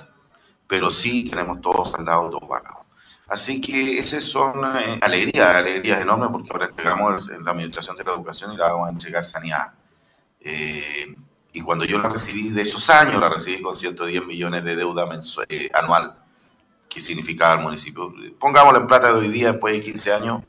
pero 0.67 0.89
sí 0.89 1.29
tenemos 1.29 1.61
todo 1.61 1.85
saldado, 1.85 2.29
todo 2.29 2.47
pagado. 2.47 2.84
Así 3.27 3.59
que 3.59 3.97
esas 3.97 4.23
son 4.23 4.63
eh, 4.77 4.99
alegrías, 5.01 5.55
alegrías 5.55 6.01
enormes 6.01 6.29
porque 6.31 6.49
ahora 6.51 6.65
entregamos 6.67 7.27
la 7.29 7.51
administración 7.51 7.95
de 7.95 8.03
la 8.03 8.13
educación 8.13 8.53
y 8.53 8.57
la 8.57 8.71
vamos 8.71 8.87
a 8.87 8.91
entregar 8.91 9.23
sanidad. 9.23 9.73
Eh, 10.39 11.15
y 11.53 11.61
cuando 11.61 11.85
yo 11.85 11.97
la 11.97 12.09
recibí 12.09 12.49
de 12.49 12.61
esos 12.61 12.89
años, 12.89 13.19
la 13.19 13.29
recibí 13.29 13.61
con 13.61 13.75
110 13.75 14.25
millones 14.25 14.63
de 14.63 14.75
deuda 14.75 15.05
mensual, 15.05 15.47
anual, 15.73 16.17
que 16.87 16.99
significaba 17.01 17.53
el 17.55 17.61
municipio. 17.61 18.13
Pongámoslo 18.37 18.79
en 18.79 18.87
plata 18.87 19.11
de 19.11 19.19
hoy 19.19 19.29
día, 19.29 19.53
después 19.53 19.73
de 19.73 19.81
15 19.81 20.13
años, 20.13 20.43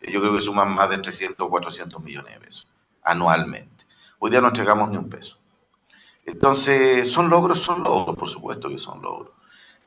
yo 0.00 0.20
creo 0.20 0.34
que 0.34 0.40
suman 0.40 0.72
más 0.74 0.88
de 0.88 0.98
300 0.98 1.46
o 1.46 1.50
400 1.50 2.02
millones 2.02 2.32
de 2.32 2.40
pesos 2.40 2.68
anualmente. 3.02 3.84
Hoy 4.18 4.30
día 4.30 4.40
no 4.40 4.48
entregamos 4.48 4.88
ni 4.90 4.96
un 4.96 5.08
peso. 5.08 5.38
Entonces, 6.24 7.10
¿son 7.10 7.28
logros? 7.28 7.58
Son 7.58 7.82
logros, 7.82 8.16
por 8.16 8.28
supuesto 8.28 8.68
que 8.68 8.78
son 8.78 9.02
logros. 9.02 9.32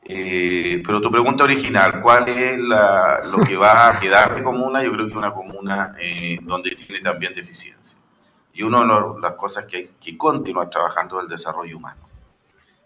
Eh, 0.08 0.82
pero 0.86 1.00
tu 1.00 1.10
pregunta 1.10 1.42
original, 1.42 2.00
¿cuál 2.00 2.28
es 2.28 2.58
lo 2.58 3.44
que 3.44 3.56
va 3.56 3.88
a 3.88 3.98
quedar 3.98 4.36
de 4.36 4.42
comuna? 4.42 4.82
Yo 4.82 4.92
creo 4.92 5.08
que 5.08 5.18
una 5.18 5.34
comuna 5.34 5.96
eh, 5.98 6.38
donde 6.42 6.76
tiene 6.76 7.00
también 7.00 7.34
deficiencia. 7.34 7.98
Y 8.52 8.62
una 8.62 8.80
de 8.82 9.20
las 9.20 9.32
cosas 9.32 9.66
que 9.66 9.78
hay 9.78 9.84
que 10.00 10.16
continuar 10.16 10.70
trabajando 10.70 11.18
es 11.18 11.24
el 11.24 11.30
desarrollo 11.30 11.76
humano. 11.76 12.00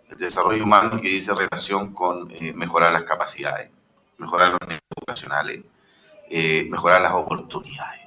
El 0.09 0.16
desarrollo 0.16 0.64
humano 0.64 0.99
que 0.99 1.09
dice 1.09 1.35
relación 1.35 1.93
con 1.93 2.31
eh, 2.31 2.55
mejorar 2.55 2.91
las 2.91 3.05
capacidades, 3.05 3.71
mejorar 4.16 4.53
los 4.53 4.61
niveles 4.62 4.83
educacionales, 4.97 5.61
eh, 6.31 6.66
mejorar 6.71 7.03
las 7.03 7.12
oportunidades. 7.12 8.01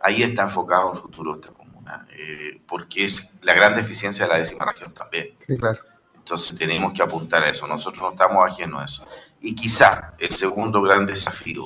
Ahí 0.00 0.22
está 0.22 0.42
enfocado 0.42 0.92
el 0.92 0.98
futuro 0.98 1.34
de 1.34 1.40
esta 1.40 1.52
comuna, 1.52 2.06
porque 2.66 3.04
es 3.04 3.38
la 3.42 3.54
gran 3.54 3.74
deficiencia 3.74 4.24
de 4.24 4.32
la 4.32 4.38
décima 4.38 4.64
región 4.64 4.92
también. 4.92 5.34
Sí, 5.38 5.56
claro. 5.56 5.78
Entonces 6.26 6.58
tenemos 6.58 6.92
que 6.92 7.04
apuntar 7.04 7.44
a 7.44 7.50
eso, 7.50 7.68
nosotros 7.68 8.02
no 8.02 8.10
estamos 8.10 8.44
ajenos 8.44 8.82
a 8.82 8.84
eso. 8.84 9.06
Y 9.40 9.54
quizá 9.54 10.14
el 10.18 10.32
segundo 10.32 10.82
gran 10.82 11.06
desafío, 11.06 11.62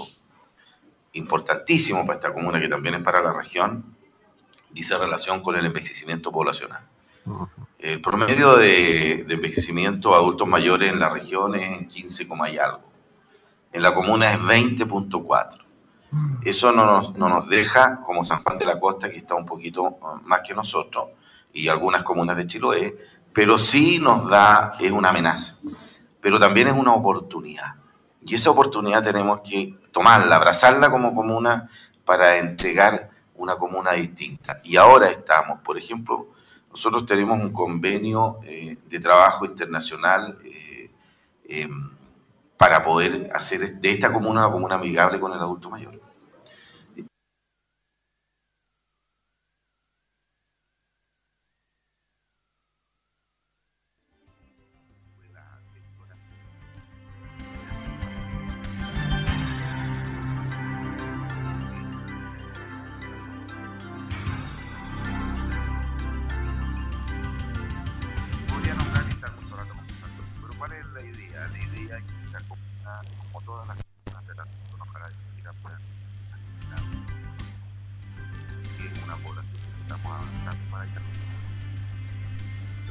importantísimo 1.15 2.05
para 2.05 2.19
esta 2.19 2.35
comuna, 2.35 2.61
que 2.61 2.69
también 2.69 2.97
es 2.97 3.03
para 3.03 3.23
la 3.23 3.33
región, 3.33 3.97
dice 4.71 4.99
relación 4.99 5.41
con 5.41 5.57
el 5.57 5.65
envejecimiento 5.65 6.31
poblacional. 6.31 6.87
El 7.79 8.03
promedio 8.03 8.59
de, 8.59 9.25
de, 9.27 9.35
envejecimiento 9.35 10.15
adultos 10.15 10.47
mayores 10.47 10.93
en 10.93 10.99
la 10.99 11.09
región 11.09 11.55
es 11.55 11.73
en 11.73 11.89
15, 11.89 12.29
y 12.53 12.59
algo. 12.59 12.83
En 13.73 13.81
la 13.83 13.95
comuna 13.95 14.31
es 14.31 14.41
20.4. 14.41 15.59
Eso 16.45 16.71
no 16.71 16.85
nos, 16.85 17.17
no 17.17 17.31
nos 17.31 17.49
deja, 17.49 18.03
como 18.03 18.27
San 18.27 18.43
Juan 18.43 18.59
de 18.59 18.67
la 18.67 18.79
Costa, 18.79 19.09
que 19.09 19.17
está 19.17 19.35
un 19.37 19.47
poquito 19.47 19.85
uh, 19.85 20.21
más 20.25 20.43
que 20.47 20.53
nosotros, 20.53 21.07
y 21.51 21.69
algunas 21.69 22.03
comunas 22.03 22.37
de 22.37 22.47
Chiloé, 22.47 23.20
pero 23.33 23.59
sí 23.59 23.99
nos 23.99 24.29
da, 24.29 24.75
es 24.81 24.91
una 24.91 25.11
amenaza, 25.11 25.57
pero 26.21 26.39
también 26.39 26.69
es 26.69 26.75
una 26.75 26.93
oportunidad. 26.93 27.75
Y 28.23 28.35
esa 28.35 28.51
oportunidad 28.51 29.03
tenemos 29.03 29.41
que 29.41 29.77
tomarla, 29.93 30.37
abrazarla 30.37 30.91
como 30.91 31.15
comuna 31.15 31.69
para 32.05 32.37
entregar 32.37 33.11
una 33.37 33.57
comuna 33.57 33.93
distinta. 33.93 34.61
Y 34.65 34.77
ahora 34.77 35.11
estamos, 35.11 35.61
por 35.61 35.79
ejemplo, 35.79 36.29
nosotros 36.71 37.07
tenemos 37.07 37.41
un 37.41 37.53
convenio 37.53 38.39
eh, 38.45 38.77
de 38.89 39.01
trabajo 39.01 39.45
internacional 39.45 40.39
eh, 40.45 40.91
em, 41.49 41.91
para 42.57 42.83
poder 42.83 43.31
hacer 43.35 43.81
de 43.81 43.91
esta 43.91 44.13
comuna 44.13 44.47
una 44.47 44.53
comuna 44.53 44.75
amigable 44.75 45.19
con 45.19 45.33
el 45.33 45.39
adulto 45.39 45.71
mayor. 45.71 46.10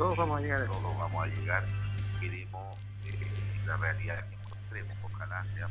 Todos 0.10 0.18
vamos 0.18 0.40
a 0.40 0.42
llegar. 0.42 0.66
Todos 0.66 0.98
vamos 0.98 1.24
a 1.24 1.28
llegar. 1.28 1.66
Queremos 2.20 2.78
eh, 3.06 3.28
la 3.68 3.78
realidad 3.78 4.28
que 4.28 4.36
encontremos. 4.38 4.98
Ojalá 5.04 5.46
sea 5.54 5.68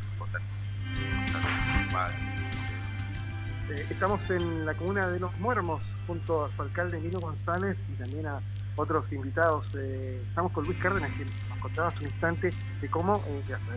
eh, 3.70 3.86
Estamos 3.91 4.20
en 4.30 4.64
la 4.64 4.74
comuna 4.74 5.09
de 5.09 5.18
Los 5.18 5.36
Muermos 5.41 5.82
junto 6.07 6.45
a 6.45 6.55
su 6.55 6.62
alcalde 6.62 7.01
Nino 7.01 7.18
González 7.18 7.76
y 7.93 8.01
también 8.01 8.28
a 8.28 8.41
otros 8.76 9.11
invitados. 9.11 9.66
Eh, 9.76 10.22
estamos 10.28 10.53
con 10.53 10.66
Luis 10.66 10.78
Cárdenas, 10.78 11.11
que 11.18 11.24
nos 11.24 11.59
contaba 11.59 11.89
hace 11.89 11.99
un 11.99 12.05
instante 12.05 12.51
de 12.80 12.89
cómo, 12.91 13.20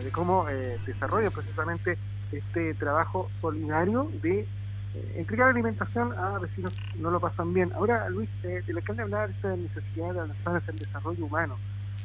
de 0.00 0.12
cómo 0.12 0.46
desarrolla 0.86 1.32
precisamente 1.32 1.98
este 2.30 2.74
trabajo 2.74 3.28
solidario 3.40 4.08
de 4.22 4.46
eh, 4.94 5.14
entregar 5.16 5.48
alimentación 5.48 6.12
a 6.12 6.38
vecinos 6.38 6.74
que 6.92 6.98
no 6.98 7.10
lo 7.10 7.20
pasan 7.20 7.54
bien. 7.54 7.72
Ahora, 7.74 8.08
Luis, 8.10 8.28
eh, 8.42 8.62
el 8.66 8.76
alcalde 8.76 9.02
hablaba 9.02 9.26
de 9.26 9.32
esta 9.32 9.56
necesidad 9.56 10.12
de 10.12 10.20
avanzar 10.20 10.62
el 10.68 10.78
desarrollo 10.78 11.24
humano. 11.24 11.56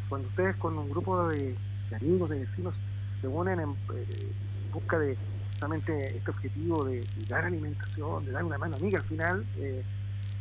Cuando 0.08 0.28
ustedes 0.30 0.56
con 0.56 0.78
un 0.78 0.90
grupo 0.90 1.28
de, 1.28 1.56
amigos, 1.94 2.30
de 2.30 2.40
vecinos, 2.40 2.74
se 3.20 3.28
unen 3.28 3.60
en, 3.60 3.70
eh, 3.72 4.32
busca 4.72 4.98
de 5.00 5.18
justamente 5.52 6.18
este 6.18 6.32
objetivo 6.32 6.86
de, 6.86 7.06
dar 7.28 7.44
alimentación, 7.44 8.26
de 8.26 8.32
dar 8.32 8.44
una 8.44 8.58
mano 8.58 8.78
amiga 8.78 9.00
al 9.00 9.06
final, 9.06 9.46
eh, 9.58 9.84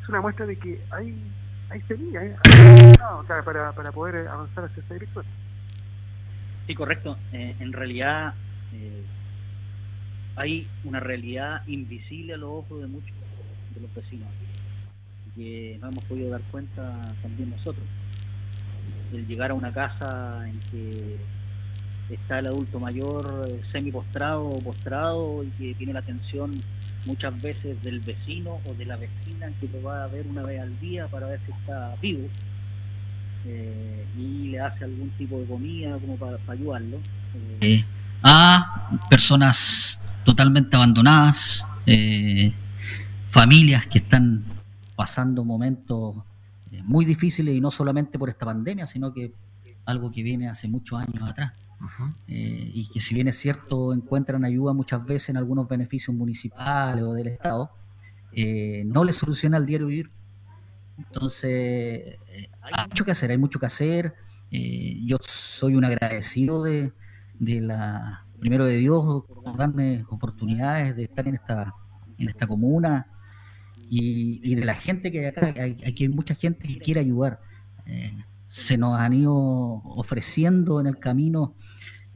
es 0.00 0.08
una 0.08 0.20
muestra 0.20 0.46
de 0.46 0.56
que 0.56 0.80
hay 0.90 1.32
hay 1.68 1.80
semilla 1.82 2.20
para, 3.26 3.72
para 3.72 3.90
poder 3.90 4.28
avanzar 4.28 4.66
hacia 4.66 4.80
esa 4.84 4.94
dirección. 4.94 5.24
Sí, 6.68 6.76
correcto. 6.76 7.18
en 7.32 7.72
realidad, 7.72 8.34
hay 10.36 10.68
una 10.84 11.00
realidad 11.00 11.62
invisible 11.66 12.34
a 12.34 12.36
los 12.36 12.50
ojos 12.50 12.80
de 12.80 12.86
muchos 12.86 13.16
de 13.74 13.80
los 13.80 13.94
vecinos. 13.94 14.28
que 15.34 15.78
nos 15.80 15.92
hemos 15.92 16.04
podido 16.04 16.30
dar 16.30 16.42
cuenta 16.50 17.14
también 17.22 17.50
nosotros. 17.50 17.84
El 19.12 19.26
llegar 19.26 19.50
a 19.50 19.54
una 19.54 19.72
casa 19.72 20.48
en 20.48 20.58
que 20.70 21.16
está 22.10 22.38
el 22.38 22.46
adulto 22.46 22.78
mayor 22.78 23.48
eh, 23.48 23.60
semi 23.72 23.90
postrado 23.90 24.46
o 24.46 24.60
postrado 24.60 25.42
y 25.42 25.48
que 25.50 25.74
tiene 25.74 25.92
la 25.92 26.00
atención 26.00 26.62
muchas 27.04 27.40
veces 27.40 27.82
del 27.82 28.00
vecino 28.00 28.60
o 28.64 28.74
de 28.74 28.84
la 28.84 28.96
vecina 28.96 29.50
que 29.60 29.68
lo 29.68 29.82
va 29.82 30.04
a 30.04 30.06
ver 30.06 30.26
una 30.26 30.42
vez 30.42 30.60
al 30.60 30.78
día 30.80 31.08
para 31.08 31.26
ver 31.26 31.40
si 31.46 31.52
está 31.52 31.94
vivo 32.00 32.28
eh, 33.46 34.04
y 34.18 34.48
le 34.48 34.60
hace 34.60 34.84
algún 34.84 35.10
tipo 35.10 35.38
de 35.38 35.46
comida 35.46 35.98
como 35.98 36.16
para, 36.16 36.38
ayudarlo. 36.48 36.98
Eh, 37.60 37.84
a 38.22 38.88
personas 39.08 39.95
totalmente 40.26 40.76
abandonadas, 40.76 41.64
familias 43.30 43.86
que 43.86 43.98
están 43.98 44.44
pasando 44.94 45.44
momentos 45.44 46.16
muy 46.84 47.04
difíciles 47.04 47.54
y 47.54 47.60
no 47.60 47.70
solamente 47.70 48.18
por 48.18 48.28
esta 48.28 48.44
pandemia, 48.44 48.86
sino 48.86 49.12
que 49.12 49.32
algo 49.86 50.10
que 50.10 50.22
viene 50.22 50.48
hace 50.48 50.68
muchos 50.68 51.00
años 51.00 51.28
atrás. 51.28 51.52
Eh, 52.26 52.70
y 52.74 52.88
que 52.88 53.00
si 53.00 53.14
bien 53.14 53.28
es 53.28 53.36
cierto 53.36 53.92
encuentran 53.92 54.44
ayuda 54.44 54.72
muchas 54.72 55.04
veces 55.04 55.30
en 55.30 55.36
algunos 55.36 55.68
beneficios 55.68 56.16
municipales 56.16 57.02
o 57.02 57.14
del 57.14 57.28
Estado, 57.28 57.70
eh, 58.32 58.84
no 58.86 59.04
les 59.04 59.16
soluciona 59.16 59.56
el 59.56 59.66
diario 59.66 59.86
vivir. 59.86 60.10
Entonces, 60.98 61.50
eh, 62.28 62.50
hay 62.62 62.88
mucho 62.88 63.04
que 63.04 63.10
hacer, 63.10 63.30
hay 63.30 63.38
mucho 63.38 63.58
que 63.60 63.66
hacer. 63.66 64.14
yo 64.50 65.18
soy 65.20 65.76
un 65.76 65.84
agradecido 65.84 66.62
de, 66.62 66.92
la, 67.38 68.24
primero 68.38 68.64
de 68.64 68.76
Dios 68.76 69.24
por 69.26 69.56
darme 69.56 70.04
oportunidades 70.10 70.96
de 70.96 71.04
estar 71.04 71.26
en 71.26 71.34
esta, 71.34 71.74
en 72.18 72.28
esta 72.28 72.46
comuna 72.46 73.08
y, 73.88 74.54
de 74.54 74.64
la 74.64 74.74
gente 74.74 75.12
que 75.12 75.20
hay 75.20 75.26
acá, 75.26 75.54
hay, 75.56 75.78
hay 75.84 76.08
mucha 76.08 76.34
gente 76.34 76.66
que 76.66 76.78
quiere 76.78 77.00
ayudar 77.00 77.40
se 78.46 78.78
nos 78.78 78.98
han 78.98 79.12
ido 79.12 79.34
ofreciendo 79.34 80.80
en 80.80 80.86
el 80.86 80.98
camino 80.98 81.54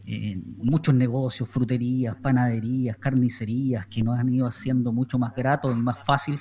eh, 0.06 0.40
muchos 0.56 0.94
negocios, 0.94 1.48
fruterías, 1.48 2.16
panaderías, 2.16 2.96
carnicerías, 2.96 3.86
que 3.86 4.02
nos 4.02 4.18
han 4.18 4.28
ido 4.28 4.46
haciendo 4.46 4.92
mucho 4.92 5.18
más 5.18 5.34
grato 5.34 5.70
y 5.70 5.74
más 5.74 5.98
fácil 6.04 6.40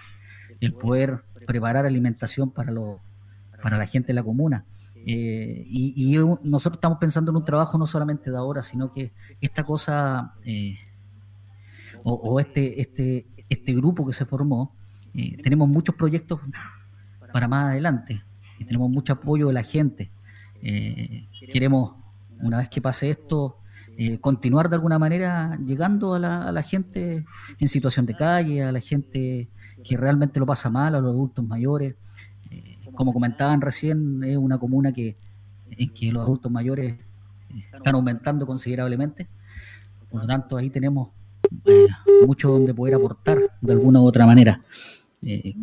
el 0.59 0.73
poder 0.73 1.23
preparar 1.45 1.86
alimentación 1.86 2.51
para, 2.51 2.71
lo, 2.71 2.99
para 3.61 3.77
la 3.77 3.86
gente 3.86 4.07
de 4.07 4.13
la 4.13 4.23
comuna. 4.23 4.65
Eh, 5.06 5.66
y, 5.68 6.18
nosotros 6.43 6.78
estamos 6.78 6.97
pensando 7.00 7.32
en 7.32 7.38
un 7.38 7.45
trabajo 7.45 7.78
no 7.78 7.86
solamente 7.86 8.30
de 8.30 8.38
ahora, 8.38 8.62
sino 8.62 8.93
que 8.93 9.14
esta 9.41 9.64
cosa 9.64 10.34
eh, 10.43 10.78
o, 12.04 12.39
este, 12.39 12.82
este, 12.82 13.26
este 13.50 13.74
grupo 13.74 14.06
que 14.06 14.14
se 14.14 14.26
formó, 14.26 14.76
tenemos 15.43 15.68
muchos 15.68 15.95
proyectos 15.95 16.39
para 17.34 17.47
más 17.47 17.72
adelante 17.72 18.24
y 18.58 18.66
tenemos 18.66 18.89
mucho 18.89 19.14
apoyo 19.14 19.47
de 19.47 19.54
la 19.54 19.64
gente. 19.64 20.12
Eh, 20.62 21.28
queremos, 21.52 21.93
una 22.41 22.58
vez 22.58 22.70
que 22.70 22.82
pase 22.82 23.10
esto, 23.10 23.58
eh, 23.97 24.20
continuar 24.20 24.70
de 24.70 24.76
alguna 24.76 25.00
manera 25.00 25.58
llegando 25.66 26.14
a 26.14 26.20
la, 26.20 26.64
gente 26.64 27.26
en 27.58 27.68
situación 27.68 28.06
de 28.06 28.16
calle, 28.16 28.64
a 28.64 28.72
la 28.72 28.80
gente 28.80 29.50
que 29.84 29.97
realmente 29.97 30.39
lo 30.39 30.45
pasa 30.45 30.70
mal, 30.70 30.95
a 30.95 31.00
los 31.00 31.12
adultos 31.12 31.45
mayores. 31.45 31.95
Eh, 33.00 33.06
como 33.06 33.14
comentaban 33.14 33.62
recién, 33.62 34.22
es 34.24 34.36
una 34.36 34.58
comuna 34.58 34.91
que, 34.91 35.16
en 35.72 35.93
que 35.93 36.12
los 36.12 36.24
adultos 36.24 36.52
mayores 36.52 36.95
están 37.74 37.95
aumentando 37.95 38.45
considerablemente. 38.45 39.28
Por 40.10 40.22
lo 40.22 40.28
tanto, 40.28 40.58
ahí 40.58 40.70
tenemos 40.70 41.10
mucho 42.26 42.50
donde 42.50 42.74
poder 42.74 42.95
aportar 42.95 43.39
de 43.62 43.72
alguna 43.72 44.02
u 44.02 44.06
otra 44.06 44.26
manera. 44.26 44.62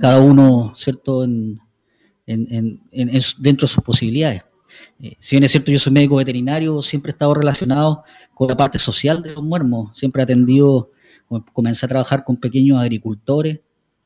cada 0.00 0.20
uno, 0.20 0.72
¿cierto?, 0.76 1.24
en, 1.24 1.60
en, 2.26 2.80
dentro 3.38 3.66
de 3.66 3.72
sus 3.72 3.84
posibilidades. 3.84 4.42
Eh, 5.00 5.16
si 5.20 5.36
bien 5.36 5.44
es 5.44 5.52
cierto, 5.52 5.70
yo 5.70 5.78
soy 5.78 5.92
médico 5.92 6.16
veterinario, 6.16 6.80
siempre 6.82 7.10
he 7.10 7.12
estado 7.12 7.34
relacionado 7.34 8.02
con 8.34 8.48
la 8.48 8.56
parte 8.56 8.78
social 8.78 9.22
de 9.22 9.34
los 9.34 9.44
muermos, 9.44 9.96
siempre 9.98 10.22
he 10.22 10.24
atendido, 10.24 10.90
comencé 11.52 11.84
a 11.86 11.88
trabajar 11.88 12.24
con 12.24 12.36
pequeños 12.36 12.78
agricultores 12.78 13.60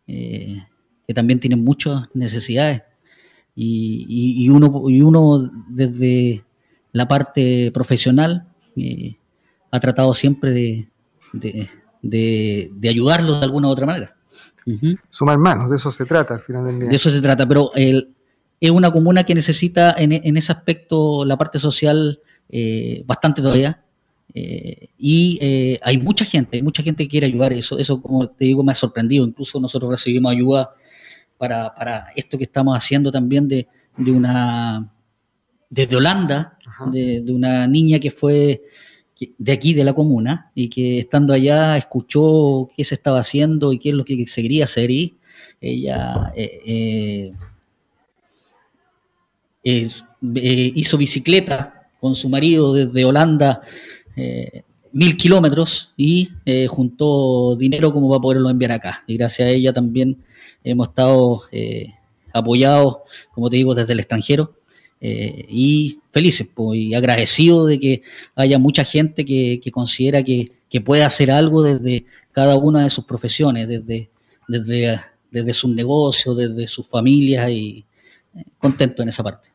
eh, 0.07 0.59
que 1.07 1.15
también 1.15 1.41
tienen 1.41 1.63
muchas 1.63 2.05
necesidades 2.15 2.83
y, 3.63 4.49
uno, 4.49 4.89
y 4.89 5.03
uno 5.03 5.51
desde 5.69 6.45
la 6.93 7.07
parte 7.07 7.71
profesional 7.73 8.47
eh, 8.77 9.17
ha 9.71 9.81
tratado 9.81 10.15
siempre 10.15 10.51
de, 11.33 11.69
de, 12.03 12.89
ayudarlos 12.89 13.41
de 13.41 13.45
alguna 13.45 13.69
u 13.69 13.71
otra 13.71 13.87
manera. 13.87 14.17
Sumar 15.09 15.39
manos, 15.39 15.69
de 15.69 15.77
eso 15.77 15.91
se 15.91 16.05
trata 16.05 16.35
al 16.35 16.41
final 16.41 16.65
del 16.65 16.81
día. 16.81 16.89
De 16.89 16.97
eso 16.97 17.11
se 17.11 17.21
trata, 17.21 17.47
pero 17.47 17.71
es 17.75 18.71
una 18.71 18.91
comuna 18.91 19.25
que 19.25 19.35
necesita 19.35 19.95
en, 19.99 20.37
ese 20.37 20.53
aspecto 20.53 21.25
la 21.25 21.37
parte 21.37 21.59
social 21.59 22.21
eh, 22.49 23.03
bastante 23.07 23.43
todavía. 23.43 23.83
Eh, 24.33 24.89
y 24.97 25.39
eh, 25.41 25.79
hay 25.83 25.99
mucha 25.99 26.25
gente, 26.25 26.63
mucha 26.63 26.83
gente 26.83 27.05
que 27.05 27.11
quiere 27.11 27.27
ayudar. 27.27 27.53
Eso, 27.53 27.79
eso, 27.79 28.01
como 28.01 28.29
te 28.29 28.45
digo, 28.45 28.63
me 28.63 28.73
ha 28.73 28.77
sorprendido. 28.77 29.25
Incluso 29.25 29.61
nosotros 29.61 29.91
recibimos 29.91 30.33
ayuda 30.33 30.71
para, 31.41 31.75
para 31.75 32.09
esto 32.15 32.37
que 32.37 32.45
estamos 32.45 32.77
haciendo 32.77 33.11
también 33.11 33.49
de, 33.49 33.67
de 33.97 34.13
una 34.13 34.93
desde 35.71 35.97
Holanda, 35.97 36.59
de, 36.93 37.23
de, 37.23 37.33
una 37.33 37.67
niña 37.67 37.99
que 37.99 38.11
fue 38.11 38.63
de 39.39 39.53
aquí, 39.53 39.73
de 39.73 39.85
la 39.85 39.95
comuna, 39.95 40.51
y 40.55 40.69
que 40.69 40.99
estando 40.99 41.33
allá 41.33 41.79
escuchó 41.79 42.69
qué 42.77 42.85
se 42.85 42.95
estaba 42.95 43.21
haciendo 43.21 43.73
y 43.73 43.79
qué 43.79 43.89
es 43.89 43.95
lo 43.95 44.05
que 44.05 44.27
se 44.27 44.43
quería 44.43 44.65
hacer, 44.65 44.91
y 44.91 45.17
ella 45.63 46.31
eh, 46.37 47.33
eh, 49.65 49.89
eh, 50.35 50.73
hizo 50.75 50.99
bicicleta 50.99 51.89
con 52.01 52.15
su 52.15 52.29
marido 52.29 52.75
desde 52.75 53.05
Holanda 53.07 53.63
mil 54.93 55.17
kilómetros 55.17 55.95
y 55.97 56.29
juntó 56.69 57.57
dinero 57.57 57.93
como 57.93 58.11
para 58.11 58.21
poderlo 58.21 58.51
enviar 58.51 58.73
acá. 58.73 59.05
Y 59.07 59.17
gracias 59.17 59.47
a 59.47 59.51
ella 59.51 59.73
también 59.73 60.19
hemos 60.65 60.89
estado 60.89 61.43
apoyados, 62.33 62.99
como 63.33 63.51
te 63.51 63.57
digo, 63.57 63.75
desde 63.75 63.93
el 63.93 64.01
extranjero 64.01 64.55
eh, 65.01 65.47
y 65.49 65.99
felices 66.13 66.49
y 66.75 66.95
agradecidos 66.95 67.69
de 67.69 67.81
que 67.81 68.03
haya 68.35 68.59
mucha 68.59 68.85
gente 68.85 69.25
que, 69.25 69.61
considera 69.73 70.23
que, 70.23 70.53
puede 70.85 71.05
hacer 71.05 71.31
algo 71.31 71.63
desde 71.63 72.07
cada 72.33 72.57
una 72.57 72.83
de 72.83 72.91
sus 72.91 73.05
profesiones, 73.05 73.67
desde, 73.67 74.11
desde, 74.47 75.01
desde 75.31 75.55
sus 75.55 75.71
negocios, 75.71 76.37
desde 76.37 76.67
sus 76.67 76.87
familias 76.87 77.51
y 77.51 77.85
eh, 78.37 78.45
contento 78.59 79.03
en 79.03 79.09
esa 79.09 79.23
parte. 79.23 79.49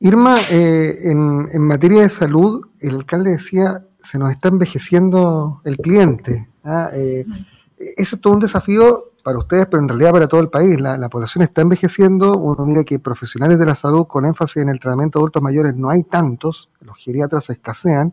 Irma, 0.00 0.40
eh, 0.50 1.10
en, 1.10 1.48
en, 1.52 1.62
materia 1.62 2.02
de 2.02 2.08
salud, 2.08 2.62
el 2.80 2.96
alcalde 2.96 3.32
decía, 3.32 3.84
se 4.02 4.18
nos 4.18 4.30
está 4.30 4.48
envejeciendo 4.48 5.62
el 5.64 5.76
cliente. 5.78 6.48
¿ah? 6.62 6.90
eso 6.94 8.16
es 8.16 8.20
todo 8.20 8.34
un 8.34 8.40
desafío 8.40 9.13
para 9.24 9.38
ustedes, 9.38 9.66
pero 9.66 9.82
en 9.82 9.88
realidad 9.88 10.12
para 10.12 10.28
todo 10.28 10.40
el 10.42 10.50
país. 10.50 10.78
La, 10.80 11.08
población 11.08 11.42
está 11.42 11.62
envejeciendo. 11.62 12.36
Uno 12.36 12.66
mira 12.66 12.84
que 12.84 12.98
profesionales 12.98 13.58
de 13.58 13.66
la 13.66 13.74
salud 13.74 14.06
con 14.06 14.26
énfasis 14.26 14.62
en 14.62 14.68
el 14.68 14.78
tratamiento 14.78 15.18
de 15.18 15.22
adultos 15.22 15.42
mayores 15.42 15.74
no 15.74 15.88
hay 15.88 16.04
tantos, 16.04 16.68
los 16.80 16.96
geriatras 16.98 17.48
escasean. 17.50 18.12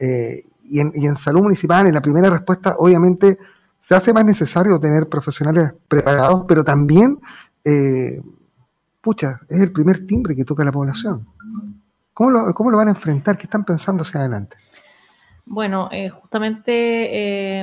Eh, 0.00 0.42
y, 0.64 0.80
en, 0.80 1.16
salud 1.16 1.42
municipal, 1.42 1.86
en 1.86 1.94
la 1.94 2.00
primera 2.00 2.30
respuesta, 2.30 2.76
obviamente 2.78 3.38
se 3.82 3.94
hace 3.94 4.12
más 4.12 4.24
necesario 4.24 4.80
tener 4.80 5.08
profesionales 5.08 5.74
preparados, 5.88 6.44
pero 6.48 6.64
también, 6.64 7.20
eh, 7.64 8.20
pucha, 9.00 9.40
es 9.48 9.60
el 9.60 9.72
primer 9.72 10.06
timbre 10.06 10.34
que 10.34 10.44
toca 10.44 10.64
la 10.64 10.72
población. 10.72 11.26
¿Cómo 12.14 12.30
lo, 12.30 12.54
¿Cómo 12.54 12.70
lo 12.70 12.78
van 12.78 12.88
a 12.88 12.92
enfrentar? 12.92 13.36
¿Qué 13.36 13.44
están 13.44 13.64
pensando 13.64 14.02
hacia 14.02 14.20
adelante? 14.20 14.56
Bueno, 15.44 15.88
eh, 15.90 16.08
justamente 16.08 17.60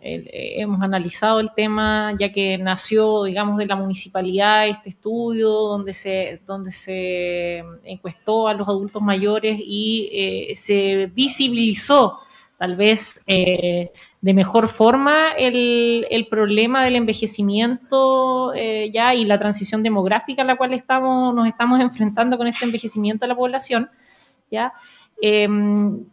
eh, 0.00 0.54
hemos 0.56 0.82
analizado 0.82 1.40
el 1.40 1.50
tema 1.54 2.14
ya 2.18 2.32
que 2.32 2.58
nació, 2.58 3.24
digamos, 3.24 3.56
de 3.56 3.66
la 3.66 3.76
municipalidad 3.76 4.68
este 4.68 4.90
estudio 4.90 5.48
donde 5.48 5.94
se, 5.94 6.40
donde 6.46 6.72
se 6.72 7.64
encuestó 7.84 8.48
a 8.48 8.54
los 8.54 8.68
adultos 8.68 9.02
mayores 9.02 9.58
y 9.62 10.08
eh, 10.12 10.54
se 10.54 11.06
visibilizó 11.14 12.20
tal 12.58 12.74
vez 12.76 13.22
de 13.26 13.90
mejor 14.22 14.68
forma 14.68 15.32
el, 15.32 16.06
el, 16.08 16.26
problema 16.26 16.82
del 16.84 16.96
envejecimiento 16.96 18.54
ya 18.54 19.14
y 19.14 19.26
la 19.26 19.38
transición 19.38 19.82
demográfica 19.82 20.40
a 20.40 20.46
la 20.46 20.56
cual 20.56 20.72
estamos, 20.72 21.34
nos 21.34 21.46
estamos 21.46 21.80
enfrentando 21.80 22.38
con 22.38 22.46
este 22.46 22.64
envejecimiento 22.64 23.26
de 23.26 23.28
la 23.28 23.36
población, 23.36 23.90
ya. 24.50 24.72
Em, 25.20 26.06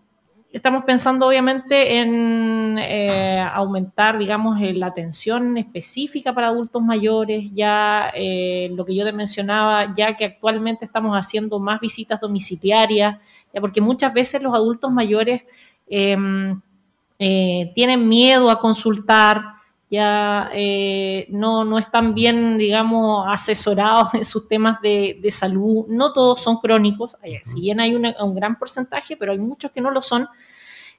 Estamos 0.53 0.83
pensando 0.83 1.25
obviamente 1.27 1.97
en 1.97 2.77
eh, 2.77 3.39
aumentar, 3.39 4.19
digamos, 4.19 4.61
eh, 4.61 4.71
la 4.75 4.85
atención 4.85 5.57
específica 5.57 6.31
para 6.31 6.49
adultos 6.49 6.79
mayores, 6.79 7.51
ya 7.55 8.11
eh, 8.13 8.69
lo 8.71 8.85
que 8.85 8.95
yo 8.95 9.03
te 9.03 9.13
mencionaba, 9.13 9.91
ya 9.95 10.15
que 10.15 10.25
actualmente 10.25 10.85
estamos 10.85 11.17
haciendo 11.17 11.57
más 11.57 11.81
visitas 11.81 12.21
domiciliarias, 12.21 13.17
ya 13.51 13.61
porque 13.61 13.81
muchas 13.81 14.13
veces 14.13 14.43
los 14.43 14.53
adultos 14.53 14.91
mayores 14.91 15.41
em, 15.87 16.61
tienen 17.17 18.07
miedo 18.07 18.51
a 18.51 18.59
consultar, 18.59 19.52
ya 19.93 20.49
eh, 20.55 21.27
no, 21.29 21.63
no 21.63 21.77
están 21.77 22.15
bien, 22.15 22.57
digamos, 22.57 23.27
asesorados 23.29 24.15
en 24.15 24.25
sus 24.25 24.47
temas 24.47 24.81
de, 24.81 25.23
salud. 25.29 25.85
No 25.87 26.11
todos 26.11 26.41
son 26.41 26.57
crónicos, 26.57 27.15
si 27.43 27.61
bien 27.61 27.79
hay 27.79 27.93
un 27.93 28.35
gran 28.35 28.57
porcentaje, 28.57 29.15
pero 29.15 29.33
hay 29.33 29.37
muchos 29.37 29.69
que 29.69 29.81
no 29.81 29.91
lo 29.91 30.01
son. 30.01 30.27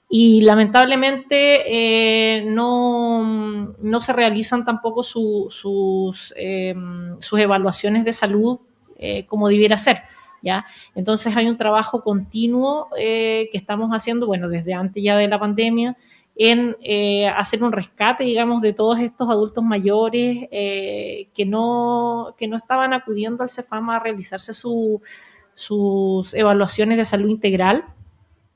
Y 0.09 0.43
lamentablemente 0.43 1.65
eh, 1.67 2.45
no, 2.45 3.75
no, 3.81 4.01
se 4.01 4.13
realizan 4.13 4.65
tampoco 4.65 5.03
sus, 5.03 6.33
em, 6.37 7.21
sus 7.21 7.41
evaluaciones 7.41 8.05
de 8.05 8.13
salud 8.13 8.61
eh, 8.97 9.27
como 9.27 9.49
debiera 9.49 9.77
ser. 9.77 10.03
¿Ya? 10.41 10.67
Entonces 10.95 11.35
hay 11.37 11.49
un 11.49 11.57
trabajo 11.57 12.05
continuo 12.05 12.91
que 12.95 13.51
estamos 13.55 13.91
haciendo, 13.91 14.27
bueno, 14.27 14.49
desde 14.49 14.75
antes 14.75 15.03
ya 15.03 15.17
de 15.17 15.27
la 15.27 15.41
pandemia, 15.41 15.97
en 16.37 16.77
eh, 16.83 17.29
hacer 17.29 17.63
un 17.63 17.73
rescate, 17.73 18.25
digamos, 18.25 18.61
de 18.61 18.73
todos 18.73 18.99
estos 18.99 19.29
adultos 19.29 19.63
mayores 19.63 20.49
eh, 20.51 21.29
que, 21.35 21.47
no, 21.47 22.35
que 22.37 22.49
no 22.49 22.57
estaban 22.57 22.93
acudiendo 22.93 23.43
al 23.43 23.51
CEFAM 23.51 23.91
a 23.91 24.01
realizarse 24.01 24.53
sus 24.53 26.35
evaluaciones 26.35 26.97
de 26.97 27.05
salud 27.05 27.29
integral, 27.29 27.85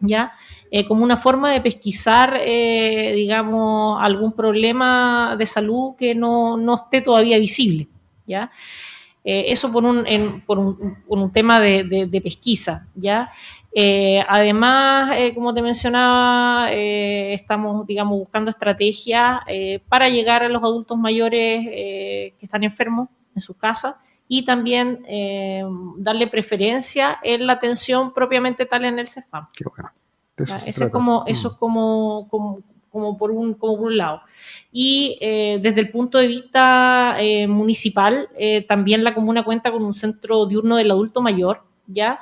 ¿ya? 0.01 0.33
Eh, 0.71 0.87
como 0.87 1.05
una 1.05 1.17
forma 1.17 1.53
de 1.53 1.61
pesquisar, 1.61 2.39
digamos, 2.43 3.99
algún 4.03 4.33
problema 4.33 5.37
de 5.39 5.47
salud 5.47 5.95
que 5.97 6.15
no, 6.15 6.57
no 6.57 6.75
esté 6.75 7.01
todavía 7.01 7.39
visible, 7.39 7.89
¿ya? 8.27 8.51
eso 9.25 9.71
por 9.71 9.85
un, 9.85 10.07
por, 10.47 10.59
un, 10.59 11.03
por 11.07 11.19
un, 11.19 11.31
tema 11.31 11.61
de, 11.61 12.09
de 12.09 12.21
pesquisa, 12.23 12.89
¿ya? 12.95 13.31
Eh, 13.81 14.25
además, 14.27 15.13
eh, 15.15 15.33
como 15.37 15.55
te 15.55 15.63
mencionaba, 15.63 16.67
eh, 16.73 17.33
estamos, 17.33 17.87
digamos, 17.87 18.19
buscando 18.19 18.51
estrategias 18.51 19.39
para 19.89 20.09
llegar 20.09 20.43
a 20.43 20.49
los 20.49 20.65
adultos 20.65 20.99
mayores 20.99 21.65
que 21.65 22.35
están 22.41 22.65
enfermos 22.65 23.09
en 23.37 23.41
sus 23.41 23.57
casas 23.57 23.95
y 24.27 24.45
también 24.45 25.05
darle 25.99 26.27
preferencia 26.27 27.21
en 27.23 27.47
la 27.47 27.53
atención 27.53 28.13
propiamente 28.13 28.67
tal 28.67 28.85
en 28.85 28.99
el 28.99 29.07
CEFAM. 29.07 29.47
Qué 29.53 29.65
bueno. 29.65 29.91
Eso, 30.37 30.85
es 30.87 30.91
como, 30.91 31.23
eso 31.29 31.49
es 31.49 31.55
mm. 31.55 31.59
como, 31.59 32.29
como, 32.91 33.17
por 33.17 33.31
un, 33.31 33.55
como 33.55 33.77
por 33.77 33.87
un 33.87 33.97
lado. 33.97 34.23
Y 34.73 35.19
desde 35.21 35.81
el 35.83 35.91
punto 35.93 36.19
de 36.19 36.27
vista 36.27 37.17
municipal, 37.47 38.29
también 38.67 39.05
la 39.05 39.15
comuna 39.15 39.45
cuenta 39.45 39.71
con 39.71 39.85
un 39.85 39.95
centro 39.95 40.47
diurno 40.47 40.75
del 40.75 40.91
adulto 40.91 41.21
mayor, 41.21 41.63
¿ya? 41.87 42.19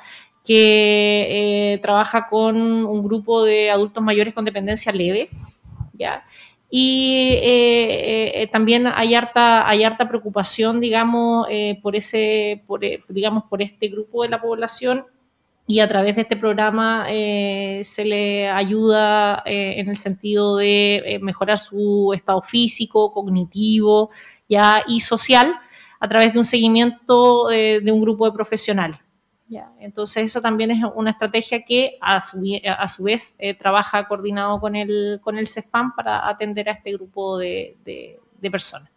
Que 0.47 1.73
eh, 1.73 1.77
trabaja 1.79 2.29
con 2.29 2.55
un 2.55 3.03
grupo 3.03 3.43
de 3.43 3.69
adultos 3.69 4.01
mayores 4.01 4.33
con 4.33 4.45
dependencia 4.45 4.93
leve, 4.93 5.29
¿ya? 5.91 6.23
Y 6.69 7.33
eh, 7.41 8.43
eh, 8.43 8.47
también 8.47 8.87
hay 8.87 9.13
harta, 9.13 9.67
hay 9.67 9.83
harta 9.83 10.07
preocupación, 10.07 10.79
digamos, 10.79 11.47
por 11.81 11.97
ese, 11.97 12.63
por, 12.65 12.79
digamos, 13.09 13.43
por 13.49 13.61
este 13.61 13.89
grupo 13.89 14.23
de 14.23 14.29
la 14.29 14.41
población 14.41 15.03
y 15.65 15.81
a 15.81 15.87
través 15.89 16.15
de 16.15 16.21
este 16.21 16.37
programa 16.37 17.07
se 17.07 18.05
le 18.05 18.47
ayuda 18.47 19.43
en 19.45 19.89
el 19.89 19.97
sentido 19.97 20.55
de 20.55 21.19
mejorar 21.21 21.59
su 21.59 22.13
estado 22.13 22.41
físico, 22.41 23.11
cognitivo 23.11 24.11
ya, 24.47 24.83
y 24.87 25.01
social 25.01 25.55
a 25.99 26.07
través 26.07 26.31
de 26.31 26.39
un 26.39 26.45
seguimiento 26.45 27.47
de 27.49 27.91
un 27.91 28.01
grupo 28.01 28.25
de 28.25 28.31
profesionales. 28.31 28.97
Entonces 29.79 30.25
eso 30.25 30.41
también 30.41 30.71
es 30.71 30.83
una 30.95 31.11
estrategia 31.11 31.63
que 31.63 31.97
a 32.01 32.19
su, 32.21 32.41
a 32.65 32.87
su 32.87 33.03
vez 33.03 33.35
eh, 33.39 33.53
trabaja 33.53 34.07
coordinado 34.07 34.59
con 34.59 34.75
el, 34.75 35.19
con 35.21 35.37
el 35.37 35.47
CEFAM 35.47 35.95
para 35.95 36.27
atender 36.27 36.69
a 36.69 36.73
este 36.73 36.91
grupo 36.93 37.37
de, 37.37 37.77
personas. 38.51 38.89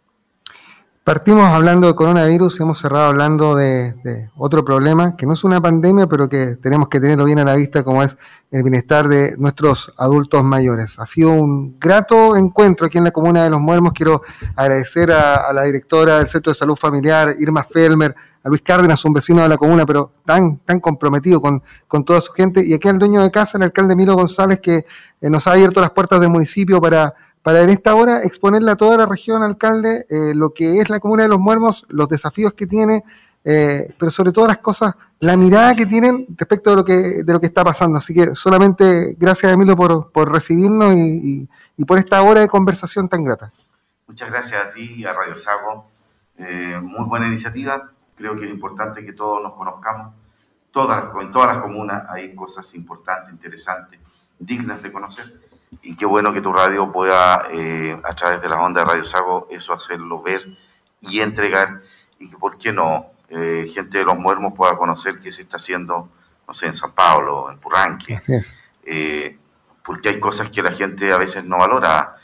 Partimos 1.03 1.45
hablando 1.45 1.87
de 1.87 1.95
coronavirus 1.95 2.59
y 2.59 2.61
hemos 2.61 2.77
cerrado 2.77 3.05
hablando 3.07 3.55
de, 3.55 4.29
otro 4.37 4.63
problema 4.63 5.15
que 5.15 5.25
no 5.25 5.33
es 5.33 5.43
una 5.43 5.59
pandemia, 5.59 6.05
pero 6.05 6.29
que 6.29 6.57
tenemos 6.57 6.89
que 6.89 6.99
tenerlo 6.99 7.25
bien 7.25 7.39
a 7.39 7.43
la 7.43 7.55
vista, 7.55 7.83
como 7.83 8.03
es 8.03 8.15
el 8.51 8.61
bienestar 8.61 9.07
de 9.07 9.35
nuestros 9.39 9.91
adultos 9.97 10.43
mayores. 10.43 10.99
Ha 10.99 11.07
sido 11.07 11.31
un 11.31 11.79
grato 11.79 12.35
encuentro 12.35 12.85
aquí 12.85 12.99
en 12.99 13.05
la 13.05 13.11
Comuna 13.11 13.43
de 13.43 13.49
Los 13.49 13.59
Muermos. 13.59 13.93
Quiero 13.93 14.21
agradecer 14.55 15.11
a, 15.11 15.51
la 15.51 15.63
directora 15.63 16.19
del 16.19 16.27
Centro 16.27 16.53
de 16.53 16.59
Salud 16.59 16.75
Familiar, 16.75 17.35
Irma 17.39 17.63
Felmer, 17.63 18.15
a 18.43 18.49
Luis 18.49 18.61
Cárdenas, 18.61 19.03
un 19.03 19.13
vecino 19.13 19.41
de 19.41 19.49
la 19.49 19.57
comuna, 19.57 19.87
pero 19.87 20.11
tan, 20.23 20.57
tan 20.59 20.79
comprometido 20.79 21.41
con, 21.41 21.63
toda 22.05 22.21
su 22.21 22.31
gente, 22.31 22.63
y 22.63 22.75
aquí 22.75 22.87
al 22.87 22.99
dueño 22.99 23.23
de 23.23 23.31
casa, 23.31 23.57
el 23.57 23.63
alcalde 23.63 23.95
Milo 23.95 24.13
González, 24.13 24.59
que 24.59 24.85
eh, 25.19 25.29
nos 25.31 25.47
ha 25.47 25.53
abierto 25.53 25.81
las 25.81 25.91
puertas 25.91 26.19
del 26.19 26.29
municipio 26.29 26.79
para, 26.79 27.15
para 27.43 27.61
en 27.61 27.69
esta 27.69 27.95
hora 27.95 28.23
exponerle 28.23 28.71
a 28.71 28.75
toda 28.75 28.97
la 28.97 29.05
región, 29.05 29.43
alcalde, 29.43 30.05
eh, 30.09 30.33
lo 30.35 30.53
que 30.53 30.79
es 30.79 30.89
la 30.89 30.99
comuna 30.99 31.23
de 31.23 31.29
los 31.29 31.39
Muermos, 31.39 31.85
los 31.89 32.07
desafíos 32.07 32.53
que 32.53 32.67
tiene, 32.67 33.03
eh, 33.43 33.93
pero 33.97 34.11
sobre 34.11 34.31
todo 34.31 34.47
las 34.47 34.59
cosas, 34.59 34.93
la 35.19 35.35
mirada 35.35 35.75
que 35.75 35.85
tienen 35.85 36.27
respecto 36.37 36.69
de 36.71 36.75
lo 36.75 36.85
que, 36.85 37.23
de 37.23 37.33
lo 37.33 37.39
que 37.39 37.47
está 37.47 37.63
pasando. 37.63 37.97
Así 37.97 38.13
que 38.13 38.35
solamente 38.35 39.15
gracias, 39.17 39.51
Emilio, 39.51 39.75
por, 39.75 40.11
por 40.11 40.31
recibirnos 40.31 40.93
y, 40.93 41.47
y, 41.77 41.85
por 41.85 41.97
esta 41.97 42.21
hora 42.21 42.41
de 42.41 42.47
conversación 42.47 43.09
tan 43.09 43.23
grata. 43.23 43.51
Muchas 44.05 44.29
gracias 44.29 44.67
a 44.67 44.71
ti 44.71 44.93
y 44.97 45.05
a 45.05 45.13
Radio 45.13 45.35
Sago. 45.35 45.87
muy 46.37 47.05
buena 47.05 47.27
iniciativa 47.27 47.91
creo 48.21 48.37
que 48.37 48.45
es 48.45 48.51
importante 48.51 49.03
que 49.03 49.13
todos 49.13 49.41
nos 49.41 49.53
conozcamos. 49.53 50.13
Todas, 50.71 51.05
en 51.19 51.31
todas 51.31 51.55
las 51.55 51.63
comunas 51.63 52.03
hay 52.09 52.33
cosas 52.33 52.73
importantes, 52.75 53.33
interesantes, 53.33 53.99
dignas 54.39 54.81
de 54.81 54.91
conocer. 54.91 55.41
Y 55.81 55.95
qué 55.95 56.05
bueno 56.05 56.33
que 56.33 56.41
tu 56.41 56.51
radio 56.51 56.91
pueda, 56.91 57.47
eh, 57.51 57.99
a 58.03 58.13
través 58.13 58.41
de 58.41 58.49
las 58.49 58.59
ondas 58.59 58.85
de 58.85 58.89
Radio 58.89 59.03
Sago, 59.03 59.47
eso 59.49 59.73
hacerlo 59.73 60.21
ver 60.21 60.45
y 61.01 61.21
entregar. 61.21 61.81
Y 62.19 62.29
que, 62.29 62.37
¿por 62.37 62.57
qué 62.57 62.71
no? 62.71 63.07
Eh, 63.29 63.69
gente 63.73 63.99
de 63.99 64.03
los 64.03 64.17
muermos 64.17 64.53
pueda 64.53 64.77
conocer 64.77 65.19
qué 65.19 65.31
se 65.31 65.43
está 65.43 65.57
haciendo, 65.57 66.09
no 66.47 66.53
sé, 66.53 66.67
en 66.67 66.73
San 66.73 66.91
Pablo, 66.91 67.49
en 67.49 67.57
Purranque. 67.57 68.19
Eh, 68.83 69.37
porque 69.83 70.09
hay 70.09 70.19
cosas 70.19 70.49
que 70.49 70.61
la 70.61 70.71
gente 70.71 71.11
a 71.11 71.17
veces 71.17 71.43
no 71.43 71.57
valora 71.57 72.17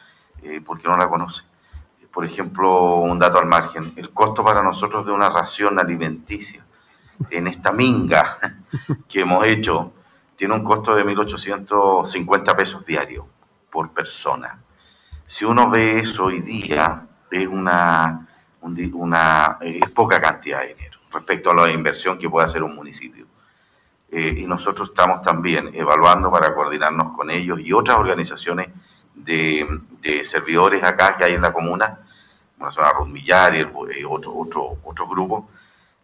porque 0.66 0.88
no 0.88 0.96
la 0.96 1.10
conoce 1.10 1.44
por 2.18 2.26
ejemplo, 2.26 2.96
un 2.96 3.20
dato 3.20 3.38
al 3.38 3.46
margen, 3.46 3.94
el 3.96 4.10
costo 4.10 4.44
para 4.44 4.64
nosotros 4.64 5.06
de 5.06 5.12
una 5.12 5.30
ración 5.30 5.78
alimenticia 5.78 6.66
en 7.30 7.46
esta 7.46 7.72
minga 7.72 8.40
que 9.08 9.22
hemos 9.22 9.46
hecho 9.46 9.94
tiene 10.36 10.56
un 10.56 10.64
costo 10.64 10.96
de 10.96 11.06
1.850 11.06 12.56
pesos 12.56 12.84
diarios 12.88 13.24
por 13.78 13.94
persona. 13.94 14.60
Si 15.24 15.46
uno 15.46 15.70
ve 15.70 16.00
eso 16.00 16.26
hoy 16.26 16.42
día, 16.42 17.06
es 17.30 17.48
una, 17.48 18.28
una 18.60 19.58
es 19.62 19.92
poca 19.92 20.20
cantidad 20.20 20.62
de 20.62 20.74
dinero 20.74 20.98
respecto 21.14 21.52
a 21.52 21.54
la 21.54 21.72
inversión 21.72 22.18
que 22.18 22.28
puede 22.28 22.48
hacer 22.48 22.64
un 22.64 22.74
municipio. 22.74 23.28
Eh, 24.10 24.34
y 24.36 24.48
nosotros 24.48 24.90
estamos 24.90 25.22
también 25.22 25.70
evaluando 25.76 26.32
para 26.32 26.56
coordinarnos 26.56 27.16
con 27.16 27.30
ellos 27.30 27.60
y 27.60 27.72
otras 27.72 28.00
organizaciones 28.00 28.70
de, 29.14 29.68
servidores 30.24 30.84
acá 30.84 31.16
que 31.16 31.26
hay 31.26 31.34
en 31.34 31.42
la 31.44 31.54
comuna 31.54 32.00
una 32.60 32.72
zona 32.72 32.90
Ruth 32.94 33.10
Millar 33.10 33.54
y 33.54 33.60
eh, 33.60 34.06
otro, 34.10 34.36
otro, 34.36 34.78
otro 34.86 35.08
grupo 35.08 35.52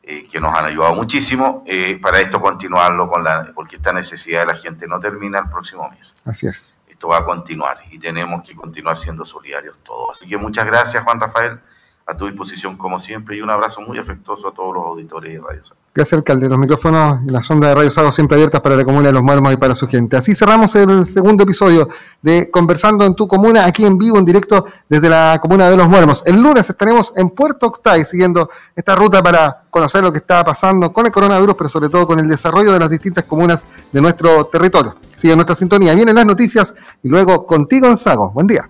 eh, 0.03 0.25
que 0.29 0.39
nos 0.41 0.53
han 0.53 0.65
ayudado 0.65 0.93
muchísimo 0.93 1.63
eh, 1.65 1.97
para 1.99 2.19
esto 2.19 2.41
continuarlo 2.41 3.09
con 3.09 3.23
la, 3.23 3.51
porque 3.55 3.77
esta 3.77 3.93
necesidad 3.93 4.41
de 4.41 4.47
la 4.47 4.55
gente 4.55 4.85
no 4.85 4.99
termina 4.99 5.39
el 5.39 5.49
próximo 5.49 5.89
mes. 5.89 6.15
Así 6.25 6.45
es. 6.45 6.72
Esto 7.03 7.09
va 7.09 7.17
a 7.17 7.25
continuar 7.25 7.79
y 7.91 7.99
tenemos 7.99 8.47
que 8.47 8.55
continuar 8.55 8.97
siendo 8.97 9.25
solidarios 9.25 9.77
todos. 9.83 10.11
Así 10.11 10.25
que 10.25 10.37
muchas 10.37 10.65
gracias 10.65 11.03
Juan 11.03 11.19
Rafael 11.19 11.59
a 12.05 12.17
tu 12.17 12.25
disposición 12.25 12.75
como 12.75 12.99
siempre 12.99 13.37
y 13.37 13.41
un 13.41 13.49
abrazo 13.49 13.81
muy 13.81 13.97
afectuoso 13.97 14.49
a 14.49 14.53
todos 14.53 14.73
los 14.73 14.85
auditores 14.85 15.33
de 15.33 15.39
Radio 15.39 15.63
Sago. 15.63 15.79
Gracias, 15.95 16.17
alcalde. 16.17 16.49
Los 16.49 16.57
micrófonos 16.57 17.21
y 17.25 17.31
las 17.31 17.49
ondas 17.49 17.69
de 17.69 17.75
Radio 17.75 17.89
Sago 17.89 18.11
siempre 18.11 18.35
abiertas 18.35 18.59
para 18.61 18.75
la 18.75 18.83
comuna 18.83 19.07
de 19.07 19.13
Los 19.13 19.23
Muermos 19.23 19.53
y 19.53 19.57
para 19.57 19.73
su 19.73 19.87
gente. 19.87 20.17
Así 20.17 20.35
cerramos 20.35 20.75
el 20.75 21.05
segundo 21.05 21.43
episodio 21.43 21.87
de 22.21 22.51
Conversando 22.51 23.05
en 23.05 23.15
tu 23.15 23.27
comuna, 23.27 23.65
aquí 23.65 23.85
en 23.85 23.97
vivo, 23.97 24.17
en 24.17 24.25
directo 24.25 24.65
desde 24.89 25.07
la 25.07 25.39
comuna 25.41 25.69
de 25.69 25.77
Los 25.77 25.87
Muermos. 25.87 26.23
El 26.25 26.41
lunes 26.41 26.69
estaremos 26.69 27.13
en 27.15 27.29
Puerto 27.29 27.67
Octay 27.67 28.03
siguiendo 28.03 28.49
esta 28.75 28.95
ruta 28.95 29.23
para 29.23 29.63
conocer 29.69 30.03
lo 30.03 30.11
que 30.11 30.17
está 30.17 30.43
pasando 30.43 30.91
con 30.91 31.05
el 31.05 31.11
coronavirus, 31.11 31.55
pero 31.55 31.69
sobre 31.69 31.89
todo 31.89 32.05
con 32.05 32.19
el 32.19 32.27
desarrollo 32.27 32.73
de 32.73 32.79
las 32.79 32.89
distintas 32.89 33.23
comunas 33.23 33.65
de 33.91 34.01
nuestro 34.01 34.45
territorio. 34.47 34.95
Sigue 35.15 35.35
nuestra 35.35 35.55
sintonía. 35.55 35.93
Vienen 35.93 36.15
las 36.15 36.25
noticias 36.25 36.75
y 37.01 37.07
luego 37.07 37.45
contigo 37.45 37.87
en 37.87 37.95
Sago. 37.95 38.31
Buen 38.31 38.47
día. 38.47 38.69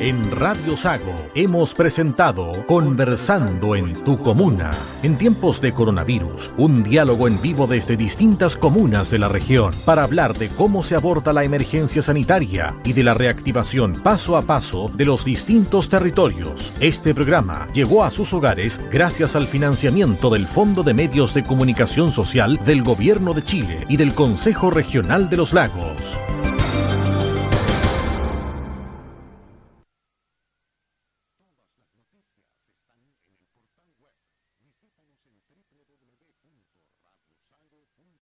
En 0.00 0.30
Radio 0.30 0.78
Sago 0.78 1.14
hemos 1.34 1.74
presentado 1.74 2.52
Conversando 2.66 3.76
en 3.76 3.92
tu 4.02 4.16
comuna. 4.16 4.70
En 5.02 5.18
tiempos 5.18 5.60
de 5.60 5.74
coronavirus, 5.74 6.50
un 6.56 6.82
diálogo 6.82 7.28
en 7.28 7.38
vivo 7.42 7.66
desde 7.66 7.98
distintas 7.98 8.56
comunas 8.56 9.10
de 9.10 9.18
la 9.18 9.28
región 9.28 9.74
para 9.84 10.02
hablar 10.02 10.32
de 10.38 10.48
cómo 10.48 10.82
se 10.82 10.94
aborda 10.94 11.34
la 11.34 11.44
emergencia 11.44 12.00
sanitaria 12.00 12.74
y 12.82 12.94
de 12.94 13.02
la 13.02 13.12
reactivación 13.12 13.92
paso 13.92 14.38
a 14.38 14.42
paso 14.42 14.90
de 14.94 15.04
los 15.04 15.22
distintos 15.22 15.90
territorios. 15.90 16.72
Este 16.80 17.12
programa 17.12 17.68
llegó 17.74 18.02
a 18.02 18.10
sus 18.10 18.32
hogares 18.32 18.80
gracias 18.90 19.36
al 19.36 19.46
financiamiento 19.46 20.30
del 20.30 20.46
Fondo 20.46 20.82
de 20.82 20.94
Medios 20.94 21.34
de 21.34 21.42
Comunicación 21.42 22.10
Social 22.10 22.58
del 22.64 22.82
Gobierno 22.82 23.34
de 23.34 23.44
Chile 23.44 23.84
y 23.86 23.98
del 23.98 24.14
Consejo 24.14 24.70
Regional 24.70 25.28
de 25.28 25.36
los 25.36 25.52
Lagos. 25.52 26.00